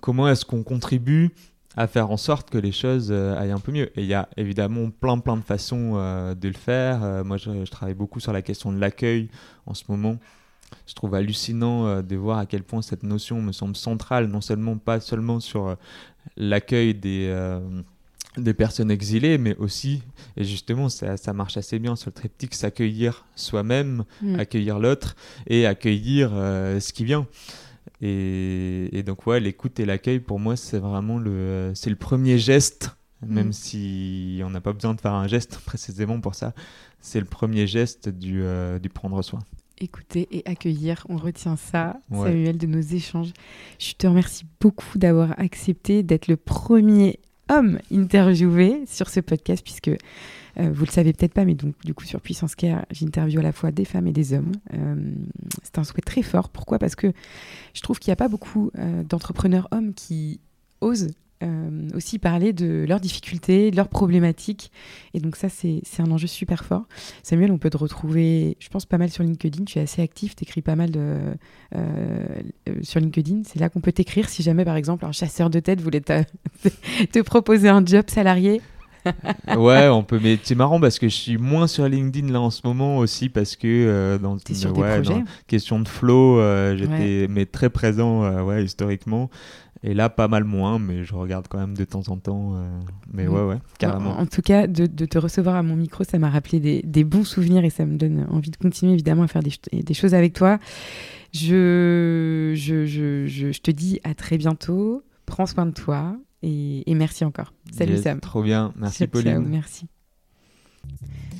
Comment 0.00 0.28
est-ce 0.28 0.44
qu'on 0.44 0.62
contribue 0.62 1.30
à 1.76 1.88
faire 1.88 2.12
en 2.12 2.16
sorte 2.16 2.50
que 2.50 2.58
les 2.58 2.70
choses 2.70 3.08
euh, 3.10 3.36
aillent 3.36 3.50
un 3.50 3.58
peu 3.58 3.72
mieux? 3.72 3.90
Et 3.98 4.02
il 4.02 4.06
y 4.06 4.14
a 4.14 4.28
évidemment 4.36 4.90
plein 4.90 5.18
plein 5.18 5.36
de 5.36 5.42
façons 5.42 5.94
euh, 5.96 6.36
de 6.36 6.46
le 6.46 6.54
faire. 6.54 7.02
Euh, 7.02 7.24
moi, 7.24 7.36
je, 7.36 7.64
je 7.64 7.70
travaille 7.72 7.96
beaucoup 7.96 8.20
sur 8.20 8.32
la 8.32 8.42
question 8.42 8.70
de 8.70 8.78
l'accueil 8.78 9.28
en 9.66 9.74
ce 9.74 9.82
moment. 9.88 10.18
Je 10.86 10.94
trouve 10.94 11.14
hallucinant 11.14 11.86
euh, 11.86 12.02
de 12.02 12.16
voir 12.16 12.38
à 12.38 12.46
quel 12.46 12.62
point 12.62 12.82
cette 12.82 13.02
notion 13.02 13.40
me 13.42 13.52
semble 13.52 13.76
centrale, 13.76 14.26
non 14.26 14.40
seulement 14.40 14.76
pas 14.78 15.00
seulement 15.00 15.40
sur 15.40 15.68
euh, 15.68 15.74
l'accueil 16.36 16.94
des, 16.94 17.26
euh, 17.28 17.60
des 18.36 18.54
personnes 18.54 18.90
exilées, 18.90 19.38
mais 19.38 19.56
aussi, 19.56 20.02
et 20.36 20.44
justement 20.44 20.88
ça, 20.88 21.16
ça 21.16 21.32
marche 21.32 21.56
assez 21.56 21.78
bien 21.78 21.96
sur 21.96 22.10
le 22.10 22.14
triptyque, 22.14 22.54
s'accueillir 22.54 23.24
soi-même, 23.36 24.04
Mm. 24.22 24.38
accueillir 24.38 24.78
l'autre 24.78 25.16
et 25.46 25.66
accueillir 25.66 26.30
ce 26.30 26.92
qui 26.92 27.04
vient. 27.04 27.26
Et, 28.02 28.88
et 28.96 29.02
donc 29.02 29.26
ouais, 29.26 29.40
l'écoute 29.40 29.78
et 29.80 29.84
l'accueil 29.86 30.20
pour 30.20 30.38
moi 30.40 30.56
c'est 30.56 30.78
vraiment 30.78 31.18
le, 31.18 31.72
c'est 31.74 31.90
le 31.90 31.96
premier 31.96 32.38
geste, 32.38 32.96
même 33.26 33.48
Mm. 33.48 33.52
si 33.52 34.40
on 34.44 34.50
n'a 34.50 34.60
pas 34.60 34.72
besoin 34.72 34.94
de 34.94 35.00
faire 35.00 35.12
un 35.14 35.26
geste 35.28 35.58
précisément 35.66 36.20
pour 36.20 36.34
ça. 36.34 36.54
C'est 37.00 37.20
le 37.20 37.26
premier 37.26 37.66
geste 37.66 38.08
du, 38.08 38.42
euh, 38.42 38.78
du 38.78 38.88
prendre 38.88 39.20
soin. 39.22 39.40
Écouter 39.80 40.28
et 40.30 40.42
accueillir, 40.46 41.06
on 41.08 41.16
retient 41.16 41.56
ça, 41.56 41.98
Ouais. 42.10 42.28
Samuel, 42.28 42.58
de 42.58 42.66
nos 42.66 42.80
échanges. 42.80 43.32
Je 43.78 43.94
te 43.94 44.06
remercie 44.06 44.44
beaucoup 44.60 44.98
d'avoir 44.98 45.38
accepté 45.40 46.02
d'être 46.02 46.28
le 46.28 46.36
premier 46.36 47.18
homme 47.48 47.78
interviewé 47.92 48.84
sur 48.86 49.08
ce 49.08 49.20
podcast, 49.20 49.62
puisque 49.64 49.88
euh, 49.88 50.70
vous 50.72 50.84
le 50.84 50.90
savez 50.90 51.12
peut-être 51.12 51.34
pas, 51.34 51.44
mais 51.44 51.54
donc 51.54 51.74
du 51.84 51.94
coup 51.94 52.04
sur 52.04 52.20
Puissance 52.20 52.54
Care, 52.54 52.84
j'interviewe 52.90 53.40
à 53.40 53.42
la 53.42 53.52
fois 53.52 53.70
des 53.70 53.84
femmes 53.84 54.06
et 54.06 54.12
des 54.12 54.32
hommes. 54.34 54.52
Euh, 54.74 54.94
c'est 55.62 55.78
un 55.78 55.84
souhait 55.84 56.02
très 56.02 56.22
fort. 56.22 56.48
Pourquoi? 56.48 56.78
Parce 56.78 56.94
que 56.94 57.12
je 57.74 57.80
trouve 57.80 57.98
qu'il 57.98 58.10
n'y 58.10 58.14
a 58.14 58.16
pas 58.16 58.28
beaucoup 58.28 58.70
euh, 58.78 59.02
d'entrepreneurs 59.04 59.68
hommes 59.70 59.94
qui 59.94 60.40
osent 60.80 61.10
euh, 61.42 61.88
aussi 61.94 62.18
parler 62.18 62.52
de 62.52 62.84
leurs 62.86 63.00
difficultés, 63.00 63.70
de 63.70 63.76
leurs 63.76 63.88
problématiques. 63.88 64.70
Et 65.14 65.20
donc 65.20 65.36
ça, 65.36 65.48
c'est 65.48 65.82
un 65.98 66.10
enjeu 66.10 66.26
super 66.26 66.64
fort. 66.64 66.84
Samuel, 67.22 67.50
on 67.50 67.58
peut 67.58 67.70
te 67.70 67.78
retrouver, 67.78 68.56
je 68.60 68.68
pense, 68.68 68.84
pas 68.84 68.98
mal 68.98 69.10
sur 69.10 69.24
LinkedIn. 69.24 69.64
Tu 69.64 69.78
es 69.78 69.82
assez 69.82 70.02
actif, 70.02 70.36
tu 70.36 70.44
écris 70.44 70.62
pas 70.62 70.76
mal 70.76 70.90
euh, 70.96 71.34
euh, 71.74 72.26
sur 72.82 73.00
LinkedIn. 73.00 73.42
C'est 73.44 73.58
là 73.58 73.70
qu'on 73.70 73.80
peut 73.80 73.92
t'écrire 73.92 74.28
si 74.28 74.42
jamais, 74.42 74.64
par 74.64 74.76
exemple, 74.76 75.04
un 75.06 75.12
chasseur 75.12 75.48
de 75.48 75.60
tête 75.60 75.80
voulait 75.80 76.02
te 76.02 77.20
proposer 77.22 77.68
un 77.68 77.84
job 77.84 78.04
salarié. 78.08 78.60
ouais, 79.56 79.88
on 79.88 80.02
peut. 80.02 80.20
Mais 80.22 80.38
c'est 80.42 80.54
marrant 80.54 80.80
parce 80.80 80.98
que 80.98 81.08
je 81.08 81.14
suis 81.14 81.38
moins 81.38 81.66
sur 81.66 81.88
LinkedIn 81.88 82.32
là 82.32 82.40
en 82.40 82.50
ce 82.50 82.60
moment 82.64 82.98
aussi 82.98 83.28
parce 83.28 83.56
que 83.56 83.66
euh, 83.66 84.18
dans 84.18 84.36
es 84.36 84.54
sur 84.54 84.76
ouais, 84.76 85.00
dans 85.02 85.24
question 85.46 85.80
de 85.80 85.88
flow, 85.88 86.38
euh, 86.38 86.76
j'étais 86.76 87.26
mais 87.28 87.46
très 87.46 87.70
présent 87.70 88.24
euh, 88.24 88.42
ouais 88.42 88.64
historiquement. 88.64 89.30
Et 89.82 89.94
là, 89.94 90.10
pas 90.10 90.28
mal 90.28 90.44
moins, 90.44 90.78
mais 90.78 91.04
je 91.04 91.14
regarde 91.14 91.46
quand 91.48 91.56
même 91.58 91.74
de 91.74 91.84
temps 91.84 92.02
en 92.08 92.18
temps. 92.18 92.54
mais 93.14 93.26
Mm. 93.26 93.32
ouais, 93.32 93.44
ouais, 93.44 93.58
carrément. 93.78 94.10
En, 94.18 94.22
en 94.22 94.26
tout 94.26 94.42
cas, 94.42 94.66
de, 94.66 94.84
de 94.84 95.04
te 95.06 95.16
recevoir 95.16 95.56
à 95.56 95.62
mon 95.62 95.74
micro, 95.74 96.04
ça 96.04 96.18
m'a 96.18 96.28
rappelé 96.28 96.60
des, 96.60 96.82
des 96.84 97.02
bons 97.02 97.24
souvenirs 97.24 97.64
et 97.64 97.70
ça 97.70 97.86
me 97.86 97.96
donne 97.96 98.26
envie 98.30 98.50
de 98.50 98.58
continuer 98.58 98.92
évidemment 98.92 99.22
à 99.22 99.26
faire 99.26 99.42
des, 99.42 99.48
ch- 99.48 99.82
des 99.82 99.94
choses 99.94 100.12
avec 100.12 100.34
toi. 100.34 100.58
Je, 101.32 102.52
je, 102.56 102.84
je, 102.86 103.26
je, 103.26 103.52
je 103.52 103.60
te 103.60 103.70
dis 103.70 104.00
à 104.04 104.14
très 104.14 104.36
bientôt. 104.36 105.02
Prends 105.26 105.46
soin 105.46 105.64
de 105.64 105.70
toi 105.72 106.16
et, 106.42 106.90
et 106.90 106.94
merci 106.94 107.24
encore. 107.24 107.52
Salut 107.72 107.94
Yes, 107.94 108.02
Sam. 108.02 108.20
Trop 108.20 108.42
bien, 108.42 108.72
merci 108.76 108.98
Ciao, 108.98 109.08
Pauline. 109.08 109.32
ciao, 109.32 109.42
merci. 109.42 109.86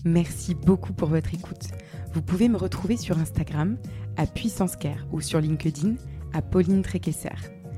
Merci 0.04 0.54
beaucoup 0.54 0.92
pour 0.92 1.08
votre 1.08 1.34
écoute. 1.34 1.68
Vous 2.12 2.22
pouvez 2.22 2.48
me 2.48 2.56
retrouver 2.56 2.96
sur 2.96 3.18
Instagram 3.18 3.76
à 4.16 4.26
Puissance 4.26 4.76
Care 4.76 5.06
ou 5.12 5.20
sur 5.20 5.40
LinkedIn 5.40 5.94
à 6.32 6.42
Pauline 6.42 6.82
Tréquesser. 6.82 7.28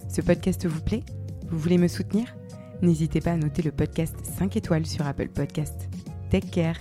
Ce 0.08 0.20
podcast 0.20 0.66
vous 0.66 0.80
plaît? 0.82 1.04
Vous 1.50 1.58
voulez 1.58 1.78
me 1.78 1.88
soutenir? 1.88 2.34
N'hésitez 2.80 3.20
pas 3.20 3.32
à 3.32 3.36
noter 3.36 3.62
le 3.62 3.70
podcast 3.72 4.16
5 4.38 4.56
étoiles 4.56 4.86
sur 4.86 5.06
Apple 5.06 5.28
Podcast. 5.28 5.88
Take 6.30 6.48
care 6.48 6.76